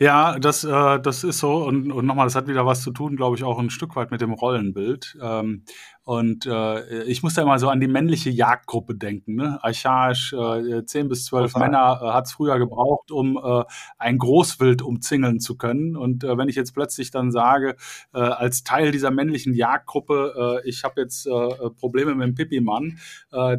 Ja, 0.00 0.38
das, 0.38 0.62
äh, 0.62 1.00
das 1.00 1.24
ist 1.24 1.38
so. 1.38 1.64
Und, 1.64 1.90
und 1.90 2.06
nochmal, 2.06 2.26
das 2.26 2.36
hat 2.36 2.46
wieder 2.46 2.64
was 2.64 2.82
zu 2.82 2.92
tun, 2.92 3.16
glaube 3.16 3.36
ich, 3.36 3.42
auch 3.42 3.58
ein 3.58 3.70
Stück 3.70 3.96
weit 3.96 4.12
mit 4.12 4.20
dem 4.20 4.32
Rollenbild. 4.32 5.18
Ähm, 5.20 5.64
und 6.08 6.46
äh, 6.46 7.02
ich 7.02 7.22
muss 7.22 7.34
da 7.34 7.42
immer 7.42 7.58
so 7.58 7.68
an 7.68 7.80
die 7.80 7.86
männliche 7.86 8.30
Jagdgruppe 8.30 8.94
denken. 8.94 9.34
Ne? 9.34 9.58
Archaisch, 9.60 10.32
äh, 10.32 10.82
zehn 10.86 11.06
bis 11.06 11.26
zwölf 11.26 11.54
okay. 11.54 11.64
Männer 11.64 12.00
äh, 12.02 12.06
hat 12.12 12.24
es 12.24 12.32
früher 12.32 12.58
gebraucht, 12.58 13.10
um 13.10 13.36
äh, 13.36 13.64
ein 13.98 14.16
Großwild 14.16 14.80
umzingeln 14.80 15.38
zu 15.38 15.58
können. 15.58 15.96
Und 15.98 16.24
äh, 16.24 16.38
wenn 16.38 16.48
ich 16.48 16.56
jetzt 16.56 16.72
plötzlich 16.72 17.10
dann 17.10 17.30
sage, 17.30 17.76
äh, 18.14 18.20
als 18.20 18.64
Teil 18.64 18.90
dieser 18.90 19.10
männlichen 19.10 19.52
Jagdgruppe, 19.52 20.62
äh, 20.64 20.66
ich 20.66 20.82
habe 20.82 20.98
jetzt 21.02 21.26
äh, 21.26 21.30
Probleme 21.78 22.14
mit 22.14 22.28
dem 22.28 22.34
Pipi-Mann, 22.34 22.98
äh, 23.32 23.58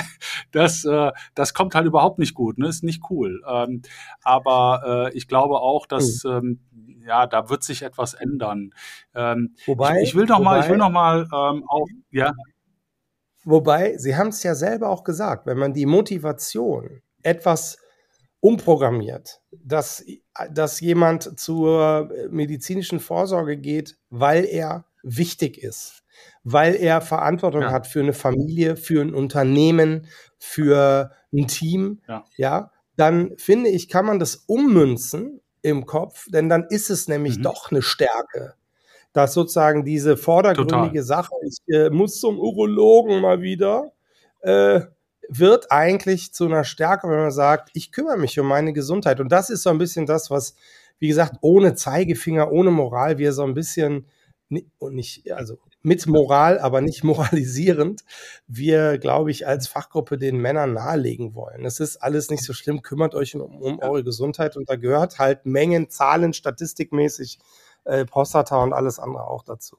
das, 0.52 0.86
äh, 0.86 1.12
das 1.34 1.52
kommt 1.52 1.74
halt 1.74 1.84
überhaupt 1.84 2.18
nicht 2.18 2.32
gut. 2.32 2.56
Ne? 2.56 2.68
Ist 2.68 2.82
nicht 2.82 3.10
cool. 3.10 3.42
Ähm, 3.46 3.82
aber 4.22 5.10
äh, 5.12 5.18
ich 5.18 5.28
glaube 5.28 5.56
auch, 5.56 5.84
dass 5.84 6.22
hm. 6.24 6.30
ähm, 6.30 6.60
ja, 7.06 7.26
da 7.26 7.48
wird 7.48 7.64
sich 7.64 7.82
etwas 7.82 8.14
ändern. 8.14 8.72
Ähm, 9.14 9.54
wobei, 9.66 10.00
ich, 10.00 10.10
ich, 10.10 10.14
will 10.14 10.26
noch 10.26 10.38
wobei, 10.38 10.50
mal, 10.50 10.60
ich 10.60 10.68
will 10.68 10.76
noch 10.76 10.90
mal 10.90 11.22
ähm, 11.22 11.64
auch, 11.66 11.86
ja. 12.10 12.32
Wobei, 13.44 13.96
Sie 13.96 14.16
haben 14.16 14.28
es 14.28 14.42
ja 14.42 14.54
selber 14.54 14.90
auch 14.90 15.04
gesagt, 15.04 15.46
wenn 15.46 15.58
man 15.58 15.72
die 15.72 15.86
Motivation 15.86 17.02
etwas 17.22 17.78
umprogrammiert, 18.40 19.40
dass, 19.50 20.04
dass 20.50 20.80
jemand 20.80 21.38
zur 21.38 22.10
medizinischen 22.30 23.00
Vorsorge 23.00 23.56
geht, 23.56 23.98
weil 24.08 24.44
er 24.44 24.86
wichtig 25.02 25.58
ist, 25.58 26.02
weil 26.42 26.74
er 26.74 27.00
Verantwortung 27.00 27.62
ja. 27.62 27.70
hat 27.70 27.86
für 27.86 28.00
eine 28.00 28.12
Familie, 28.12 28.76
für 28.76 29.00
ein 29.02 29.14
Unternehmen, 29.14 30.06
für 30.38 31.12
ein 31.32 31.46
Team, 31.48 32.00
ja. 32.08 32.24
ja, 32.36 32.72
dann 32.96 33.36
finde 33.36 33.70
ich, 33.70 33.88
kann 33.88 34.06
man 34.06 34.18
das 34.18 34.36
ummünzen 34.36 35.40
im 35.62 35.86
Kopf, 35.86 36.26
denn 36.30 36.48
dann 36.48 36.66
ist 36.68 36.90
es 36.90 37.08
nämlich 37.08 37.38
mhm. 37.38 37.42
doch 37.42 37.70
eine 37.70 37.82
Stärke 37.82 38.54
dass 39.12 39.34
sozusagen 39.34 39.84
diese 39.84 40.16
vordergründige 40.16 41.00
Total. 41.00 41.02
Sache, 41.02 41.34
ich 41.46 41.58
äh, 41.74 41.90
muss 41.90 42.20
zum 42.20 42.38
Urologen 42.38 43.20
mal 43.20 43.42
wieder, 43.42 43.92
äh, 44.40 44.80
wird 45.28 45.70
eigentlich 45.70 46.32
zu 46.32 46.46
einer 46.46 46.64
Stärke, 46.64 47.08
wenn 47.08 47.18
man 47.18 47.30
sagt, 47.30 47.70
ich 47.74 47.92
kümmere 47.92 48.16
mich 48.16 48.38
um 48.38 48.46
meine 48.46 48.72
Gesundheit. 48.72 49.20
Und 49.20 49.30
das 49.30 49.50
ist 49.50 49.62
so 49.62 49.70
ein 49.70 49.78
bisschen 49.78 50.06
das, 50.06 50.30
was, 50.30 50.54
wie 50.98 51.08
gesagt, 51.08 51.36
ohne 51.40 51.74
Zeigefinger, 51.74 52.50
ohne 52.50 52.70
Moral, 52.70 53.18
wir 53.18 53.32
so 53.32 53.44
ein 53.44 53.54
bisschen, 53.54 54.06
und 54.78 54.94
nicht, 54.94 55.30
also 55.32 55.58
mit 55.82 56.06
Moral, 56.06 56.58
aber 56.58 56.80
nicht 56.80 57.04
moralisierend, 57.04 58.02
wir, 58.46 58.98
glaube 58.98 59.30
ich, 59.30 59.46
als 59.46 59.68
Fachgruppe 59.68 60.18
den 60.18 60.36
Männern 60.36 60.74
nahelegen 60.74 61.34
wollen. 61.34 61.64
Es 61.64 61.80
ist 61.80 61.98
alles 61.98 62.30
nicht 62.30 62.44
so 62.44 62.52
schlimm, 62.52 62.82
kümmert 62.82 63.14
euch 63.14 63.34
um, 63.34 63.62
um 63.62 63.78
eure 63.80 64.04
Gesundheit 64.04 64.56
und 64.56 64.68
da 64.68 64.76
gehört 64.76 65.18
halt 65.18 65.46
Mengen, 65.46 65.90
Zahlen, 65.90 66.32
statistikmäßig 66.32 67.38
äh, 67.84 68.04
Prostata 68.04 68.62
und 68.62 68.72
alles 68.72 68.98
andere 68.98 69.26
auch 69.26 69.42
dazu. 69.42 69.76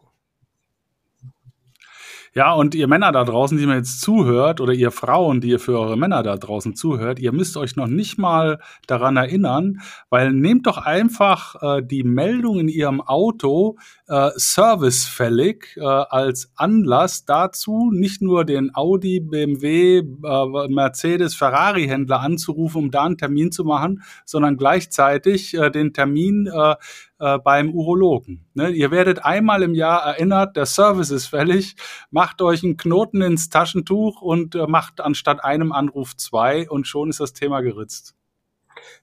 Ja, 2.34 2.54
und 2.54 2.76
ihr 2.76 2.88
Männer 2.88 3.12
da 3.12 3.26
draußen, 3.26 3.58
die 3.58 3.66
mir 3.66 3.76
jetzt 3.76 4.00
zuhört, 4.00 4.62
oder 4.62 4.72
ihr 4.72 4.92
Frauen, 4.92 5.42
die 5.42 5.50
ihr 5.50 5.60
für 5.60 5.78
eure 5.78 5.98
Männer 5.98 6.24
da 6.24 6.38
draußen 6.38 6.76
zuhört, 6.76 7.20
ihr 7.20 7.34
müsst 7.34 7.58
euch 7.58 7.76
noch 7.76 7.88
nicht 7.88 8.18
mal 8.18 8.60
daran 8.88 9.18
erinnern, 9.18 9.82
weil 10.10 10.32
nehmt 10.32 10.66
doch 10.66 10.78
einfach 10.78 11.62
äh, 11.62 11.84
die 11.84 12.04
Meldung 12.04 12.58
in 12.58 12.70
ihrem 12.70 13.02
Auto 13.02 13.76
äh, 14.08 14.30
servicefällig 14.36 15.76
äh, 15.76 15.82
als 15.82 16.54
Anlass 16.56 17.26
dazu, 17.26 17.92
nicht 17.92 18.22
nur 18.22 18.46
den 18.46 18.74
Audi, 18.74 19.20
BMW, 19.20 19.98
äh, 19.98 20.68
Mercedes, 20.70 21.36
Ferrari-Händler 21.36 22.22
anzurufen, 22.22 22.84
um 22.84 22.92
da 22.92 23.04
einen 23.04 23.18
Termin 23.18 23.52
zu 23.52 23.66
machen, 23.66 24.04
sondern 24.24 24.56
gleichzeitig 24.56 25.54
äh, 25.54 25.70
den 25.70 25.92
Termin 25.92 26.48
äh, 26.48 26.76
äh, 27.22 27.38
beim 27.38 27.74
Urologen. 27.74 28.48
Ne? 28.56 28.70
Ihr 28.72 28.90
werdet 28.90 29.24
einmal 29.24 29.62
im 29.62 29.76
Jahr 29.76 30.04
erinnert, 30.04 30.58
der 30.58 30.66
Service 30.66 31.12
ist 31.12 31.28
fällig, 31.28 31.76
macht 32.10 32.42
euch 32.42 32.64
einen 32.64 32.78
Knoten 32.78 33.22
ins 33.22 33.50
Taschentuch 33.50 34.22
und 34.22 34.56
äh, 34.56 34.66
macht 34.66 35.00
anstatt 35.02 35.44
einem 35.44 35.72
Anruf 35.72 36.18
zwei 36.18 36.68
und 36.68 36.88
schon 36.88 37.12
ist 37.12 37.20
das 37.20 37.34
Thema 37.34 37.62
geritzt. 37.62 38.16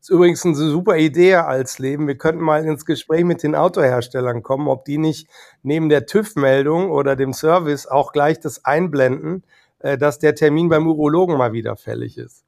Ist 0.00 0.10
übrigens 0.10 0.44
eine 0.44 0.56
super 0.56 0.96
Idee 0.96 1.36
als 1.36 1.78
Leben. 1.78 2.08
Wir 2.08 2.18
könnten 2.18 2.42
mal 2.42 2.64
ins 2.64 2.84
Gespräch 2.84 3.22
mit 3.24 3.44
den 3.44 3.54
Autoherstellern 3.54 4.42
kommen, 4.42 4.66
ob 4.66 4.84
die 4.84 4.98
nicht 4.98 5.28
neben 5.62 5.88
der 5.88 6.06
TÜV-Meldung 6.06 6.90
oder 6.90 7.14
dem 7.14 7.32
Service 7.32 7.86
auch 7.86 8.12
gleich 8.12 8.40
das 8.40 8.64
einblenden, 8.64 9.44
äh, 9.78 9.96
dass 9.96 10.18
der 10.18 10.34
Termin 10.34 10.68
beim 10.68 10.88
Urologen 10.88 11.36
mal 11.36 11.52
wieder 11.52 11.76
fällig 11.76 12.18
ist. 12.18 12.47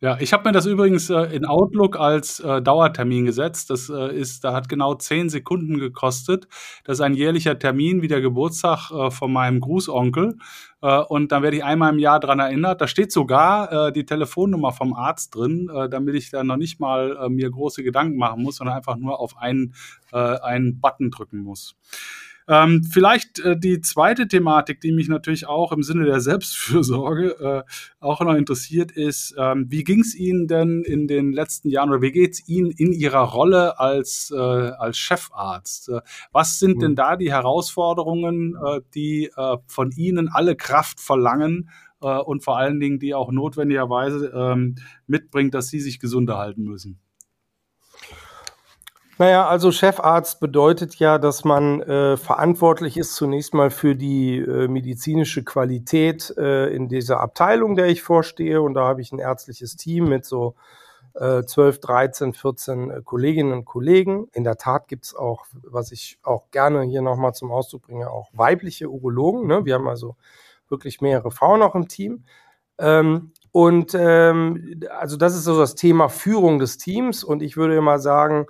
Ja, 0.00 0.18
ich 0.20 0.32
habe 0.32 0.48
mir 0.48 0.52
das 0.52 0.66
übrigens 0.66 1.10
äh, 1.10 1.34
in 1.34 1.44
Outlook 1.44 1.98
als 1.98 2.40
äh, 2.40 2.62
Dauertermin 2.62 3.24
gesetzt. 3.24 3.70
Das 3.70 3.88
äh, 3.88 4.14
ist, 4.14 4.44
da 4.44 4.52
hat 4.52 4.68
genau 4.68 4.94
zehn 4.94 5.28
Sekunden 5.28 5.78
gekostet. 5.78 6.48
Das 6.84 6.98
ist 6.98 7.00
ein 7.00 7.14
jährlicher 7.14 7.58
Termin 7.58 8.02
wie 8.02 8.08
der 8.08 8.20
Geburtstag 8.20 8.90
äh, 8.90 9.10
von 9.10 9.32
meinem 9.32 9.60
Grußonkel. 9.60 10.36
Äh, 10.82 10.98
und 11.02 11.32
dann 11.32 11.42
werde 11.42 11.56
ich 11.56 11.64
einmal 11.64 11.92
im 11.92 11.98
Jahr 11.98 12.20
dran 12.20 12.38
erinnert. 12.38 12.80
Da 12.80 12.88
steht 12.88 13.12
sogar 13.12 13.88
äh, 13.88 13.92
die 13.92 14.06
Telefonnummer 14.06 14.72
vom 14.72 14.94
Arzt 14.94 15.34
drin, 15.34 15.70
damit 15.90 16.14
ich 16.14 16.30
dann 16.30 16.46
noch 16.46 16.56
nicht 16.56 16.80
mal 16.80 17.28
mir 17.28 17.50
große 17.50 17.82
Gedanken 17.82 18.16
machen 18.16 18.42
muss, 18.42 18.56
sondern 18.56 18.76
einfach 18.76 18.96
nur 18.96 19.20
auf 19.20 19.36
einen, 19.36 19.74
einen 20.12 20.80
Button 20.80 21.10
drücken 21.10 21.40
muss. 21.40 21.76
Ähm, 22.48 22.84
vielleicht 22.84 23.40
äh, 23.40 23.58
die 23.58 23.80
zweite 23.80 24.28
Thematik, 24.28 24.80
die 24.80 24.92
mich 24.92 25.08
natürlich 25.08 25.46
auch 25.46 25.72
im 25.72 25.82
Sinne 25.82 26.04
der 26.04 26.20
Selbstfürsorge 26.20 27.64
äh, 27.66 27.72
auch 27.98 28.20
noch 28.20 28.34
interessiert, 28.34 28.92
ist, 28.92 29.34
ähm, 29.36 29.66
wie 29.68 29.82
ging 29.82 30.00
es 30.00 30.14
Ihnen 30.14 30.46
denn 30.46 30.82
in 30.82 31.08
den 31.08 31.32
letzten 31.32 31.68
Jahren 31.70 31.90
oder 31.90 32.02
wie 32.02 32.12
geht 32.12 32.34
es 32.34 32.48
Ihnen 32.48 32.70
in 32.70 32.92
Ihrer 32.92 33.22
Rolle 33.22 33.80
als, 33.80 34.32
äh, 34.34 34.38
als 34.38 34.96
Chefarzt? 34.96 35.88
Äh, 35.88 36.00
was 36.30 36.60
sind 36.60 36.76
mhm. 36.76 36.80
denn 36.80 36.94
da 36.94 37.16
die 37.16 37.32
Herausforderungen, 37.32 38.56
äh, 38.64 38.80
die 38.94 39.30
äh, 39.36 39.56
von 39.66 39.90
Ihnen 39.90 40.28
alle 40.28 40.56
Kraft 40.56 41.00
verlangen? 41.00 41.70
und 41.98 42.44
vor 42.44 42.58
allen 42.58 42.78
Dingen, 42.78 42.98
die 42.98 43.14
auch 43.14 43.32
notwendigerweise 43.32 44.30
ähm, 44.32 44.74
mitbringt, 45.06 45.54
dass 45.54 45.68
sie 45.68 45.80
sich 45.80 45.98
gesund 45.98 46.30
halten 46.30 46.62
müssen. 46.62 47.00
Naja, 49.18 49.48
also 49.48 49.72
Chefarzt 49.72 50.40
bedeutet 50.40 50.96
ja, 50.96 51.16
dass 51.16 51.42
man 51.42 51.80
äh, 51.80 52.18
verantwortlich 52.18 52.98
ist 52.98 53.14
zunächst 53.14 53.54
mal 53.54 53.70
für 53.70 53.96
die 53.96 54.36
äh, 54.36 54.68
medizinische 54.68 55.42
Qualität 55.42 56.34
äh, 56.36 56.66
in 56.74 56.88
dieser 56.88 57.20
Abteilung, 57.20 57.76
der 57.76 57.86
ich 57.86 58.02
vorstehe. 58.02 58.60
Und 58.60 58.74
da 58.74 58.86
habe 58.86 59.00
ich 59.00 59.12
ein 59.12 59.18
ärztliches 59.18 59.76
Team 59.76 60.10
mit 60.10 60.26
so 60.26 60.54
äh, 61.14 61.44
12, 61.44 61.80
13, 61.80 62.32
14 62.34 63.04
Kolleginnen 63.04 63.54
und 63.54 63.64
Kollegen. 63.64 64.28
In 64.34 64.44
der 64.44 64.56
Tat 64.56 64.86
gibt's 64.86 65.14
auch, 65.14 65.46
was 65.62 65.92
ich 65.92 66.18
auch 66.22 66.50
gerne 66.50 66.82
hier 66.82 67.00
nochmal 67.00 67.32
zum 67.32 67.50
Ausdruck 67.50 67.86
bringe, 67.86 68.10
auch 68.10 68.28
weibliche 68.34 68.90
Urologen. 68.90 69.46
Ne? 69.46 69.64
Wir 69.64 69.76
haben 69.76 69.88
also 69.88 70.16
wirklich 70.68 71.00
mehrere 71.00 71.30
Frauen 71.30 71.62
auch 71.62 71.74
im 71.74 71.88
Team. 71.88 72.24
Ähm, 72.76 73.32
und 73.50 73.94
ähm, 73.98 74.82
also 74.90 75.16
das 75.16 75.34
ist 75.34 75.44
so 75.44 75.58
das 75.58 75.74
Thema 75.74 76.10
Führung 76.10 76.58
des 76.58 76.76
Teams. 76.76 77.24
Und 77.24 77.42
ich 77.42 77.56
würde 77.56 77.80
mal 77.80 77.98
sagen, 77.98 78.46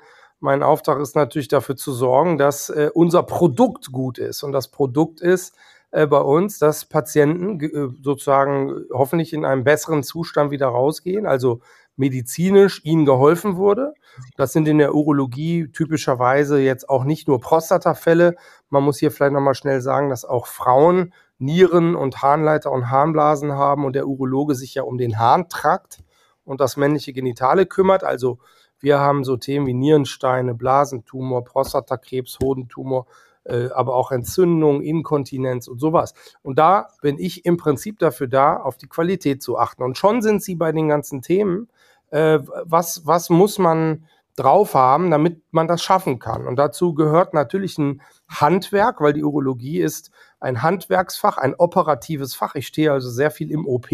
mein 0.47 0.63
Auftrag 0.63 1.01
ist 1.01 1.17
natürlich 1.17 1.49
dafür 1.49 1.75
zu 1.75 1.93
sorgen, 1.93 2.39
dass 2.39 2.71
äh, 2.71 2.89
unser 2.95 3.25
Produkt 3.25 3.91
gut 3.91 4.17
ist. 4.17 4.45
Und 4.45 4.53
das 4.53 4.69
Produkt 4.69 5.21
ist 5.21 5.57
äh, 5.91 6.07
bei 6.07 6.21
uns, 6.21 6.61
dass 6.61 6.85
Patienten 6.85 7.59
äh, 7.61 7.89
sozusagen 8.01 8.85
hoffentlich 8.93 9.33
in 9.33 9.45
einem 9.45 9.65
besseren 9.65 10.05
Zustand 10.05 10.53
wieder 10.53 10.69
rausgehen, 10.69 11.27
also 11.27 11.63
medizinisch 11.97 12.81
ihnen 12.85 13.05
geholfen 13.05 13.57
wurde. 13.57 13.95
Das 14.37 14.53
sind 14.53 14.69
in 14.69 14.79
der 14.79 14.95
Urologie 14.95 15.67
typischerweise 15.73 16.61
jetzt 16.61 16.89
auch 16.89 17.03
nicht 17.03 17.27
nur 17.27 17.41
Prostatafälle. 17.41 18.37
Man 18.71 18.85
muss 18.85 18.99
hier 18.99 19.11
vielleicht 19.11 19.33
nochmal 19.33 19.57
schnell 19.57 19.81
sagen, 19.81 20.11
dass 20.11 20.25
auch 20.25 20.47
Frauen 20.47 21.13
Nieren 21.39 21.97
und 21.97 22.23
Harnleiter 22.23 22.71
und 22.71 22.89
Harnblasen 22.89 23.55
haben 23.55 23.85
und 23.85 23.95
der 23.95 24.07
Urologe 24.07 24.55
sich 24.55 24.77
ja 24.77 24.85
um 24.85 24.97
den 24.97 25.19
Harntrakt 25.19 26.05
und 26.45 26.61
das 26.61 26.77
männliche 26.77 27.13
Genitale 27.13 27.67
kümmert. 27.67 28.05
Also 28.05 28.39
wir 28.81 28.99
haben 29.01 29.25
so 29.25 29.37
Themen 29.37 29.67
wie 29.67 29.75
Nierensteine, 29.75 30.55
Blasentumor, 30.55 31.45
Prostatakrebs, 31.45 32.39
Hodentumor, 32.43 33.07
äh, 33.45 33.69
aber 33.71 33.95
auch 33.95 34.13
Entzündung, 34.13 34.83
Inkontinenz 34.83 35.69
und 35.69 35.79
sowas. 35.79 36.15
Und 36.43 36.59
da 36.59 36.89
bin 37.01 37.19
ich 37.19 37.45
im 37.45 37.57
Prinzip 37.57 37.99
dafür 37.99 38.27
da, 38.27 38.57
auf 38.57 38.77
die 38.77 38.89
Qualität 38.89 39.43
zu 39.43 39.59
achten. 39.59 39.83
Und 39.83 39.97
schon 39.97 40.23
sind 40.23 40.43
sie 40.43 40.55
bei 40.55 40.73
den 40.73 40.89
ganzen 40.89 41.23
Themen. 41.23 41.69
Äh, 42.11 42.41
was, 42.65 43.07
was 43.07 43.31
muss 43.31 43.59
man 43.59 44.07
drauf 44.37 44.75
haben, 44.75 45.11
damit 45.11 45.43
man 45.51 45.67
das 45.67 45.83
schaffen 45.83 46.19
kann? 46.19 46.47
Und 46.47 46.57
dazu 46.57 46.95
gehört 46.95 47.35
natürlich 47.35 47.79
ein 47.79 48.03
Handwerk, 48.29 49.01
weil 49.01 49.13
die 49.13 49.25
Urologie 49.25 49.81
ist 49.81 50.11
ein 50.41 50.63
Handwerksfach, 50.63 51.39
ein 51.39 51.55
operatives 51.55 52.35
Fach. 52.35 52.55
Ich 52.55 52.67
stehe 52.67 52.93
also 52.93 53.09
sehr 53.09 53.31
viel 53.31 53.51
im 53.51 53.67
OP 53.67 53.89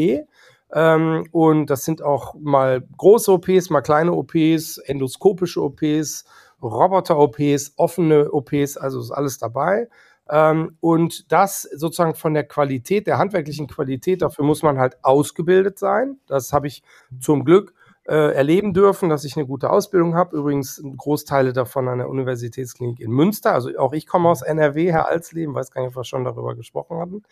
ähm, 0.73 1.27
und 1.33 1.67
das 1.67 1.85
sind 1.85 2.03
auch 2.03 2.35
mal 2.35 2.83
große 2.97 3.31
OPs, 3.33 3.71
mal 3.71 3.83
kleine 3.83 4.13
OPs, 4.13 4.79
endoskopische 4.79 5.63
OPs, 5.63 6.25
Roboter-OPs, 6.63 7.75
offene 7.77 8.31
OPs, 8.33 8.77
also 8.77 9.01
ist 9.01 9.11
alles 9.11 9.39
dabei. 9.39 9.89
Ähm, 10.31 10.77
und 10.81 11.31
das 11.31 11.63
sozusagen 11.63 12.15
von 12.15 12.35
der 12.35 12.45
Qualität, 12.45 13.07
der 13.07 13.19
handwerklichen 13.19 13.67
Qualität, 13.67 14.23
dafür 14.23 14.45
muss 14.45 14.63
man 14.63 14.79
halt 14.79 14.97
ausgebildet 15.05 15.79
sein. 15.79 16.19
Das 16.27 16.53
habe 16.53 16.69
ich 16.69 16.83
zum 17.21 17.45
Glück 17.45 17.75
äh, 18.05 18.35
erleben 18.35 18.75
dürfen, 18.75 19.09
dass 19.09 19.25
ich 19.25 19.37
eine 19.37 19.47
gute 19.47 19.71
Ausbildung 19.71 20.15
habe. 20.15 20.37
Übrigens 20.37 20.83
Großteile 20.97 21.53
davon 21.53 21.88
an 21.88 21.99
der 21.99 22.09
Universitätsklinik 22.09 23.01
in 23.01 23.12
Münster. 23.12 23.53
Also 23.53 23.71
auch 23.79 23.93
ich 23.93 24.07
komme 24.07 24.29
aus 24.29 24.43
NRW, 24.43 24.91
Herr 24.91 25.09
Alsleben, 25.09 25.55
weiß 25.55 25.71
gar 25.71 25.83
nicht, 25.83 25.91
ob 25.91 25.97
wir 25.97 26.05
schon 26.05 26.25
darüber 26.25 26.57
gesprochen 26.57 26.99
hatten. 26.99 27.23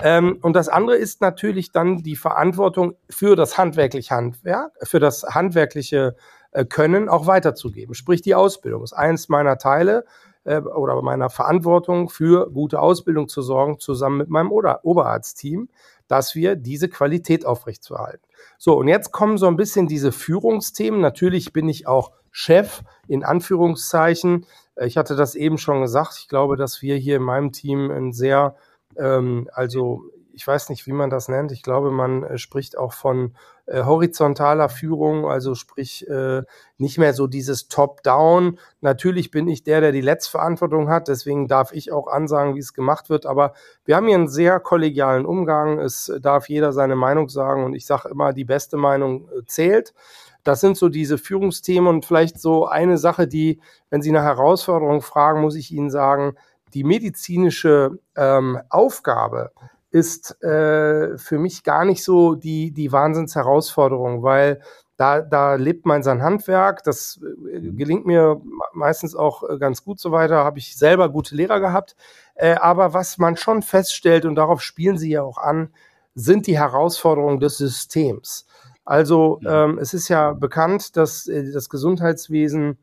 Ähm, 0.00 0.38
und 0.40 0.54
das 0.56 0.68
andere 0.68 0.96
ist 0.96 1.20
natürlich 1.20 1.72
dann 1.72 1.98
die 1.98 2.16
Verantwortung 2.16 2.94
für 3.10 3.36
das 3.36 3.58
handwerkliche 3.58 4.14
Handwerk, 4.14 4.72
für 4.82 5.00
das 5.00 5.24
handwerkliche 5.24 6.16
äh, 6.52 6.64
Können 6.64 7.08
auch 7.08 7.26
weiterzugeben. 7.26 7.94
Sprich 7.94 8.22
die 8.22 8.34
Ausbildung 8.34 8.82
ist 8.82 8.94
eins 8.94 9.28
meiner 9.28 9.58
Teile 9.58 10.04
äh, 10.44 10.60
oder 10.60 11.00
meiner 11.02 11.28
Verantwortung 11.28 12.08
für 12.08 12.50
gute 12.50 12.80
Ausbildung 12.80 13.28
zu 13.28 13.42
sorgen, 13.42 13.78
zusammen 13.78 14.18
mit 14.18 14.28
meinem 14.30 14.52
Ober 14.52 14.80
Oberarztteam, 14.84 15.68
dass 16.08 16.34
wir 16.34 16.56
diese 16.56 16.88
Qualität 16.88 17.46
aufrechtzuerhalten. 17.46 18.26
So, 18.58 18.76
und 18.76 18.88
jetzt 18.88 19.12
kommen 19.12 19.38
so 19.38 19.46
ein 19.46 19.56
bisschen 19.56 19.86
diese 19.86 20.12
Führungsthemen. 20.12 21.00
Natürlich 21.00 21.52
bin 21.52 21.68
ich 21.68 21.86
auch 21.86 22.12
Chef 22.30 22.82
in 23.08 23.24
Anführungszeichen. 23.24 24.46
Äh, 24.74 24.86
ich 24.86 24.96
hatte 24.96 25.16
das 25.16 25.34
eben 25.34 25.58
schon 25.58 25.80
gesagt. 25.80 26.16
Ich 26.18 26.28
glaube, 26.28 26.56
dass 26.56 26.82
wir 26.82 26.96
hier 26.96 27.16
in 27.16 27.22
meinem 27.22 27.52
Team 27.52 27.90
ein 27.90 28.12
sehr 28.12 28.56
ähm, 28.96 29.48
also 29.52 30.02
ich 30.32 30.46
weiß 30.46 30.68
nicht, 30.68 30.86
wie 30.86 30.92
man 30.92 31.10
das 31.10 31.28
nennt. 31.28 31.52
Ich 31.52 31.62
glaube, 31.62 31.90
man 31.90 32.24
äh, 32.24 32.38
spricht 32.38 32.76
auch 32.76 32.92
von 32.92 33.36
äh, 33.66 33.82
horizontaler 33.84 34.68
Führung, 34.68 35.26
also 35.26 35.54
sprich 35.54 36.06
äh, 36.08 36.42
nicht 36.76 36.98
mehr 36.98 37.14
so 37.14 37.26
dieses 37.26 37.68
Top-Down. 37.68 38.58
Natürlich 38.82 39.30
bin 39.30 39.48
ich 39.48 39.62
der, 39.62 39.80
der 39.80 39.92
die 39.92 40.00
Letztverantwortung 40.02 40.88
hat, 40.90 41.08
deswegen 41.08 41.48
darf 41.48 41.72
ich 41.72 41.90
auch 41.90 42.06
ansagen, 42.06 42.54
wie 42.54 42.60
es 42.60 42.74
gemacht 42.74 43.08
wird. 43.08 43.24
Aber 43.24 43.54
wir 43.84 43.96
haben 43.96 44.06
hier 44.06 44.16
einen 44.16 44.28
sehr 44.28 44.60
kollegialen 44.60 45.24
Umgang. 45.24 45.78
Es 45.78 46.12
darf 46.20 46.48
jeder 46.48 46.72
seine 46.72 46.96
Meinung 46.96 47.28
sagen 47.28 47.64
und 47.64 47.74
ich 47.74 47.86
sage 47.86 48.08
immer, 48.10 48.32
die 48.32 48.44
beste 48.44 48.76
Meinung 48.76 49.28
äh, 49.28 49.44
zählt. 49.46 49.94
Das 50.42 50.60
sind 50.60 50.76
so 50.76 50.90
diese 50.90 51.16
Führungsthemen 51.16 51.88
und 51.88 52.04
vielleicht 52.04 52.38
so 52.38 52.66
eine 52.66 52.98
Sache, 52.98 53.26
die, 53.26 53.60
wenn 53.88 54.02
Sie 54.02 54.10
eine 54.10 54.22
Herausforderung 54.22 55.00
fragen, 55.00 55.40
muss 55.40 55.56
ich 55.56 55.72
Ihnen 55.72 55.88
sagen, 55.88 56.36
die 56.74 56.84
medizinische 56.84 57.98
ähm, 58.14 58.60
Aufgabe 58.68 59.52
ist 59.94 60.42
äh, 60.42 61.16
für 61.18 61.38
mich 61.38 61.62
gar 61.62 61.84
nicht 61.84 62.02
so 62.02 62.34
die, 62.34 62.72
die 62.72 62.90
Wahnsinnsherausforderung, 62.90 64.24
weil 64.24 64.60
da, 64.96 65.20
da 65.20 65.54
lebt 65.54 65.86
man 65.86 66.02
sein 66.02 66.20
Handwerk, 66.20 66.82
das 66.82 67.20
äh, 67.22 67.60
gelingt 67.60 68.04
mir 68.04 68.40
meistens 68.72 69.14
auch 69.14 69.48
äh, 69.48 69.56
ganz 69.56 69.84
gut 69.84 70.00
so 70.00 70.10
weiter, 70.10 70.38
habe 70.38 70.58
ich 70.58 70.76
selber 70.76 71.10
gute 71.10 71.36
Lehrer 71.36 71.60
gehabt. 71.60 71.94
Äh, 72.34 72.54
aber 72.54 72.92
was 72.92 73.18
man 73.18 73.36
schon 73.36 73.62
feststellt, 73.62 74.24
und 74.24 74.34
darauf 74.34 74.62
spielen 74.62 74.98
sie 74.98 75.10
ja 75.10 75.22
auch 75.22 75.38
an, 75.38 75.70
sind 76.16 76.48
die 76.48 76.58
Herausforderungen 76.58 77.38
des 77.38 77.58
Systems. 77.58 78.46
Also 78.84 79.38
ähm, 79.46 79.78
es 79.78 79.94
ist 79.94 80.08
ja 80.08 80.32
bekannt, 80.32 80.96
dass 80.96 81.28
äh, 81.28 81.52
das 81.52 81.68
Gesundheitswesen 81.68 82.78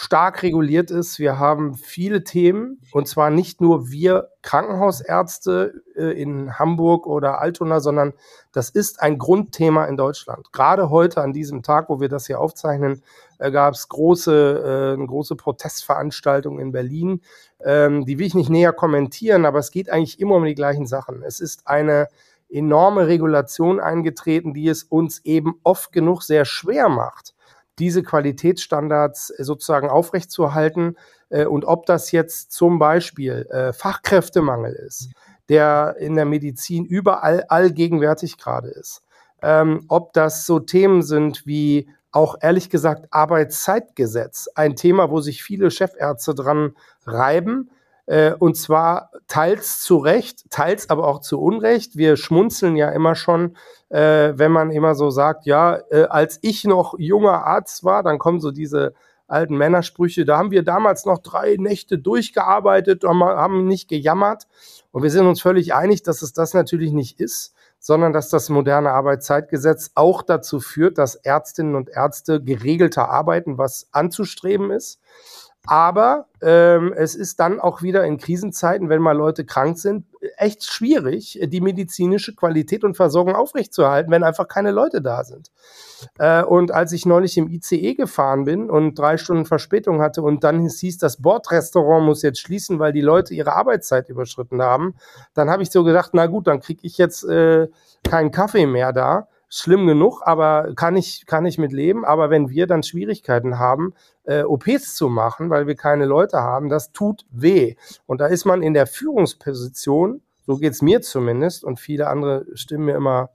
stark 0.00 0.42
reguliert 0.42 0.90
ist. 0.90 1.18
Wir 1.18 1.38
haben 1.38 1.74
viele 1.74 2.24
Themen 2.24 2.80
und 2.90 3.06
zwar 3.06 3.28
nicht 3.28 3.60
nur 3.60 3.90
wir 3.90 4.30
Krankenhausärzte 4.40 5.82
äh, 5.94 6.18
in 6.18 6.58
Hamburg 6.58 7.06
oder 7.06 7.42
Altona, 7.42 7.80
sondern 7.80 8.14
das 8.50 8.70
ist 8.70 9.02
ein 9.02 9.18
Grundthema 9.18 9.84
in 9.84 9.98
Deutschland. 9.98 10.54
Gerade 10.54 10.88
heute 10.88 11.20
an 11.20 11.34
diesem 11.34 11.62
Tag, 11.62 11.90
wo 11.90 12.00
wir 12.00 12.08
das 12.08 12.26
hier 12.26 12.40
aufzeichnen, 12.40 13.02
äh, 13.38 13.50
gab 13.50 13.74
es 13.74 13.90
große, 13.90 14.62
äh, 14.64 14.94
eine 14.94 15.06
große 15.06 15.36
Protestveranstaltung 15.36 16.58
in 16.60 16.72
Berlin. 16.72 17.20
Ähm, 17.62 18.06
die 18.06 18.18
will 18.18 18.26
ich 18.26 18.34
nicht 18.34 18.48
näher 18.48 18.72
kommentieren, 18.72 19.44
aber 19.44 19.58
es 19.58 19.70
geht 19.70 19.90
eigentlich 19.90 20.18
immer 20.18 20.36
um 20.36 20.46
die 20.46 20.54
gleichen 20.54 20.86
Sachen. 20.86 21.22
Es 21.22 21.40
ist 21.40 21.66
eine 21.66 22.08
enorme 22.48 23.06
Regulation 23.06 23.78
eingetreten, 23.78 24.54
die 24.54 24.68
es 24.68 24.82
uns 24.82 25.22
eben 25.26 25.56
oft 25.62 25.92
genug 25.92 26.22
sehr 26.22 26.46
schwer 26.46 26.88
macht 26.88 27.34
diese 27.80 28.02
Qualitätsstandards 28.02 29.30
äh, 29.30 29.44
sozusagen 29.44 29.88
aufrechtzuerhalten 29.88 30.96
äh, 31.30 31.46
und 31.46 31.64
ob 31.64 31.86
das 31.86 32.12
jetzt 32.12 32.52
zum 32.52 32.78
Beispiel 32.78 33.46
äh, 33.50 33.72
Fachkräftemangel 33.72 34.72
ist, 34.72 35.10
der 35.48 35.96
in 35.98 36.14
der 36.14 36.26
Medizin 36.26 36.84
überall 36.84 37.44
allgegenwärtig 37.48 38.38
gerade 38.38 38.68
ist, 38.68 39.02
ähm, 39.42 39.84
ob 39.88 40.12
das 40.12 40.46
so 40.46 40.60
Themen 40.60 41.02
sind 41.02 41.46
wie 41.46 41.88
auch 42.12 42.36
ehrlich 42.40 42.70
gesagt 42.70 43.06
Arbeitszeitgesetz, 43.10 44.48
ein 44.54 44.76
Thema, 44.76 45.10
wo 45.10 45.20
sich 45.20 45.42
viele 45.42 45.70
Chefärzte 45.70 46.34
dran 46.34 46.74
reiben, 47.06 47.70
äh, 48.10 48.34
und 48.36 48.56
zwar 48.56 49.12
teils 49.28 49.80
zu 49.82 49.98
Recht, 49.98 50.50
teils 50.50 50.90
aber 50.90 51.06
auch 51.06 51.20
zu 51.20 51.40
Unrecht. 51.40 51.96
Wir 51.96 52.16
schmunzeln 52.16 52.74
ja 52.74 52.90
immer 52.90 53.14
schon, 53.14 53.56
äh, 53.88 54.32
wenn 54.34 54.50
man 54.50 54.72
immer 54.72 54.96
so 54.96 55.10
sagt, 55.10 55.46
ja, 55.46 55.78
äh, 55.90 56.06
als 56.10 56.40
ich 56.42 56.64
noch 56.64 56.98
junger 56.98 57.44
Arzt 57.46 57.84
war, 57.84 58.02
dann 58.02 58.18
kommen 58.18 58.40
so 58.40 58.50
diese 58.50 58.94
alten 59.28 59.56
Männersprüche, 59.56 60.24
da 60.24 60.38
haben 60.38 60.50
wir 60.50 60.64
damals 60.64 61.04
noch 61.06 61.18
drei 61.18 61.54
Nächte 61.56 61.98
durchgearbeitet, 61.98 63.04
haben 63.04 63.68
nicht 63.68 63.88
gejammert. 63.88 64.48
Und 64.90 65.04
wir 65.04 65.10
sind 65.10 65.28
uns 65.28 65.40
völlig 65.40 65.72
einig, 65.72 66.02
dass 66.02 66.22
es 66.22 66.32
das 66.32 66.52
natürlich 66.52 66.90
nicht 66.90 67.20
ist, 67.20 67.54
sondern 67.78 68.12
dass 68.12 68.28
das 68.28 68.48
moderne 68.48 68.90
Arbeitszeitgesetz 68.90 69.92
auch 69.94 70.22
dazu 70.22 70.58
führt, 70.58 70.98
dass 70.98 71.14
Ärztinnen 71.14 71.76
und 71.76 71.88
Ärzte 71.88 72.42
geregelter 72.42 73.08
arbeiten, 73.08 73.56
was 73.56 73.86
anzustreben 73.92 74.72
ist. 74.72 74.98
Aber 75.66 76.26
ähm, 76.40 76.92
es 76.96 77.14
ist 77.14 77.38
dann 77.38 77.60
auch 77.60 77.82
wieder 77.82 78.04
in 78.04 78.16
Krisenzeiten, 78.16 78.88
wenn 78.88 79.02
mal 79.02 79.16
Leute 79.16 79.44
krank 79.44 79.78
sind, 79.78 80.06
echt 80.36 80.64
schwierig, 80.64 81.38
die 81.42 81.60
medizinische 81.60 82.34
Qualität 82.34 82.82
und 82.82 82.96
Versorgung 82.96 83.34
aufrechtzuerhalten, 83.34 84.10
wenn 84.10 84.22
einfach 84.22 84.48
keine 84.48 84.70
Leute 84.70 85.02
da 85.02 85.22
sind. 85.22 85.50
Äh, 86.18 86.42
und 86.42 86.72
als 86.72 86.92
ich 86.92 87.04
neulich 87.04 87.36
im 87.36 87.48
ICE 87.48 87.94
gefahren 87.94 88.44
bin 88.44 88.70
und 88.70 88.98
drei 88.98 89.18
Stunden 89.18 89.44
Verspätung 89.44 90.00
hatte 90.00 90.22
und 90.22 90.44
dann 90.44 90.66
hieß, 90.66 90.98
das 90.98 91.20
Bordrestaurant 91.20 92.06
muss 92.06 92.22
jetzt 92.22 92.40
schließen, 92.40 92.78
weil 92.78 92.92
die 92.92 93.02
Leute 93.02 93.34
ihre 93.34 93.52
Arbeitszeit 93.52 94.08
überschritten 94.08 94.62
haben, 94.62 94.94
dann 95.34 95.50
habe 95.50 95.62
ich 95.62 95.70
so 95.70 95.84
gedacht, 95.84 96.10
na 96.14 96.26
gut, 96.26 96.46
dann 96.46 96.60
kriege 96.60 96.80
ich 96.86 96.96
jetzt 96.96 97.22
äh, 97.24 97.68
keinen 98.08 98.30
Kaffee 98.30 98.66
mehr 98.66 98.92
da 98.92 99.28
schlimm 99.50 99.86
genug, 99.86 100.22
aber 100.24 100.72
kann 100.76 100.96
ich, 100.96 101.26
kann 101.26 101.44
ich 101.44 101.58
mit 101.58 101.72
leben. 101.72 102.04
Aber 102.04 102.30
wenn 102.30 102.48
wir 102.48 102.66
dann 102.66 102.82
Schwierigkeiten 102.82 103.58
haben, 103.58 103.92
äh, 104.24 104.44
OPs 104.44 104.94
zu 104.94 105.08
machen, 105.08 105.50
weil 105.50 105.66
wir 105.66 105.74
keine 105.74 106.06
Leute 106.06 106.38
haben, 106.38 106.68
das 106.68 106.92
tut 106.92 107.26
weh. 107.30 107.74
Und 108.06 108.20
da 108.20 108.26
ist 108.26 108.46
man 108.46 108.62
in 108.62 108.72
der 108.72 108.86
Führungsposition, 108.86 110.22
so 110.46 110.56
geht's 110.56 110.80
mir 110.80 111.02
zumindest, 111.02 111.64
und 111.64 111.80
viele 111.80 112.06
andere 112.06 112.46
stimmen 112.54 112.86
mir 112.86 112.94
immer 112.94 113.30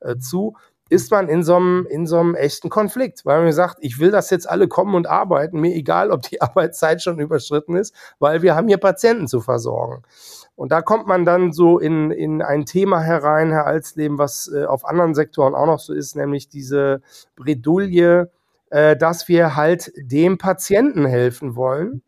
äh, 0.00 0.16
zu, 0.18 0.56
ist 0.92 1.10
man 1.10 1.28
in 1.28 1.42
so 1.42 1.56
einem 1.56 1.86
in 1.88 2.06
so 2.06 2.18
einem 2.18 2.34
echten 2.34 2.68
Konflikt, 2.68 3.24
weil 3.24 3.42
man 3.42 3.52
sagt, 3.52 3.78
ich 3.80 3.98
will, 3.98 4.10
dass 4.10 4.30
jetzt 4.30 4.48
alle 4.48 4.68
kommen 4.68 4.94
und 4.94 5.08
arbeiten, 5.08 5.58
mir 5.58 5.74
egal, 5.74 6.10
ob 6.10 6.22
die 6.22 6.40
Arbeitszeit 6.42 7.02
schon 7.02 7.18
überschritten 7.18 7.74
ist, 7.76 7.94
weil 8.18 8.42
wir 8.42 8.54
haben 8.54 8.68
hier 8.68 8.78
Patienten 8.78 9.26
zu 9.26 9.40
versorgen. 9.40 10.02
Und 10.54 10.70
da 10.70 10.82
kommt 10.82 11.06
man 11.06 11.24
dann 11.24 11.52
so 11.52 11.78
in, 11.78 12.10
in 12.10 12.42
ein 12.42 12.66
Thema 12.66 13.00
herein, 13.00 13.50
Herr 13.50 13.66
Alsleben, 13.66 14.18
was 14.18 14.52
äh, 14.52 14.66
auf 14.66 14.84
anderen 14.84 15.14
Sektoren 15.14 15.54
auch 15.54 15.66
noch 15.66 15.80
so 15.80 15.94
ist, 15.94 16.14
nämlich 16.14 16.48
diese 16.48 17.00
Bredouille, 17.36 18.30
äh, 18.68 18.94
dass 18.94 19.28
wir 19.28 19.56
halt 19.56 19.92
dem 19.96 20.36
Patienten 20.36 21.06
helfen 21.06 21.56
wollen 21.56 22.02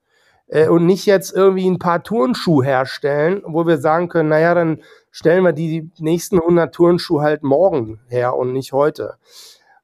äh, 0.48 0.68
und 0.68 0.87
nicht 0.87 1.07
jetzt 1.07 1.33
irgendwie 1.33 1.68
ein 1.68 1.78
paar 1.78 2.02
Turnschuhe 2.02 2.64
herstellen, 2.64 3.42
wo 3.46 3.66
wir 3.66 3.78
sagen 3.78 4.09
können, 4.09 4.28
naja, 4.28 4.54
dann 4.54 4.83
stellen 5.11 5.44
wir 5.44 5.52
die 5.52 5.90
nächsten 5.98 6.38
100 6.40 6.74
Turnschuhe 6.74 7.22
halt 7.22 7.42
morgen 7.42 8.00
her 8.09 8.37
und 8.37 8.52
nicht 8.52 8.72
heute. 8.72 9.16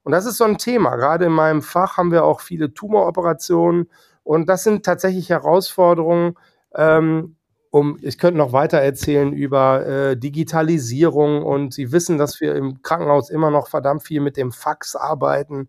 Und 0.03 0.13
das 0.13 0.27
ist 0.27 0.39
so 0.39 0.45
ein 0.45 0.59
Thema. 0.59 0.97
Gerade 0.97 1.27
in 1.27 1.33
meinem 1.33 1.63
Fach 1.63 1.97
haben 1.97 2.11
wir 2.11 2.25
auch 2.25 2.41
viele 2.41 2.73
Tumoroperationen 2.73 3.89
und 4.23 4.49
das 4.49 4.65
sind 4.65 4.85
tatsächlich 4.85 5.31
Herausforderungen, 5.31 6.35
ähm, 6.75 7.37
um, 7.73 7.99
ich 8.03 8.19
könnte 8.19 8.39
noch 8.39 8.53
weiter 8.53 8.79
erzählen 8.79 9.33
über 9.33 9.87
äh, 9.87 10.17
Digitalisierung 10.17 11.45
und 11.45 11.73
Sie 11.73 11.93
wissen, 11.93 12.19
dass 12.19 12.41
wir 12.41 12.57
im 12.57 12.83
Krankenhaus 12.83 13.31
immer 13.31 13.51
noch 13.51 13.69
verdammt 13.69 14.03
viel 14.03 14.21
mit 14.21 14.37
dem 14.37 14.51
Fax 14.51 14.97
arbeiten. 14.97 15.69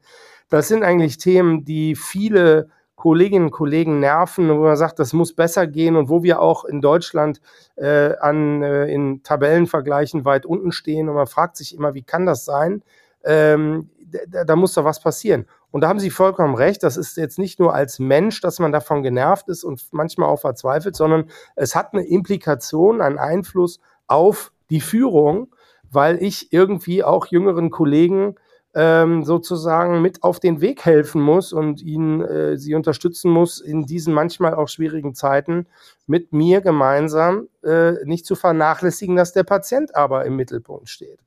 Das 0.50 0.68
sind 0.68 0.84
eigentlich 0.84 1.18
Themen, 1.18 1.64
die 1.64 1.96
viele 1.96 2.70
Kolleginnen 3.02 3.46
und 3.46 3.52
Kollegen 3.52 4.00
nerven, 4.00 4.48
wo 4.50 4.62
man 4.62 4.78
sagt, 4.78 5.00
das 5.00 5.12
muss 5.12 5.34
besser 5.34 5.66
gehen 5.66 5.96
und 5.96 6.08
wo 6.08 6.22
wir 6.22 6.40
auch 6.40 6.66
in 6.66 6.82
Deutschland 6.82 7.42
äh, 7.76 8.16
an, 8.20 8.62
äh, 8.62 8.86
in 8.94 9.24
Tabellenvergleichen 9.24 10.24
weit 10.24 10.46
unten 10.46 10.72
stehen 10.72 11.10
und 11.10 11.16
man 11.16 11.26
fragt 11.26 11.58
sich 11.58 11.74
immer, 11.76 11.96
wie 11.96 12.04
kann 12.04 12.28
das 12.28 12.46
sein? 12.46 12.84
Ähm, 13.24 13.90
da, 14.28 14.44
da 14.44 14.56
muss 14.56 14.76
doch 14.76 14.86
was 14.86 15.02
passieren. 15.02 15.48
Und 15.72 15.82
da 15.82 15.88
haben 15.88 16.00
Sie 16.00 16.12
vollkommen 16.12 16.54
recht. 16.54 16.84
Das 16.84 16.96
ist 16.96 17.18
jetzt 17.18 17.40
nicht 17.40 17.60
nur 17.60 17.74
als 17.74 17.98
Mensch, 17.98 18.40
dass 18.40 18.60
man 18.60 18.72
davon 18.72 19.02
genervt 19.02 19.50
ist 19.50 19.64
und 19.64 19.82
manchmal 19.90 20.30
auch 20.30 20.42
verzweifelt, 20.42 20.96
sondern 20.96 21.32
es 21.56 21.74
hat 21.74 21.94
eine 21.94 22.06
Implikation, 22.06 23.02
einen 23.02 23.18
Einfluss 23.18 23.80
auf 24.06 24.52
die 24.70 24.82
Führung, 24.82 25.48
weil 25.90 26.22
ich 26.22 26.54
irgendwie 26.54 27.04
auch 27.04 27.26
jüngeren 27.26 27.72
Kollegen 27.72 28.36
ähm, 28.74 29.26
sozusagen 29.26 30.02
mit 30.02 30.24
auf 30.24 30.40
den 30.40 30.62
Weg 30.62 30.86
helfen 30.86 31.22
muss 31.22 31.52
und 31.52 31.82
ihnen 31.82 32.22
äh, 32.22 32.58
sie 32.58 32.74
unterstützen 32.74 33.30
muss 33.30 33.60
in 33.60 33.86
diesen 33.86 34.14
manchmal 34.14 34.54
auch 34.54 34.70
schwierigen 34.70 35.14
Zeiten 35.14 35.68
mit 36.08 36.32
mir 36.32 36.62
gemeinsam 36.62 37.50
äh, 37.64 37.94
nicht 38.06 38.26
zu 38.26 38.36
vernachlässigen, 38.36 39.18
dass 39.18 39.34
der 39.34 39.44
Patient 39.44 39.96
aber 39.96 40.26
im 40.26 40.38
Mittelpunkt 40.38 40.90
steht. 40.90 41.20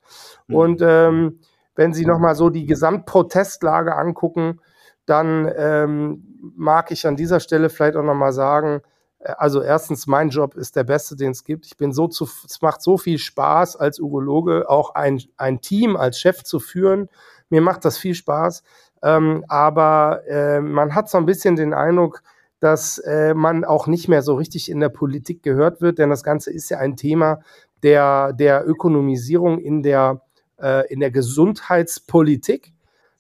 Mhm. 0.46 0.54
Und 0.54 0.82
ähm, 0.82 1.40
wenn 1.74 1.92
Sie 1.92 2.06
nochmal 2.06 2.34
so 2.34 2.50
die 2.50 2.66
Gesamtprotestlage 2.66 3.94
angucken, 3.94 4.60
dann 5.06 5.50
ähm, 5.56 6.52
mag 6.56 6.90
ich 6.90 7.06
an 7.06 7.16
dieser 7.16 7.40
Stelle 7.40 7.68
vielleicht 7.68 7.96
auch 7.96 8.04
nochmal 8.04 8.32
sagen, 8.32 8.80
äh, 9.18 9.32
also 9.36 9.60
erstens, 9.60 10.06
mein 10.06 10.30
Job 10.30 10.54
ist 10.54 10.76
der 10.76 10.84
beste, 10.84 11.16
den 11.16 11.32
es 11.32 11.44
gibt. 11.44 11.66
Ich 11.66 11.76
bin 11.76 11.92
so 11.92 12.08
zu, 12.08 12.24
es 12.24 12.62
macht 12.62 12.82
so 12.82 12.96
viel 12.96 13.18
Spaß 13.18 13.76
als 13.76 13.98
Urologe, 13.98 14.68
auch 14.68 14.94
ein, 14.94 15.20
ein 15.36 15.60
Team 15.60 15.96
als 15.96 16.18
Chef 16.18 16.44
zu 16.44 16.60
führen. 16.60 17.08
Mir 17.50 17.60
macht 17.60 17.84
das 17.84 17.98
viel 17.98 18.14
Spaß. 18.14 18.62
Ähm, 19.02 19.44
aber 19.48 20.22
äh, 20.26 20.60
man 20.60 20.94
hat 20.94 21.10
so 21.10 21.18
ein 21.18 21.26
bisschen 21.26 21.56
den 21.56 21.74
Eindruck, 21.74 22.22
dass 22.60 22.98
äh, 22.98 23.34
man 23.34 23.64
auch 23.64 23.86
nicht 23.86 24.08
mehr 24.08 24.22
so 24.22 24.34
richtig 24.34 24.70
in 24.70 24.80
der 24.80 24.88
Politik 24.88 25.42
gehört 25.42 25.80
wird, 25.82 25.98
denn 25.98 26.08
das 26.08 26.22
Ganze 26.22 26.50
ist 26.50 26.70
ja 26.70 26.78
ein 26.78 26.96
Thema 26.96 27.40
der, 27.82 28.32
der 28.32 28.66
Ökonomisierung 28.66 29.58
in 29.58 29.82
der 29.82 30.22
äh, 30.60 30.90
in 30.92 31.00
der 31.00 31.10
Gesundheitspolitik. 31.10 32.72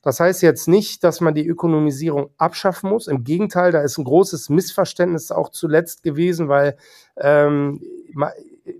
Das 0.02 0.20
heißt 0.20 0.42
jetzt 0.42 0.68
nicht, 0.68 1.02
dass 1.02 1.20
man 1.20 1.34
die 1.34 1.46
Ökonomisierung 1.46 2.30
abschaffen 2.36 2.90
muss. 2.90 3.08
Im 3.08 3.24
Gegenteil, 3.24 3.72
da 3.72 3.80
ist 3.80 3.96
ein 3.98 4.04
großes 4.04 4.50
Missverständnis 4.50 5.30
auch 5.30 5.48
zuletzt 5.48 6.02
gewesen, 6.02 6.48
weil 6.48 6.76
ähm, 7.16 7.80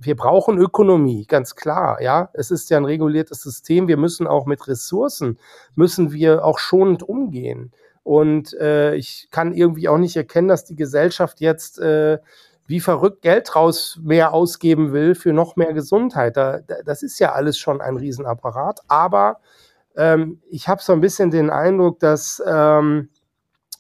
wir 0.05 0.17
brauchen 0.17 0.59
Ökonomie, 0.59 1.27
ganz 1.27 1.55
klar, 1.57 2.01
ja. 2.01 2.31
Es 2.33 2.51
ist 2.51 2.71
ja 2.71 2.77
ein 2.77 2.85
reguliertes 2.85 3.43
System. 3.43 3.89
Wir 3.89 3.97
müssen 3.97 4.27
auch 4.27 4.47
mit 4.47 4.67
Ressourcen, 4.69 5.39
müssen 5.75 6.13
wir 6.13 6.45
auch 6.45 6.59
schonend 6.59 7.03
umgehen. 7.03 7.73
Und 8.03 8.53
äh, 8.55 8.95
ich 8.95 9.29
kann 9.31 9.55
irgendwie 9.55 9.89
auch 9.89 9.99
nicht 9.99 10.17
erkennen, 10.17 10.49
dass 10.49 10.65
die 10.65 10.77
Gesellschaft 10.77 11.41
jetzt 11.41 11.79
äh, 11.79 12.19
wie 12.67 12.81
verrückt 12.81 13.23
Geld 13.23 13.49
draus 13.53 13.99
mehr 14.03 14.33
ausgeben 14.33 14.93
will 14.93 15.15
für 15.15 15.33
noch 15.33 15.57
mehr 15.57 15.73
Gesundheit. 15.73 16.37
Da, 16.37 16.61
das 16.61 17.03
ist 17.03 17.19
ja 17.19 17.33
alles 17.33 17.59
schon 17.59 17.81
ein 17.81 17.97
Riesenapparat. 17.97 18.81
Aber 18.89 19.41
ähm, 19.97 20.41
ich 20.51 20.69
habe 20.69 20.83
so 20.83 20.93
ein 20.93 21.01
bisschen 21.01 21.31
den 21.31 21.51
Eindruck, 21.51 22.01
dass 22.01 22.43
ähm, 22.47 23.09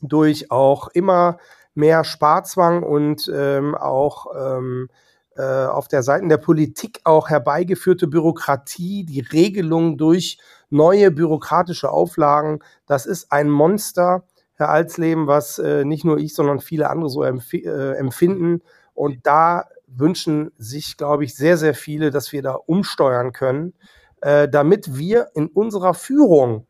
durch 0.00 0.50
auch 0.50 0.88
immer 0.88 1.38
mehr 1.74 2.04
Sparzwang 2.04 2.82
und 2.82 3.30
ähm, 3.34 3.74
auch 3.74 4.26
ähm, 4.36 4.88
äh, 5.36 5.42
auf 5.66 5.88
der 5.88 6.02
Seite 6.02 6.28
der 6.28 6.38
Politik 6.38 7.00
auch 7.04 7.28
herbeigeführte 7.28 8.06
Bürokratie, 8.06 9.04
die 9.04 9.20
Regelung 9.20 9.96
durch 9.98 10.38
neue 10.70 11.10
bürokratische 11.10 11.90
Auflagen, 11.90 12.60
das 12.86 13.06
ist 13.06 13.30
ein 13.32 13.50
Monster, 13.50 14.24
Herr 14.56 14.68
Alsleben, 14.70 15.26
was 15.26 15.58
äh, 15.58 15.84
nicht 15.84 16.04
nur 16.04 16.18
ich, 16.18 16.34
sondern 16.34 16.60
viele 16.60 16.88
andere 16.88 17.10
so 17.10 17.22
empf 17.22 17.52
äh, 17.54 17.92
empfinden. 17.96 18.62
Und 18.94 19.26
da 19.26 19.64
wünschen 19.86 20.52
sich, 20.58 20.96
glaube 20.96 21.24
ich, 21.24 21.34
sehr, 21.34 21.56
sehr 21.56 21.74
viele, 21.74 22.10
dass 22.10 22.32
wir 22.32 22.42
da 22.42 22.54
umsteuern 22.54 23.32
können, 23.32 23.74
äh, 24.20 24.48
damit 24.48 24.96
wir 24.96 25.28
in 25.34 25.48
unserer 25.48 25.94
Führung, 25.94 26.66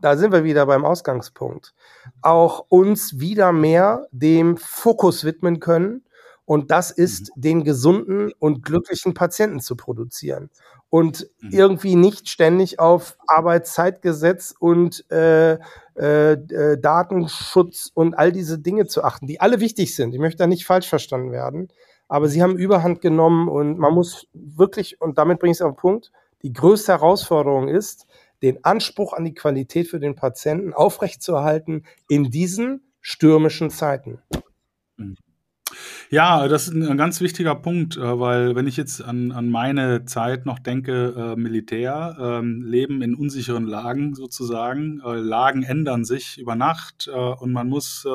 da 0.00 0.16
sind 0.16 0.32
wir 0.32 0.44
wieder 0.44 0.66
beim 0.66 0.84
Ausgangspunkt, 0.84 1.74
auch 2.22 2.66
uns 2.68 3.18
wieder 3.18 3.52
mehr 3.52 4.06
dem 4.10 4.56
Fokus 4.56 5.24
widmen 5.24 5.60
können. 5.60 6.04
Und 6.48 6.70
das 6.70 6.90
ist, 6.90 7.36
mhm. 7.36 7.40
den 7.42 7.64
gesunden 7.64 8.32
und 8.38 8.64
glücklichen 8.64 9.12
Patienten 9.12 9.60
zu 9.60 9.76
produzieren 9.76 10.48
und 10.88 11.28
mhm. 11.42 11.50
irgendwie 11.50 11.94
nicht 11.94 12.26
ständig 12.30 12.80
auf 12.80 13.18
Arbeitszeitgesetz 13.26 14.54
und 14.58 15.04
äh, 15.10 15.58
äh, 15.98 16.32
äh, 16.32 16.80
Datenschutz 16.80 17.90
und 17.92 18.14
all 18.14 18.32
diese 18.32 18.58
Dinge 18.58 18.86
zu 18.86 19.04
achten, 19.04 19.26
die 19.26 19.42
alle 19.42 19.60
wichtig 19.60 19.94
sind. 19.94 20.14
Ich 20.14 20.20
möchte 20.20 20.38
da 20.38 20.46
nicht 20.46 20.64
falsch 20.64 20.88
verstanden 20.88 21.32
werden, 21.32 21.68
aber 22.08 22.28
sie 22.28 22.42
haben 22.42 22.56
Überhand 22.56 23.02
genommen 23.02 23.50
und 23.50 23.78
man 23.78 23.92
muss 23.92 24.26
wirklich, 24.32 25.02
und 25.02 25.18
damit 25.18 25.40
bringe 25.40 25.50
ich 25.50 25.58
es 25.58 25.62
auf 25.62 25.74
den 25.74 25.80
Punkt, 25.80 26.12
die 26.42 26.54
größte 26.54 26.92
Herausforderung 26.92 27.68
ist, 27.68 28.06
den 28.40 28.64
Anspruch 28.64 29.12
an 29.12 29.26
die 29.26 29.34
Qualität 29.34 29.86
für 29.86 30.00
den 30.00 30.14
Patienten 30.14 30.72
aufrechtzuerhalten 30.72 31.84
in 32.08 32.30
diesen 32.30 32.88
stürmischen 33.02 33.68
Zeiten. 33.68 34.22
Ja, 36.10 36.48
das 36.48 36.68
ist 36.68 36.74
ein 36.74 36.96
ganz 36.96 37.20
wichtiger 37.20 37.54
Punkt, 37.54 37.98
äh, 37.98 38.18
weil 38.18 38.56
wenn 38.56 38.66
ich 38.66 38.78
jetzt 38.78 39.02
an, 39.02 39.30
an 39.30 39.50
meine 39.50 40.06
Zeit 40.06 40.46
noch 40.46 40.58
denke, 40.58 41.14
äh, 41.14 41.36
Militär, 41.38 42.16
äh, 42.18 42.40
Leben 42.46 43.02
in 43.02 43.14
unsicheren 43.14 43.66
Lagen 43.66 44.14
sozusagen, 44.14 45.02
äh, 45.04 45.16
Lagen 45.16 45.64
ändern 45.64 46.06
sich 46.06 46.38
über 46.38 46.54
Nacht 46.54 47.08
und 47.08 47.52
man 47.52 47.68
muss 47.68 48.06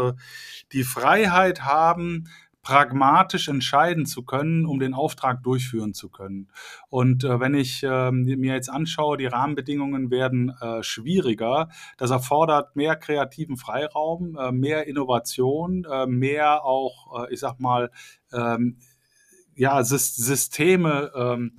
die 0.72 0.84
Freiheit 0.84 1.62
haben, 1.62 2.26
pragmatisch 2.64 3.50
entscheiden 3.50 4.06
zu 4.06 4.24
können, 4.24 4.66
um 4.66 4.80
den 4.80 4.94
Auftrag 4.94 5.44
durchführen 5.44 5.94
zu 5.94 6.10
können. 6.10 6.50
Und 6.90 7.24
äh, 7.26 7.40
wenn 7.40 7.54
ich 7.54 7.84
äh, 7.84 8.12
mir 8.12 8.54
jetzt 8.54 8.70
anschaue, 8.70 9.18
die 9.18 9.26
Rahmenbedingungen 9.26 10.10
werden 10.10 10.50
äh, 10.62 10.82
schwieriger, 10.82 11.70
das 11.98 12.12
erfordert 12.12 12.76
mehr 12.76 12.96
kreativen 12.96 13.58
Freiraum, 13.58 14.38
äh, 14.38 14.52
mehr 14.52 14.88
Innovation, 14.88 15.86
äh, 15.90 16.08
mehr 16.08 16.64
auch, 16.64 17.26
äh, 17.28 17.34
ich 17.34 17.42
sag 17.42 17.60
mal, 17.60 17.92
ähm, 18.32 18.78
ja, 19.56 19.84
Systeme, 19.84 21.12
ähm, 21.16 21.58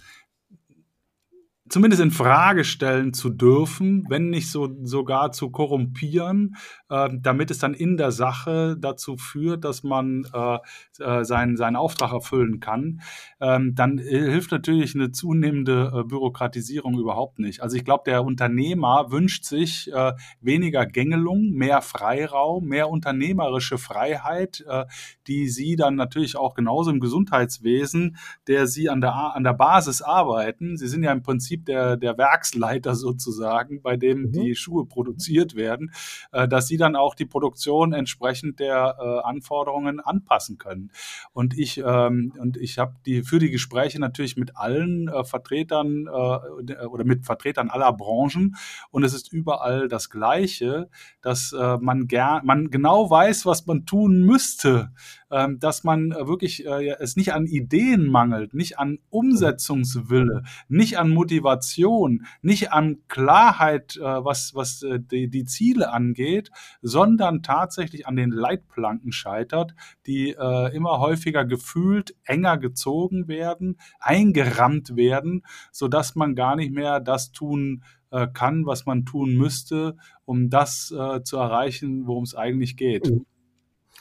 zumindest 1.75 2.03
in 2.03 2.11
Frage 2.11 2.65
stellen 2.65 3.13
zu 3.13 3.31
dürfen, 3.31 4.07
wenn 4.09 4.31
nicht 4.31 4.51
so 4.51 4.77
sogar 4.83 5.33
zu 5.33 5.51
korrumpieren, 5.51 6.57
äh, 6.89 7.09
damit 7.21 7.51
es 7.51 7.59
dann 7.59 7.75
in 7.75 7.97
der 7.97 8.13
Sache 8.13 8.77
dazu 8.79 9.17
führt, 9.17 9.65
dass 9.65 9.83
man 9.83 10.27
äh, 10.33 10.59
äh, 11.01 11.25
seinen, 11.25 11.57
seinen 11.57 11.77
Auftrag 11.77 12.13
erfüllen 12.13 12.61
kann, 12.61 13.01
ähm, 13.41 13.75
dann 13.75 13.99
hilft 13.99 14.53
natürlich 14.53 14.95
eine 14.95 15.11
zunehmende 15.11 15.93
äh, 15.95 16.05
Bürokratisierung 16.05 16.99
überhaupt 16.99 17.39
nicht. 17.39 17.61
Also 17.63 17.77
ich 17.77 17.85
glaube, 17.85 18.05
der 18.07 18.25
Unternehmer 18.25 19.11
wünscht 19.11 19.45
sich 19.45 19.93
äh, 19.93 20.13
weniger 20.41 20.87
Gängelung, 20.87 21.51
mehr 21.51 21.83
Freiraum, 21.83 22.67
mehr 22.67 22.89
unternehmerische 22.89 23.79
Freiheit, 23.79 24.65
äh, 24.69 24.85
die 25.27 25.49
sie 25.49 25.77
dann 25.77 25.97
natürlich 25.97 26.37
auch 26.37 26.55
genauso 26.55 26.91
im 26.91 27.01
Gesundheitswesen, 27.01 28.17
der 28.47 28.67
sie 28.67 28.89
an 28.89 29.01
der, 29.01 29.15
an 29.15 29.45
der 29.45 29.55
Basis 29.55 30.03
arbeiten. 30.03 30.77
Sie 30.77 30.89
sind 30.89 31.03
ja 31.03 31.13
im 31.13 31.23
Prinzip 31.23 31.64
Prinzip 31.64 31.64
der, 31.69 31.97
der 31.97 32.19
Werksleiter 32.19 32.95
sozusagen, 32.95 33.83
bei 33.83 33.97
dem 33.97 34.23
mhm. 34.23 34.33
die 34.33 34.55
Schuhe 34.55 34.87
produziert 34.87 35.55
werden, 35.55 35.93
äh, 36.33 36.49
dass 36.49 36.69
sie 36.69 36.77
dann 36.77 36.97
auch 36.97 37.15
die 37.15 37.27
Produktion 37.27 37.93
entsprechend 37.93 38.61
der 38.61 38.97
äh, 38.99 39.29
Anforderungen 39.29 40.01
anpassen 40.01 40.59
können. 40.59 40.91
Und 41.33 41.59
ich, 41.59 41.79
ähm, 41.79 42.33
und 42.39 42.57
ich 42.57 42.79
habe 42.79 42.95
die 43.07 43.23
für 43.23 43.39
die 43.39 43.51
Gespräche 43.51 44.01
natürlich 44.01 44.37
mit 44.37 44.57
allen 44.57 45.09
äh, 45.09 45.25
Vertretern 45.25 46.07
äh, 46.07 46.87
oder 46.87 47.05
mit 47.05 47.25
Vertretern 47.25 47.71
aller 47.71 47.93
Branchen 47.93 48.57
und 48.91 49.05
es 49.05 49.15
ist 49.15 49.33
überall 49.33 49.89
das 49.89 50.11
Gleiche, 50.11 50.89
dass 51.23 51.53
äh, 51.53 51.79
man 51.79 52.07
gern, 52.07 52.45
man 52.45 52.71
genau 52.71 53.11
weiß, 53.11 53.47
was 53.47 53.67
man 53.67 53.87
tun 53.87 54.23
müsste, 54.23 54.93
ähm, 55.35 55.59
dass 55.59 55.83
man 55.83 56.13
äh, 56.13 56.29
wirklich 56.29 56.65
äh, 56.65 56.95
es 57.01 57.17
nicht 57.17 57.33
an 57.33 57.47
Ideen 57.47 58.07
mangelt, 58.07 58.55
nicht 58.55 58.79
an 58.79 59.01
Umsetzungswille, 59.11 60.45
nicht 60.69 60.97
an 60.97 61.11
Motivation, 61.11 62.25
nicht 62.41 62.73
an 62.73 62.99
Klarheit, 63.09 63.97
äh, 63.97 64.03
was, 64.03 64.55
was 64.55 64.83
äh, 64.85 65.01
die, 65.01 65.29
die 65.29 65.45
Ziele 65.45 65.93
angeht, 65.93 66.53
sondern 66.83 67.43
tatsächlich 67.43 68.07
an 68.07 68.15
den 68.15 68.31
Leitplanken 68.31 69.11
scheitert, 69.11 69.75
die 70.07 70.31
äh, 70.31 70.75
immer 70.75 71.01
häufiger 71.01 71.45
gefühlt 71.45 72.15
enger 72.25 72.57
gezogen 72.57 73.27
werden, 73.27 73.79
eingerammt 73.99 74.95
werden, 74.95 75.43
sodass 75.73 76.15
man 76.15 76.37
gar 76.37 76.55
nicht 76.55 76.73
mehr 76.73 77.01
das 77.01 77.33
tun 77.33 77.83
äh, 78.13 78.29
kann, 78.33 78.67
was 78.67 78.87
man 78.87 79.05
tun 79.05 79.35
müsste, 79.35 79.97
um 80.25 80.49
das 80.49 80.95
äh, 80.97 81.25
zu 81.25 81.39
erreichen, 81.39 82.07
worum 82.07 82.23
es 82.23 82.37
eigentlich 82.37 82.77
geht. 82.77 83.11
Mhm. 83.11 83.27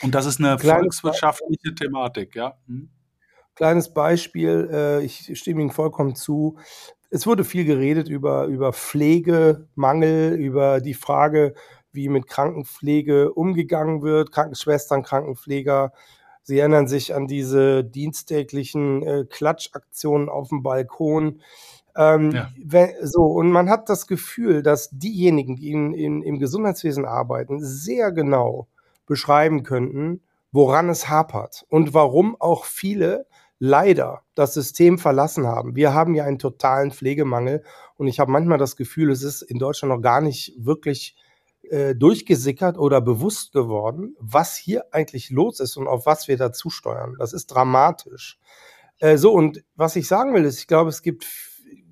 Und 0.02 0.16
das 0.16 0.26
ist 0.26 0.40
eine 0.40 0.58
Kleines 0.58 1.00
volkswirtschaftliche 1.00 1.70
Beispiel. 1.70 1.76
Thematik, 1.76 2.36
ja. 2.36 2.58
Hm. 2.68 2.90
Kleines 3.56 3.94
Beispiel, 3.94 4.70
äh, 4.72 5.04
ich 5.04 5.38
stimme 5.40 5.62
Ihnen 5.62 5.72
vollkommen 5.72 6.16
zu. 6.16 6.58
Es 7.12 7.28
wurde 7.28 7.44
viel 7.44 7.66
geredet 7.66 8.10
über, 8.10 8.46
über 8.46 8.74
Pflegemangel, 8.74 10.34
über 10.34 10.82
die 10.82 10.96
Frage, 10.96 11.54
wie 11.92 12.10
mit 12.10 12.26
Krankenpflege 12.28 13.32
umgegangen 13.32 14.02
wird, 14.02 14.32
Krankenschwestern, 14.32 15.04
Krankenpfleger. 15.04 15.94
Sie 16.42 16.58
erinnern 16.58 16.88
sich 16.88 17.14
an 17.14 17.28
diese 17.28 17.84
diensttäglichen 17.84 19.04
äh, 19.04 19.26
Klatschaktionen 19.30 20.28
auf 20.28 20.50
dem 20.50 20.64
Balkon. 20.64 21.42
Ähm, 21.96 22.32
ja. 22.32 22.50
wenn, 22.58 22.90
so, 23.04 23.26
und 23.26 23.52
man 23.52 23.70
hat 23.70 23.88
das 23.88 24.08
Gefühl, 24.08 24.64
dass 24.64 24.90
diejenigen, 24.92 25.56
die 25.56 25.72
in, 25.72 25.94
in, 25.94 26.24
im 26.24 26.40
Gesundheitswesen 26.40 27.06
arbeiten, 27.06 27.64
sehr 27.64 28.12
genau 28.12 28.68
beschreiben 29.06 29.64
könnten, 29.64 30.22
woran 30.52 30.90
es 30.90 31.10
hapert 31.10 31.66
und 31.70 31.94
warum 31.94 32.40
auch 32.40 32.66
viele 32.66 33.26
leider 33.60 34.24
das 34.36 34.54
System 34.54 35.00
verlassen 35.00 35.48
haben. 35.48 35.76
Wir 35.76 35.94
haben 35.94 36.16
ja 36.16 36.26
einen 36.26 36.40
totalen 36.40 36.92
Pflegemangel 36.92 37.64
und 37.96 38.08
ich 38.08 38.20
habe 38.20 38.32
manchmal 38.32 38.58
das 38.58 38.76
Gefühl, 38.76 39.10
es 39.10 39.24
ist 39.24 39.42
in 39.42 39.58
Deutschland 39.58 39.94
noch 39.94 40.02
gar 40.02 40.22
nicht 40.22 40.54
wirklich 40.58 41.16
äh, 41.70 41.96
durchgesickert 41.96 42.78
oder 42.78 43.00
bewusst 43.00 43.54
geworden, 43.54 44.16
was 44.20 44.58
hier 44.58 44.86
eigentlich 44.92 45.30
los 45.30 45.60
ist 45.60 45.78
und 45.78 45.88
auf 45.88 46.06
was 46.06 46.28
wir 46.28 46.38
dazu 46.38 46.70
steuern. 46.70 47.16
Das 47.20 47.32
ist 47.32 47.48
dramatisch. 47.48 48.38
Äh, 49.00 49.18
so, 49.18 49.32
und 49.32 49.64
was 49.76 49.96
ich 49.96 50.08
sagen 50.08 50.34
will, 50.34 50.44
ist, 50.44 50.60
ich 50.60 50.68
glaube, 50.68 50.90
es 50.90 51.02
gibt 51.02 51.26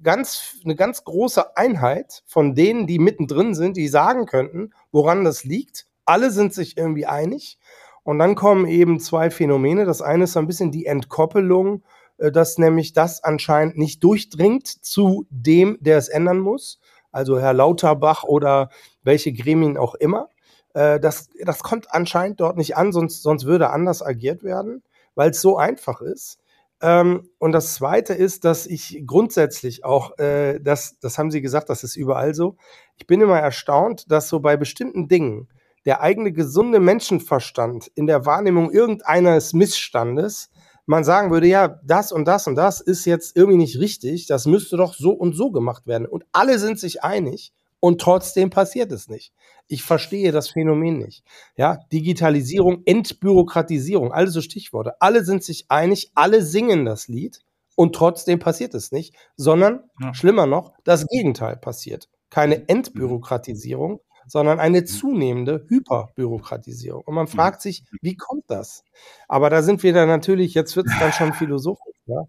ganz, 0.03 0.57
eine 0.64 0.76
ganz 0.76 1.03
große 1.03 1.55
Einheit 1.55 2.24
von 2.26 2.53
denen, 2.53 2.86
die 2.86 2.99
mittendrin 2.99 3.55
sind, 3.55 3.78
die 3.78 3.88
sagen 3.88 4.26
könnten, 4.26 4.72
woran 4.91 5.24
das 5.24 5.43
liegt 5.43 5.88
alle 6.06 6.32
sind 6.32 6.54
sich 6.54 6.78
irgendwie 6.78 7.06
einig. 7.06 7.58
Und 8.04 8.20
dann 8.20 8.36
kommen 8.36 8.68
eben 8.68 8.99
zwei 8.99 9.30
Phänomene. 9.30 9.86
Das 9.86 10.02
eine 10.02 10.24
ist 10.24 10.34
so 10.34 10.39
ein 10.39 10.47
bisschen 10.47 10.72
die 10.72 10.86
Entkoppelung, 10.86 11.84
äh, 12.18 12.32
dass 12.32 12.58
nämlich 12.58 12.93
das 12.93 13.24
anscheinend 13.24 13.78
nicht 13.78 14.04
durchdringt 14.04 14.68
zu 14.68 15.26
dem, 15.30 15.78
der 15.82 15.97
es 15.97 16.10
ändern 16.10 16.39
muss. 16.39 16.80
Also 17.12 17.39
Herr 17.39 17.54
Lauterbach 17.54 18.24
oder 18.24 18.70
welche 19.04 19.34
Gremien 19.34 19.78
auch 19.78 19.95
immer. 19.95 20.30
Äh, 20.74 20.99
das, 20.99 21.30
das 21.43 21.60
kommt 21.60 21.93
anscheinend 21.93 22.39
dort 22.39 22.58
nicht 22.58 22.78
an, 22.78 22.91
sonst, 22.91 23.22
sonst 23.22 23.45
würde 23.45 23.70
anders 23.70 24.02
agiert 24.02 24.43
werden, 24.43 24.84
weil 25.16 25.32
es 25.32 25.41
so 25.41 25.58
einfach 25.58 26.02
ist. 26.02 26.39
Ähm, 26.82 27.30
und 27.38 27.52
das 27.52 27.76
Zweite 27.76 28.14
ist, 28.14 28.43
dass 28.43 28.66
ich 28.66 29.04
grundsätzlich 29.06 29.86
auch, 29.86 30.18
äh, 30.18 30.60
das, 30.60 30.97
das 30.99 31.18
haben 31.18 31.30
Sie 31.30 31.41
gesagt, 31.41 31.70
das 31.70 31.84
ist 31.84 31.95
überall 31.95 32.34
so. 32.34 32.56
Ich 32.97 33.06
bin 33.06 33.22
immer 33.22 33.39
erstaunt, 33.39 34.12
dass 34.12 34.30
so 34.30 34.39
bei 34.39 34.58
bestimmten 34.58 35.08
Dingen, 35.08 35.47
der 35.86 36.01
eigene 36.01 36.32
gesunde 36.32 36.79
Menschenverstand 36.79 37.88
in 37.95 38.07
der 38.07 38.25
Wahrnehmung 38.25 38.71
irgendeines 38.71 39.53
Missstandes 39.53 40.49
man 40.86 41.03
sagen 41.03 41.32
würde, 41.32 41.47
ja, 41.47 41.79
das 41.84 42.11
und 42.11 42.25
das 42.25 42.47
und 42.47 42.55
das 42.55 42.82
ist 42.82 43.05
jetzt 43.05 43.36
irgendwie 43.36 43.57
nicht 43.57 43.79
richtig, 43.79 44.27
das 44.27 44.45
müsste 44.45 44.77
doch 44.77 44.93
so 44.93 45.11
und 45.11 45.34
so 45.34 45.51
gemacht 45.51 45.88
werden. 45.88 46.07
Und 46.07 46.25
alle 46.32 46.59
sind 46.59 46.79
sich 46.79 47.03
einig 47.03 47.53
und 47.79 48.01
trotzdem 48.01 48.49
passiert 48.49 48.91
es 48.91 49.07
nicht. 49.07 49.34
Ich 49.67 49.84
verstehe 49.84 50.32
das 50.32 50.49
Phänomen 50.49 50.97
nicht. 50.97 51.23
Ja, 51.55 51.79
Digitalisierung, 51.91 52.82
Entbürokratisierung, 52.86 54.11
alle 54.11 54.29
so 54.29 54.41
Stichworte. 54.41 54.95
Alle 54.99 55.23
sind 55.23 55.43
sich 55.43 55.65
einig, 55.69 56.11
alle 56.13 56.41
singen 56.43 56.86
das 56.86 57.07
Lied 57.07 57.41
und 57.75 57.95
trotzdem 57.95 58.39
passiert 58.39 58.73
es 58.73 58.91
nicht, 58.91 59.15
sondern 59.38 59.84
ja. 59.99 60.13
schlimmer 60.13 60.45
noch, 60.45 60.73
das 60.84 61.07
Gegenteil 61.07 61.57
passiert. 61.57 62.09
Keine 62.29 62.57
mhm. 62.57 62.63
Entbürokratisierung, 62.67 64.01
sondern 64.32 64.61
eine 64.61 64.79
mhm. 64.79 64.86
zunehmende 64.86 65.65
Hyperbürokratisierung. 65.67 67.03
Und 67.03 67.15
man 67.15 67.25
mhm. 67.25 67.32
fragt 67.32 67.61
sich, 67.61 67.84
wie 68.01 68.15
kommt 68.15 68.45
das? 68.47 68.86
Aber 69.27 69.49
da 69.49 69.61
sind 69.61 69.84
wir 69.84 69.91
dann 69.91 70.07
natürlich, 70.07 70.53
jetzt 70.53 70.77
wird 70.77 70.88
es 70.88 70.97
dann 70.99 71.11
schon 71.11 71.34
philosophisch. 71.34 71.97
Ja, 72.05 72.23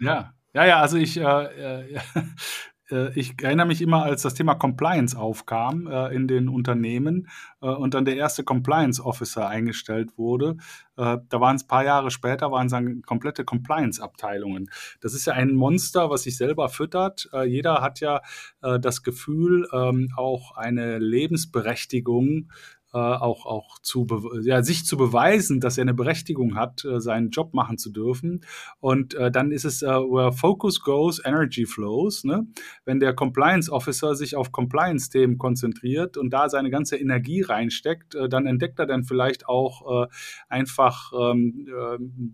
ja, 0.00 0.34
ja, 0.52 0.66
ja 0.66 0.80
also 0.80 0.98
ich, 0.98 1.16
äh, 1.16 1.22
äh, 1.22 1.94
äh, 1.94 2.00
ich 3.14 3.34
erinnere 3.42 3.66
mich 3.66 3.82
immer, 3.82 4.02
als 4.02 4.22
das 4.22 4.34
Thema 4.34 4.54
Compliance 4.54 5.16
aufkam 5.16 5.86
äh, 5.86 6.14
in 6.14 6.28
den 6.28 6.48
Unternehmen 6.48 7.28
äh, 7.60 7.66
und 7.66 7.94
dann 7.94 8.04
der 8.04 8.16
erste 8.16 8.44
Compliance 8.44 9.02
Officer 9.04 9.48
eingestellt 9.48 10.16
wurde. 10.18 10.56
Äh, 10.96 11.18
da 11.28 11.40
waren 11.40 11.56
es 11.56 11.64
ein 11.64 11.68
paar 11.68 11.84
Jahre 11.84 12.10
später, 12.10 12.50
waren 12.50 12.66
es 12.66 12.72
dann 12.72 13.02
komplette 13.02 13.44
Compliance-Abteilungen. 13.44 14.70
Das 15.00 15.14
ist 15.14 15.26
ja 15.26 15.34
ein 15.34 15.54
Monster, 15.54 16.10
was 16.10 16.24
sich 16.24 16.36
selber 16.36 16.68
füttert. 16.68 17.28
Äh, 17.32 17.44
jeder 17.44 17.80
hat 17.80 18.00
ja 18.00 18.20
äh, 18.62 18.78
das 18.78 19.02
Gefühl, 19.02 19.66
ähm, 19.72 20.10
auch 20.16 20.56
eine 20.56 20.98
Lebensberechtigung 20.98 22.50
äh, 22.92 22.98
auch, 22.98 23.46
auch 23.46 23.78
zu, 23.80 24.06
ja, 24.42 24.62
sich 24.62 24.84
zu 24.84 24.96
beweisen, 24.96 25.60
dass 25.60 25.78
er 25.78 25.82
eine 25.82 25.94
Berechtigung 25.94 26.56
hat, 26.56 26.84
äh, 26.84 27.00
seinen 27.00 27.30
Job 27.30 27.54
machen 27.54 27.78
zu 27.78 27.90
dürfen. 27.90 28.44
Und 28.80 29.14
äh, 29.14 29.30
dann 29.30 29.52
ist 29.52 29.64
es, 29.64 29.82
äh, 29.82 29.86
where 29.86 30.32
focus 30.32 30.80
goes, 30.80 31.24
energy 31.24 31.66
flows. 31.66 32.24
Ne? 32.24 32.46
Wenn 32.84 33.00
der 33.00 33.14
Compliance 33.14 33.70
Officer 33.70 34.14
sich 34.14 34.36
auf 34.36 34.52
Compliance-Themen 34.52 35.38
konzentriert 35.38 36.16
und 36.16 36.30
da 36.30 36.48
seine 36.48 36.70
ganze 36.70 36.96
Energie 36.96 37.42
reinsteckt, 37.42 38.14
äh, 38.14 38.28
dann 38.28 38.46
entdeckt 38.46 38.78
er 38.78 38.86
dann 38.86 39.04
vielleicht 39.04 39.48
auch 39.48 40.04
äh, 40.04 40.08
einfach 40.48 41.12
ähm, 41.12 41.66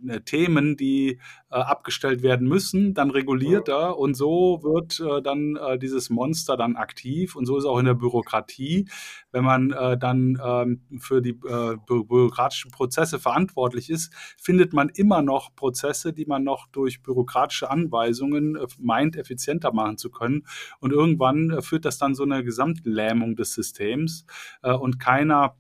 äh, 0.09 0.21
Themen, 0.21 0.77
die 0.77 1.21
äh, 1.51 1.57
abgestellt 1.57 2.23
werden 2.23 2.49
müssen, 2.49 2.95
dann 2.95 3.11
reguliert 3.11 3.69
er 3.69 3.99
und 3.99 4.15
so 4.15 4.61
wird 4.63 5.01
äh, 5.01 5.23
dann 5.23 5.57
äh, 5.57 5.79
dieses 5.79 6.11
Monster 6.11 6.57
dann 6.57 6.77
aktiv 6.77 7.37
und 7.37 7.47
so 7.47 7.57
ist 7.57 7.65
auch 7.65 7.79
in 7.79 7.87
der 7.87 7.95
Bürokratie, 7.95 8.89
wenn 9.37 9.45
man 9.45 9.71
äh, 9.71 9.99
dann 9.99 10.41
ähm, 10.43 10.81
für 10.99 11.21
die 11.21 11.39
äh, 11.47 11.77
bürokratischen 11.87 12.71
Prozesse 12.71 13.19
verantwortlich 13.19 13.91
ist, 13.91 14.11
findet 14.39 14.73
man 14.73 14.89
immer 14.89 15.21
noch 15.21 15.55
Prozesse, 15.55 16.15
die 16.15 16.25
man 16.25 16.43
noch 16.43 16.67
durch 16.69 17.03
bürokratische 17.03 17.71
Anweisungen 17.71 18.57
äh, 18.57 18.67
meint, 18.79 19.15
effizienter 19.15 19.75
machen 19.75 19.99
zu 19.99 20.11
können. 20.11 20.47
Und 20.81 20.93
irgendwann 20.93 21.51
äh, 21.51 21.61
führt 21.61 21.85
das 21.85 21.99
dann 21.99 22.15
so 22.15 22.23
eine 22.23 22.45
Gesamtlähmung 22.45 23.37
des 23.37 23.53
Systems 23.53 24.25
äh, 24.63 24.73
und 24.73 24.99
keiner 24.99 25.55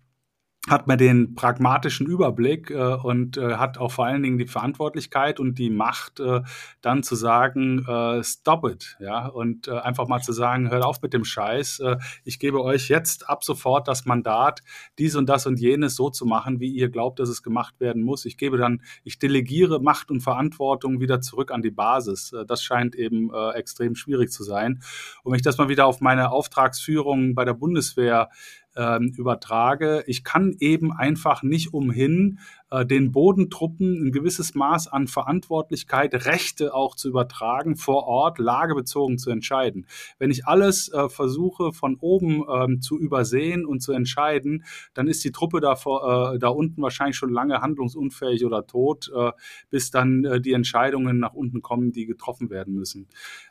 hat 0.69 0.89
man 0.89 0.99
den 0.99 1.35
pragmatischen 1.35 2.07
Überblick 2.07 2.71
äh, 2.71 2.95
und 2.95 3.37
äh, 3.37 3.55
hat 3.55 3.79
auch 3.79 3.93
vor 3.93 4.07
allen 4.07 4.23
Dingen 4.23 4.39
die 4.39 4.47
Verantwortlichkeit 4.47 5.39
und 5.39 5.59
die 5.59 5.71
Macht, 5.71 6.19
äh, 6.19 6.43
dann 6.81 7.03
zu 7.03 7.15
sagen, 7.15 7.87
äh, 7.87 8.23
stop 8.25 8.69
it, 8.69 8.97
ja, 8.99 9.27
und 9.27 9.69
äh, 9.69 9.79
einfach 9.79 10.09
mal 10.09 10.21
zu 10.21 10.33
sagen, 10.33 10.71
hört 10.71 10.85
auf 10.85 11.01
mit 11.03 11.13
dem 11.13 11.25
Scheiß, 11.25 11.81
äh, 11.81 11.97
ich 12.25 12.39
gebe 12.39 12.63
euch 12.63 12.89
jetzt 12.89 13.29
ab 13.29 13.45
sofort 13.45 13.87
das 13.87 14.07
Mandat, 14.07 14.61
dies 14.99 15.15
und 15.15 15.29
das 15.29 15.47
und 15.47 15.61
jenes 15.61 15.95
so 15.95 16.11
zu 16.11 16.27
machen, 16.27 16.59
wie 16.59 16.71
ihr 16.71 16.89
glaubt, 16.89 17.21
dass 17.21 17.29
es 17.29 17.43
gemacht 17.43 17.79
werden 17.79 18.03
muss. 18.03 18.25
Ich 18.25 18.37
gebe 18.37 18.57
dann, 18.59 18.83
ich 19.05 19.19
delegiere 19.19 19.81
Macht 19.81 20.11
und 20.11 20.21
Verantwortung 20.21 21.01
wieder 21.01 21.21
zurück 21.21 21.53
an 21.53 21.63
die 21.63 21.71
Basis. 21.71 22.35
Das 22.47 22.63
scheint 22.63 22.95
eben 22.95 23.33
extrem 23.55 23.95
schwierig 23.95 24.31
zu 24.31 24.43
sein. 24.43 24.81
Und 25.23 25.33
wenn 25.33 25.37
ich 25.37 25.43
das 25.43 25.59
mal 25.59 25.69
wieder 25.69 25.87
auf 25.87 26.01
meine 26.01 26.31
Auftragsführung 26.31 27.35
bei 27.35 27.45
der 27.45 27.55
Bundeswehr 27.55 28.31
ähm, 28.77 29.13
übertrage. 29.17 30.05
Ich 30.07 30.25
kann 30.25 30.55
eben 30.61 30.93
einfach 30.93 31.43
nicht 31.43 31.73
umhin, 31.73 32.39
den 32.89 33.13
Bodentruppen 33.13 34.07
ein 34.07 34.13
gewisses 34.13 34.55
Maß 34.55 34.89
an 34.89 35.07
Verantwortlichkeit, 35.07 36.27
Rechte 36.27 36.75
auch 36.75 36.97
zu 36.97 37.09
übertragen, 37.09 37.77
vor 37.77 38.05
Ort 38.07 38.39
lagebezogen 38.39 39.19
zu 39.19 39.31
entscheiden. 39.31 39.87
Wenn 40.19 40.31
ich 40.31 40.47
alles 40.47 40.93
äh, 40.93 41.09
versuche 41.09 41.73
von 41.73 41.97
oben 42.01 42.45
ähm, 42.51 42.81
zu 42.81 42.99
übersehen 42.99 43.65
und 43.67 43.81
zu 43.81 43.93
entscheiden, 43.93 44.65
dann 44.95 45.09
ist 45.09 45.25
die 45.25 45.33
Truppe 45.33 45.61
da, 45.61 45.77
vor, 45.77 46.35
äh, 46.35 46.39
da 46.39 46.49
unten 46.49 46.83
wahrscheinlich 46.83 47.17
schon 47.17 47.33
lange 47.33 47.61
handlungsunfähig 47.61 48.45
oder 48.45 48.67
tot, 48.67 49.11
äh, 49.15 49.33
bis 49.71 49.91
dann 49.91 50.25
äh, 50.25 50.41
die 50.41 50.53
Entscheidungen 50.53 51.19
nach 51.19 51.35
unten 51.35 51.63
kommen, 51.63 51.93
die 51.93 52.07
getroffen 52.07 52.51
werden 52.51 52.75
müssen. 52.75 53.09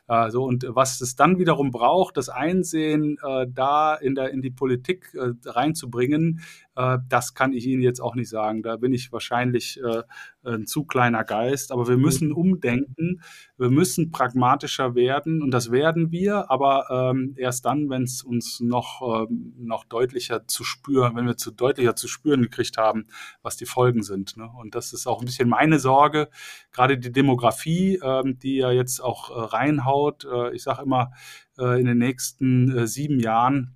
Äh, 0.08 0.30
so, 0.30 0.44
und 0.44 0.66
was 0.68 1.00
es 1.00 1.16
dann 1.16 1.38
wiederum 1.38 1.70
braucht, 1.70 2.16
das 2.16 2.28
Einsehen 2.28 3.18
da 3.48 3.94
in, 3.94 4.14
der, 4.14 4.30
in 4.30 4.42
die 4.42 4.50
Politik 4.50 5.12
reinzubringen, 5.44 6.40
äh, 6.76 6.98
das 7.08 7.34
kann 7.34 7.52
ich 7.52 7.66
Ihnen 7.66 7.82
jetzt 7.82 8.00
auch 8.00 8.14
nicht 8.14 8.28
sagen. 8.28 8.62
Da 8.62 8.76
bin 8.76 8.92
ich 8.92 9.05
wahrscheinlich 9.12 9.80
äh, 9.82 10.02
ein 10.44 10.66
zu 10.66 10.84
kleiner 10.84 11.24
Geist. 11.24 11.72
Aber 11.72 11.88
wir 11.88 11.96
müssen 11.96 12.32
umdenken. 12.32 13.22
Wir 13.56 13.70
müssen 13.70 14.10
pragmatischer 14.10 14.94
werden. 14.94 15.42
Und 15.42 15.50
das 15.50 15.70
werden 15.70 16.10
wir. 16.10 16.50
Aber 16.50 16.86
ähm, 16.90 17.34
erst 17.36 17.64
dann, 17.64 17.88
wenn 17.90 18.02
es 18.02 18.22
uns 18.22 18.60
noch, 18.60 19.26
ähm, 19.28 19.54
noch 19.58 19.84
deutlicher 19.84 20.46
zu 20.46 20.64
spüren, 20.64 21.16
wenn 21.16 21.26
wir 21.26 21.36
zu 21.36 21.50
deutlicher 21.50 21.96
zu 21.96 22.08
spüren 22.08 22.42
gekriegt 22.42 22.76
haben, 22.76 23.06
was 23.42 23.56
die 23.56 23.66
Folgen 23.66 24.02
sind. 24.02 24.36
Ne? 24.36 24.50
Und 24.58 24.74
das 24.74 24.92
ist 24.92 25.06
auch 25.06 25.20
ein 25.20 25.26
bisschen 25.26 25.48
meine 25.48 25.78
Sorge. 25.78 26.28
Gerade 26.72 26.98
die 26.98 27.12
Demografie, 27.12 28.00
ähm, 28.02 28.38
die 28.38 28.56
ja 28.56 28.70
jetzt 28.70 29.00
auch 29.00 29.30
äh, 29.30 29.56
reinhaut. 29.56 30.24
Äh, 30.24 30.54
ich 30.54 30.62
sage 30.62 30.82
immer, 30.82 31.12
äh, 31.58 31.80
in 31.80 31.86
den 31.86 31.98
nächsten 31.98 32.76
äh, 32.76 32.86
sieben 32.86 33.20
Jahren 33.20 33.75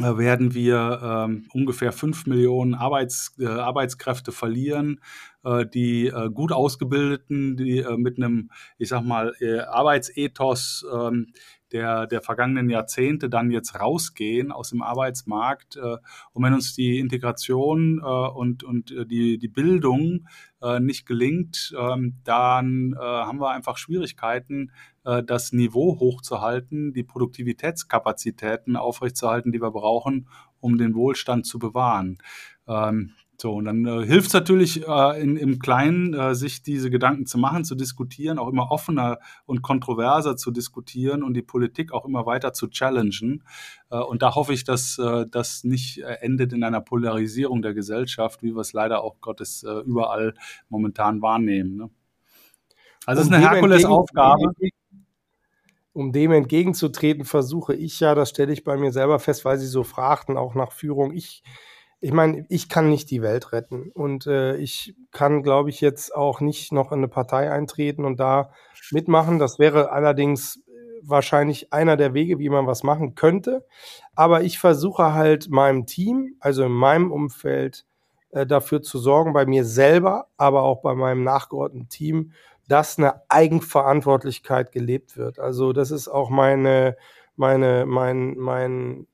werden 0.00 0.54
wir 0.54 1.00
ähm, 1.02 1.46
ungefähr 1.52 1.92
fünf 1.92 2.26
Millionen 2.26 2.74
Arbeits, 2.74 3.34
äh, 3.38 3.46
Arbeitskräfte 3.46 4.32
verlieren, 4.32 5.00
äh, 5.44 5.66
die 5.66 6.06
äh, 6.06 6.30
gut 6.30 6.52
ausgebildeten, 6.52 7.56
die 7.56 7.78
äh, 7.78 7.96
mit 7.96 8.16
einem, 8.16 8.50
ich 8.78 8.88
sag 8.88 9.02
mal, 9.02 9.34
äh, 9.40 9.60
Arbeitsethos 9.60 10.84
ähm, 10.92 11.32
der, 11.72 12.06
der 12.06 12.20
vergangenen 12.20 12.68
Jahrzehnte 12.68 13.28
dann 13.28 13.50
jetzt 13.50 13.78
rausgehen 13.78 14.52
aus 14.52 14.70
dem 14.70 14.82
Arbeitsmarkt. 14.82 15.76
Äh, 15.76 15.96
und 16.32 16.42
wenn 16.42 16.54
uns 16.54 16.74
die 16.74 16.98
Integration 16.98 18.00
äh, 18.02 18.04
und, 18.04 18.64
und 18.64 18.90
äh, 18.90 19.06
die, 19.06 19.38
die 19.38 19.48
Bildung 19.48 20.26
äh, 20.62 20.80
nicht 20.80 21.06
gelingt, 21.06 21.74
ähm, 21.78 22.18
dann 22.24 22.94
äh, 22.98 23.02
haben 23.02 23.40
wir 23.40 23.50
einfach 23.50 23.76
Schwierigkeiten, 23.76 24.70
äh, 24.70 24.89
das 25.02 25.52
Niveau 25.52 25.98
hochzuhalten, 25.98 26.92
die 26.92 27.02
Produktivitätskapazitäten 27.02 28.76
aufrechtzuerhalten, 28.76 29.50
die 29.50 29.62
wir 29.62 29.70
brauchen, 29.70 30.28
um 30.60 30.76
den 30.76 30.94
Wohlstand 30.94 31.46
zu 31.46 31.58
bewahren. 31.58 32.18
Ähm, 32.68 33.14
so, 33.40 33.54
und 33.54 33.64
dann 33.64 33.86
äh, 33.86 34.04
hilft 34.04 34.26
es 34.28 34.32
natürlich 34.34 34.86
äh, 34.86 35.22
in, 35.22 35.38
im 35.38 35.58
Kleinen, 35.58 36.12
äh, 36.12 36.34
sich 36.34 36.62
diese 36.62 36.90
Gedanken 36.90 37.24
zu 37.24 37.38
machen, 37.38 37.64
zu 37.64 37.74
diskutieren, 37.74 38.38
auch 38.38 38.48
immer 38.48 38.70
offener 38.70 39.18
und 39.46 39.62
kontroverser 39.62 40.36
zu 40.36 40.50
diskutieren 40.50 41.22
und 41.22 41.32
die 41.32 41.42
Politik 41.42 41.92
auch 41.92 42.04
immer 42.04 42.26
weiter 42.26 42.52
zu 42.52 42.68
challengen. 42.68 43.42
Äh, 43.90 43.96
und 43.96 44.20
da 44.20 44.34
hoffe 44.34 44.52
ich, 44.52 44.64
dass 44.64 44.98
äh, 44.98 45.24
das 45.26 45.64
nicht 45.64 46.02
äh, 46.02 46.18
endet 46.20 46.52
in 46.52 46.62
einer 46.62 46.82
Polarisierung 46.82 47.62
der 47.62 47.72
Gesellschaft, 47.72 48.42
wie 48.42 48.54
wir 48.54 48.60
es 48.60 48.74
leider 48.74 49.02
auch 49.02 49.22
Gottes 49.22 49.62
äh, 49.62 49.70
überall 49.86 50.34
momentan 50.68 51.22
wahrnehmen. 51.22 51.76
Ne? 51.76 51.90
Also 53.06 53.22
es 53.22 53.28
ist 53.28 53.32
eine 53.32 53.48
Herkulesaufgabe 53.48 54.52
um 55.92 56.12
dem 56.12 56.32
entgegenzutreten, 56.32 57.24
versuche 57.24 57.74
ich 57.74 58.00
ja, 58.00 58.14
das 58.14 58.30
stelle 58.30 58.52
ich 58.52 58.64
bei 58.64 58.76
mir 58.76 58.92
selber 58.92 59.18
fest, 59.18 59.44
weil 59.44 59.58
Sie 59.58 59.66
so 59.66 59.82
fragten, 59.82 60.36
auch 60.36 60.54
nach 60.54 60.72
Führung. 60.72 61.12
Ich, 61.12 61.42
ich 62.00 62.12
meine, 62.12 62.46
ich 62.48 62.68
kann 62.68 62.88
nicht 62.88 63.10
die 63.10 63.22
Welt 63.22 63.52
retten 63.52 63.90
und 63.92 64.26
äh, 64.26 64.56
ich 64.56 64.94
kann, 65.10 65.42
glaube 65.42 65.70
ich, 65.70 65.80
jetzt 65.80 66.14
auch 66.14 66.40
nicht 66.40 66.72
noch 66.72 66.92
in 66.92 66.98
eine 66.98 67.08
Partei 67.08 67.50
eintreten 67.50 68.04
und 68.04 68.20
da 68.20 68.52
mitmachen. 68.90 69.38
Das 69.38 69.58
wäre 69.58 69.90
allerdings 69.90 70.56
äh, 70.56 70.60
wahrscheinlich 71.02 71.72
einer 71.72 71.96
der 71.96 72.14
Wege, 72.14 72.38
wie 72.38 72.48
man 72.48 72.66
was 72.66 72.82
machen 72.84 73.14
könnte. 73.16 73.66
Aber 74.14 74.42
ich 74.42 74.58
versuche 74.58 75.12
halt 75.12 75.50
meinem 75.50 75.86
Team, 75.86 76.36
also 76.40 76.64
in 76.64 76.72
meinem 76.72 77.10
Umfeld, 77.10 77.84
äh, 78.30 78.46
dafür 78.46 78.80
zu 78.80 78.98
sorgen, 78.98 79.32
bei 79.32 79.44
mir 79.44 79.64
selber, 79.64 80.28
aber 80.36 80.62
auch 80.62 80.82
bei 80.82 80.94
meinem 80.94 81.24
nachgeordneten 81.24 81.88
Team, 81.88 82.32
dass 82.70 82.98
eine 82.98 83.22
Eigenverantwortlichkeit 83.28 84.70
gelebt 84.70 85.16
wird. 85.16 85.40
Also 85.40 85.72
das 85.72 85.90
ist 85.90 86.06
auch 86.06 86.30
meine, 86.30 86.96
meine, 87.34 87.84
mein, 87.84 88.36
mein, 88.36 89.08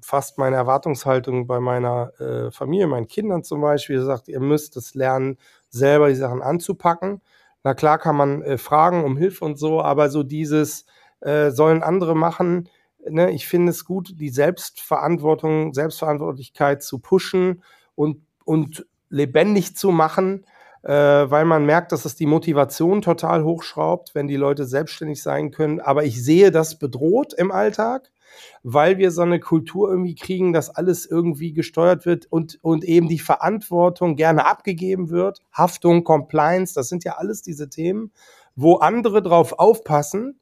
fast 0.00 0.38
meine 0.38 0.54
Erwartungshaltung 0.54 1.48
bei 1.48 1.58
meiner 1.58 2.12
äh, 2.20 2.52
Familie, 2.52 2.86
meinen 2.86 3.08
Kindern 3.08 3.42
zum 3.42 3.62
Beispiel. 3.62 4.00
sagt, 4.00 4.28
ihr 4.28 4.38
müsst 4.38 4.76
es 4.76 4.94
lernen, 4.94 5.38
selber 5.70 6.08
die 6.08 6.14
Sachen 6.14 6.40
anzupacken. 6.40 7.20
Na 7.64 7.74
klar 7.74 7.98
kann 7.98 8.14
man 8.14 8.42
äh, 8.42 8.58
fragen 8.58 9.02
um 9.02 9.16
Hilfe 9.16 9.44
und 9.44 9.58
so, 9.58 9.82
aber 9.82 10.08
so 10.08 10.22
dieses 10.22 10.86
äh, 11.18 11.50
sollen 11.50 11.82
andere 11.82 12.14
machen. 12.14 12.68
Ne? 13.04 13.32
Ich 13.32 13.48
finde 13.48 13.70
es 13.70 13.84
gut, 13.84 14.20
die 14.20 14.30
Selbstverantwortung, 14.30 15.74
Selbstverantwortlichkeit 15.74 16.84
zu 16.84 17.00
pushen 17.00 17.64
und, 17.96 18.22
und 18.44 18.86
lebendig 19.08 19.76
zu 19.76 19.90
machen 19.90 20.44
weil 20.82 21.44
man 21.44 21.66
merkt, 21.66 21.92
dass 21.92 22.04
es 22.04 22.16
die 22.16 22.26
Motivation 22.26 23.02
total 23.02 23.44
hochschraubt, 23.44 24.14
wenn 24.14 24.28
die 24.28 24.36
Leute 24.36 24.64
selbstständig 24.64 25.22
sein 25.22 25.50
können. 25.50 25.80
Aber 25.80 26.04
ich 26.04 26.22
sehe 26.24 26.50
das 26.50 26.78
bedroht 26.78 27.34
im 27.34 27.50
Alltag, 27.50 28.10
weil 28.62 28.98
wir 28.98 29.10
so 29.10 29.22
eine 29.22 29.40
Kultur 29.40 29.90
irgendwie 29.90 30.14
kriegen, 30.14 30.52
dass 30.52 30.70
alles 30.70 31.06
irgendwie 31.06 31.52
gesteuert 31.52 32.06
wird 32.06 32.26
und, 32.26 32.58
und 32.62 32.84
eben 32.84 33.08
die 33.08 33.18
Verantwortung 33.18 34.16
gerne 34.16 34.46
abgegeben 34.46 35.10
wird. 35.10 35.42
Haftung, 35.52 36.04
Compliance, 36.04 36.74
das 36.74 36.88
sind 36.88 37.04
ja 37.04 37.16
alles 37.16 37.42
diese 37.42 37.68
Themen, 37.68 38.12
wo 38.56 38.76
andere 38.76 39.22
drauf 39.22 39.58
aufpassen, 39.58 40.40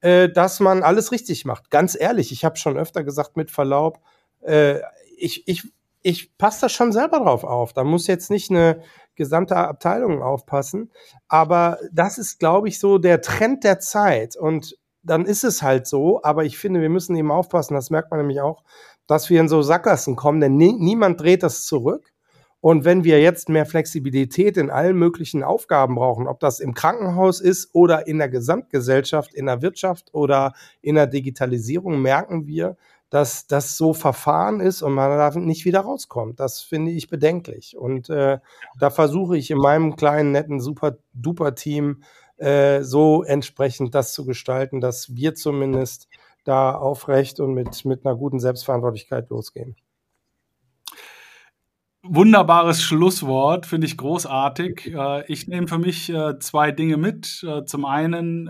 äh, 0.00 0.28
dass 0.28 0.60
man 0.60 0.82
alles 0.82 1.12
richtig 1.12 1.44
macht. 1.44 1.70
Ganz 1.70 1.96
ehrlich, 1.98 2.32
ich 2.32 2.44
habe 2.44 2.56
schon 2.56 2.78
öfter 2.78 3.04
gesagt, 3.04 3.36
mit 3.36 3.50
Verlaub, 3.50 4.00
äh, 4.40 4.80
ich, 5.16 5.46
ich, 5.46 5.72
ich 6.02 6.36
passe 6.38 6.62
da 6.62 6.68
schon 6.68 6.92
selber 6.92 7.18
drauf 7.18 7.44
auf. 7.44 7.72
Da 7.72 7.84
muss 7.84 8.06
jetzt 8.06 8.30
nicht 8.30 8.50
eine 8.50 8.82
gesamte 9.20 9.54
Abteilung 9.54 10.22
aufpassen. 10.22 10.90
Aber 11.28 11.78
das 11.92 12.16
ist, 12.16 12.38
glaube 12.38 12.68
ich, 12.68 12.80
so 12.80 12.96
der 12.96 13.20
Trend 13.20 13.64
der 13.64 13.78
Zeit. 13.78 14.34
Und 14.34 14.78
dann 15.02 15.26
ist 15.26 15.44
es 15.44 15.62
halt 15.62 15.86
so. 15.86 16.22
Aber 16.22 16.44
ich 16.44 16.56
finde, 16.56 16.80
wir 16.80 16.88
müssen 16.88 17.14
eben 17.16 17.30
aufpassen, 17.30 17.74
das 17.74 17.90
merkt 17.90 18.10
man 18.10 18.20
nämlich 18.20 18.40
auch, 18.40 18.64
dass 19.06 19.28
wir 19.28 19.38
in 19.38 19.48
so 19.48 19.60
Sackgassen 19.60 20.16
kommen, 20.16 20.40
denn 20.40 20.56
nie, 20.56 20.72
niemand 20.72 21.20
dreht 21.20 21.42
das 21.42 21.66
zurück. 21.66 22.12
Und 22.62 22.84
wenn 22.86 23.04
wir 23.04 23.20
jetzt 23.20 23.50
mehr 23.50 23.66
Flexibilität 23.66 24.56
in 24.56 24.70
allen 24.70 24.96
möglichen 24.96 25.42
Aufgaben 25.42 25.96
brauchen, 25.96 26.26
ob 26.26 26.40
das 26.40 26.60
im 26.60 26.72
Krankenhaus 26.72 27.40
ist 27.40 27.74
oder 27.74 28.06
in 28.06 28.18
der 28.18 28.30
Gesamtgesellschaft, 28.30 29.34
in 29.34 29.46
der 29.46 29.60
Wirtschaft 29.60 30.14
oder 30.14 30.54
in 30.80 30.94
der 30.94 31.06
Digitalisierung, 31.06 32.00
merken 32.00 32.46
wir, 32.46 32.76
dass 33.10 33.46
das 33.48 33.76
so 33.76 33.92
verfahren 33.92 34.60
ist 34.60 34.82
und 34.82 34.92
man 34.92 35.10
da 35.10 35.30
nicht 35.38 35.64
wieder 35.64 35.80
rauskommt. 35.80 36.38
Das 36.40 36.60
finde 36.60 36.92
ich 36.92 37.08
bedenklich. 37.08 37.76
Und 37.76 38.08
äh, 38.08 38.38
da 38.78 38.90
versuche 38.90 39.36
ich 39.36 39.50
in 39.50 39.58
meinem 39.58 39.96
kleinen, 39.96 40.32
netten, 40.32 40.60
super 40.60 40.96
duper 41.12 41.54
Team 41.56 42.02
äh, 42.36 42.82
so 42.82 43.22
entsprechend 43.22 43.94
das 43.94 44.12
zu 44.14 44.24
gestalten, 44.24 44.80
dass 44.80 45.14
wir 45.14 45.34
zumindest 45.34 46.08
da 46.44 46.74
aufrecht 46.74 47.40
und 47.40 47.52
mit, 47.52 47.84
mit 47.84 48.06
einer 48.06 48.16
guten 48.16 48.40
Selbstverantwortlichkeit 48.40 49.28
losgehen. 49.28 49.76
Wunderbares 52.02 52.82
Schlusswort, 52.82 53.66
finde 53.66 53.86
ich 53.86 53.98
großartig. 53.98 54.94
Äh, 54.94 55.30
ich 55.30 55.48
nehme 55.48 55.68
für 55.68 55.78
mich 55.78 56.08
äh, 56.08 56.38
zwei 56.38 56.72
Dinge 56.72 56.96
mit. 56.96 57.44
Äh, 57.46 57.64
zum 57.66 57.84
einen, 57.84 58.48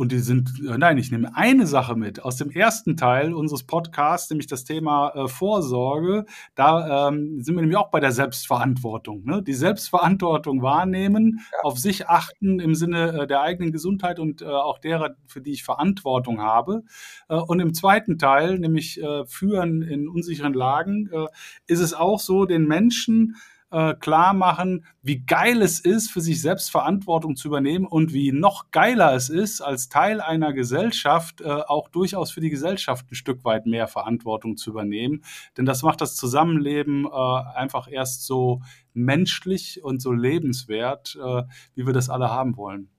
und 0.00 0.12
die 0.12 0.18
sind, 0.20 0.62
nein, 0.62 0.96
ich 0.96 1.10
nehme 1.10 1.36
eine 1.36 1.66
Sache 1.66 1.94
mit 1.94 2.22
aus 2.22 2.36
dem 2.36 2.50
ersten 2.50 2.96
Teil 2.96 3.34
unseres 3.34 3.64
Podcasts, 3.64 4.30
nämlich 4.30 4.46
das 4.46 4.64
Thema 4.64 5.10
äh, 5.10 5.28
Vorsorge. 5.28 6.24
Da 6.54 7.08
ähm, 7.08 7.42
sind 7.42 7.54
wir 7.54 7.60
nämlich 7.60 7.76
auch 7.76 7.90
bei 7.90 8.00
der 8.00 8.10
Selbstverantwortung. 8.10 9.26
Ne? 9.26 9.42
Die 9.42 9.52
Selbstverantwortung 9.52 10.62
wahrnehmen, 10.62 11.40
ja. 11.52 11.58
auf 11.64 11.78
sich 11.78 12.08
achten 12.08 12.60
im 12.60 12.74
Sinne 12.74 13.12
äh, 13.12 13.26
der 13.26 13.42
eigenen 13.42 13.72
Gesundheit 13.72 14.18
und 14.18 14.40
äh, 14.40 14.46
auch 14.46 14.78
derer, 14.78 15.16
für 15.26 15.42
die 15.42 15.52
ich 15.52 15.64
Verantwortung 15.64 16.40
habe. 16.40 16.82
Äh, 17.28 17.34
und 17.36 17.60
im 17.60 17.74
zweiten 17.74 18.16
Teil, 18.16 18.58
nämlich 18.58 19.02
äh, 19.02 19.26
Führen 19.26 19.82
in 19.82 20.08
unsicheren 20.08 20.54
Lagen, 20.54 21.10
äh, 21.12 21.26
ist 21.66 21.80
es 21.80 21.92
auch 21.92 22.20
so, 22.20 22.46
den 22.46 22.66
Menschen 22.66 23.36
äh, 23.70 23.94
klar 23.94 24.34
machen, 24.34 24.84
wie 25.02 25.20
geil 25.20 25.62
es 25.62 25.80
ist, 25.80 26.10
für 26.10 26.20
sich 26.20 26.40
selbst 26.40 26.70
Verantwortung 26.70 27.36
zu 27.36 27.48
übernehmen 27.48 27.86
und 27.86 28.12
wie 28.12 28.32
noch 28.32 28.70
geiler 28.70 29.14
es 29.14 29.28
ist, 29.28 29.60
als 29.60 29.88
Teil 29.88 30.20
einer 30.20 30.52
Gesellschaft 30.52 31.40
äh, 31.40 31.48
auch 31.48 31.88
durchaus 31.88 32.30
für 32.30 32.40
die 32.40 32.50
Gesellschaft 32.50 33.10
ein 33.10 33.14
Stück 33.14 33.44
weit 33.44 33.66
mehr 33.66 33.86
Verantwortung 33.86 34.56
zu 34.56 34.70
übernehmen. 34.70 35.22
Denn 35.56 35.66
das 35.66 35.82
macht 35.82 36.00
das 36.00 36.16
Zusammenleben 36.16 37.06
äh, 37.06 37.10
einfach 37.54 37.88
erst 37.90 38.26
so 38.26 38.60
menschlich 38.92 39.82
und 39.82 40.02
so 40.02 40.12
lebenswert, 40.12 41.16
äh, 41.22 41.42
wie 41.74 41.86
wir 41.86 41.92
das 41.92 42.10
alle 42.10 42.30
haben 42.30 42.56
wollen. 42.56 42.90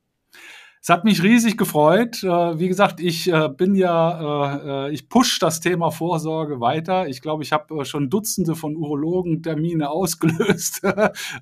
Es 0.84 0.90
hat 0.90 1.04
mich 1.04 1.22
riesig 1.22 1.58
gefreut. 1.58 2.24
Äh, 2.24 2.58
wie 2.58 2.68
gesagt, 2.68 3.00
ich 3.02 3.32
äh, 3.32 3.50
bin 3.50 3.76
ja, 3.76 4.88
äh, 4.88 4.92
ich 4.92 5.10
push 5.10 5.38
das 5.38 5.60
Thema 5.60 5.92
Vorsorge 5.92 6.60
weiter. 6.60 7.08
Ich 7.08 7.22
glaube, 7.22 7.44
ich 7.44 7.52
habe 7.52 7.86
schon 7.86 8.10
Dutzende 8.10 8.56
von 8.56 8.76
Urologen-Termine 8.76 9.90
ausgelöst. 9.92 10.84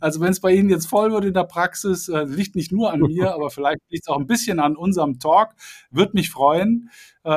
also 0.01 0.19
wenn 0.19 0.31
es 0.31 0.41
bei 0.41 0.51
Ihnen 0.51 0.69
jetzt 0.69 0.87
voll 0.87 1.13
wird 1.13 1.23
in 1.23 1.33
der 1.33 1.45
Praxis, 1.45 2.09
liegt 2.09 2.57
nicht 2.57 2.73
nur 2.73 2.91
an 2.91 2.99
mir, 2.99 3.33
aber 3.33 3.49
vielleicht 3.49 3.79
liegt 3.87 4.03
es 4.03 4.09
auch 4.09 4.19
ein 4.19 4.27
bisschen 4.27 4.59
an 4.59 4.75
unserem 4.75 5.19
Talk. 5.19 5.55
Würde 5.89 6.11
mich 6.15 6.29
freuen. 6.29 6.89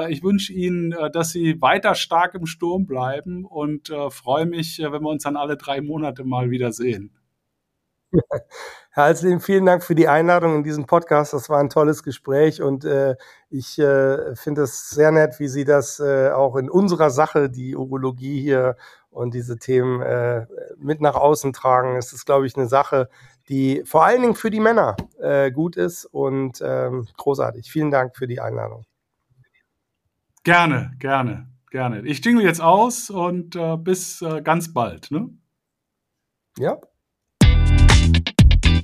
Ich 0.08 0.24
wünsche 0.24 0.52
Ihnen, 0.52 0.94
dass 1.12 1.30
Sie 1.30 1.60
weiter 1.60 1.94
stark 1.94 2.34
im 2.34 2.46
Sturm 2.46 2.86
bleiben 2.86 3.44
und 3.44 3.92
freue 4.10 4.46
mich, 4.46 4.78
wenn 4.78 5.02
wir 5.02 5.08
uns 5.08 5.22
dann 5.22 5.36
alle 5.36 5.56
drei 5.56 5.80
Monate 5.80 6.24
mal 6.24 6.50
wieder 6.50 6.72
sehen. 6.72 7.12
Herr 8.94 9.04
Alsleben, 9.04 9.40
vielen 9.40 9.64
Dank 9.64 9.82
für 9.82 9.94
die 9.94 10.06
Einladung 10.06 10.56
in 10.56 10.64
diesen 10.64 10.84
Podcast. 10.84 11.32
Das 11.32 11.48
war 11.48 11.58
ein 11.58 11.70
tolles 11.70 12.02
Gespräch 12.02 12.60
und 12.60 12.84
äh, 12.84 13.16
ich 13.48 13.78
äh, 13.78 14.36
finde 14.36 14.64
es 14.64 14.90
sehr 14.90 15.10
nett, 15.12 15.40
wie 15.40 15.48
Sie 15.48 15.64
das 15.64 15.98
äh, 15.98 16.28
auch 16.28 16.56
in 16.56 16.68
unserer 16.68 17.08
Sache, 17.08 17.48
die 17.48 17.74
Urologie 17.74 18.38
hier 18.38 18.76
und 19.08 19.32
diese 19.32 19.56
Themen 19.56 20.02
äh, 20.02 20.46
mit 20.76 21.00
nach 21.00 21.14
außen 21.14 21.54
tragen. 21.54 21.96
Es 21.96 22.12
ist, 22.12 22.26
glaube 22.26 22.46
ich, 22.46 22.54
eine 22.54 22.66
Sache, 22.66 23.08
die 23.48 23.82
vor 23.86 24.04
allen 24.04 24.20
Dingen 24.20 24.34
für 24.34 24.50
die 24.50 24.60
Männer 24.60 24.94
äh, 25.18 25.50
gut 25.50 25.76
ist 25.76 26.04
und 26.04 26.60
ähm, 26.62 27.08
großartig. 27.16 27.72
Vielen 27.72 27.90
Dank 27.90 28.14
für 28.14 28.26
die 28.26 28.40
Einladung. 28.40 28.84
Gerne, 30.44 30.92
gerne, 30.98 31.48
gerne. 31.70 32.02
Ich 32.02 32.22
jingle 32.22 32.44
jetzt 32.44 32.60
aus 32.60 33.08
und 33.08 33.56
äh, 33.56 33.78
bis 33.78 34.20
äh, 34.20 34.42
ganz 34.42 34.74
bald. 34.74 35.10
Ne? 35.10 35.30
Ja. 36.58 36.78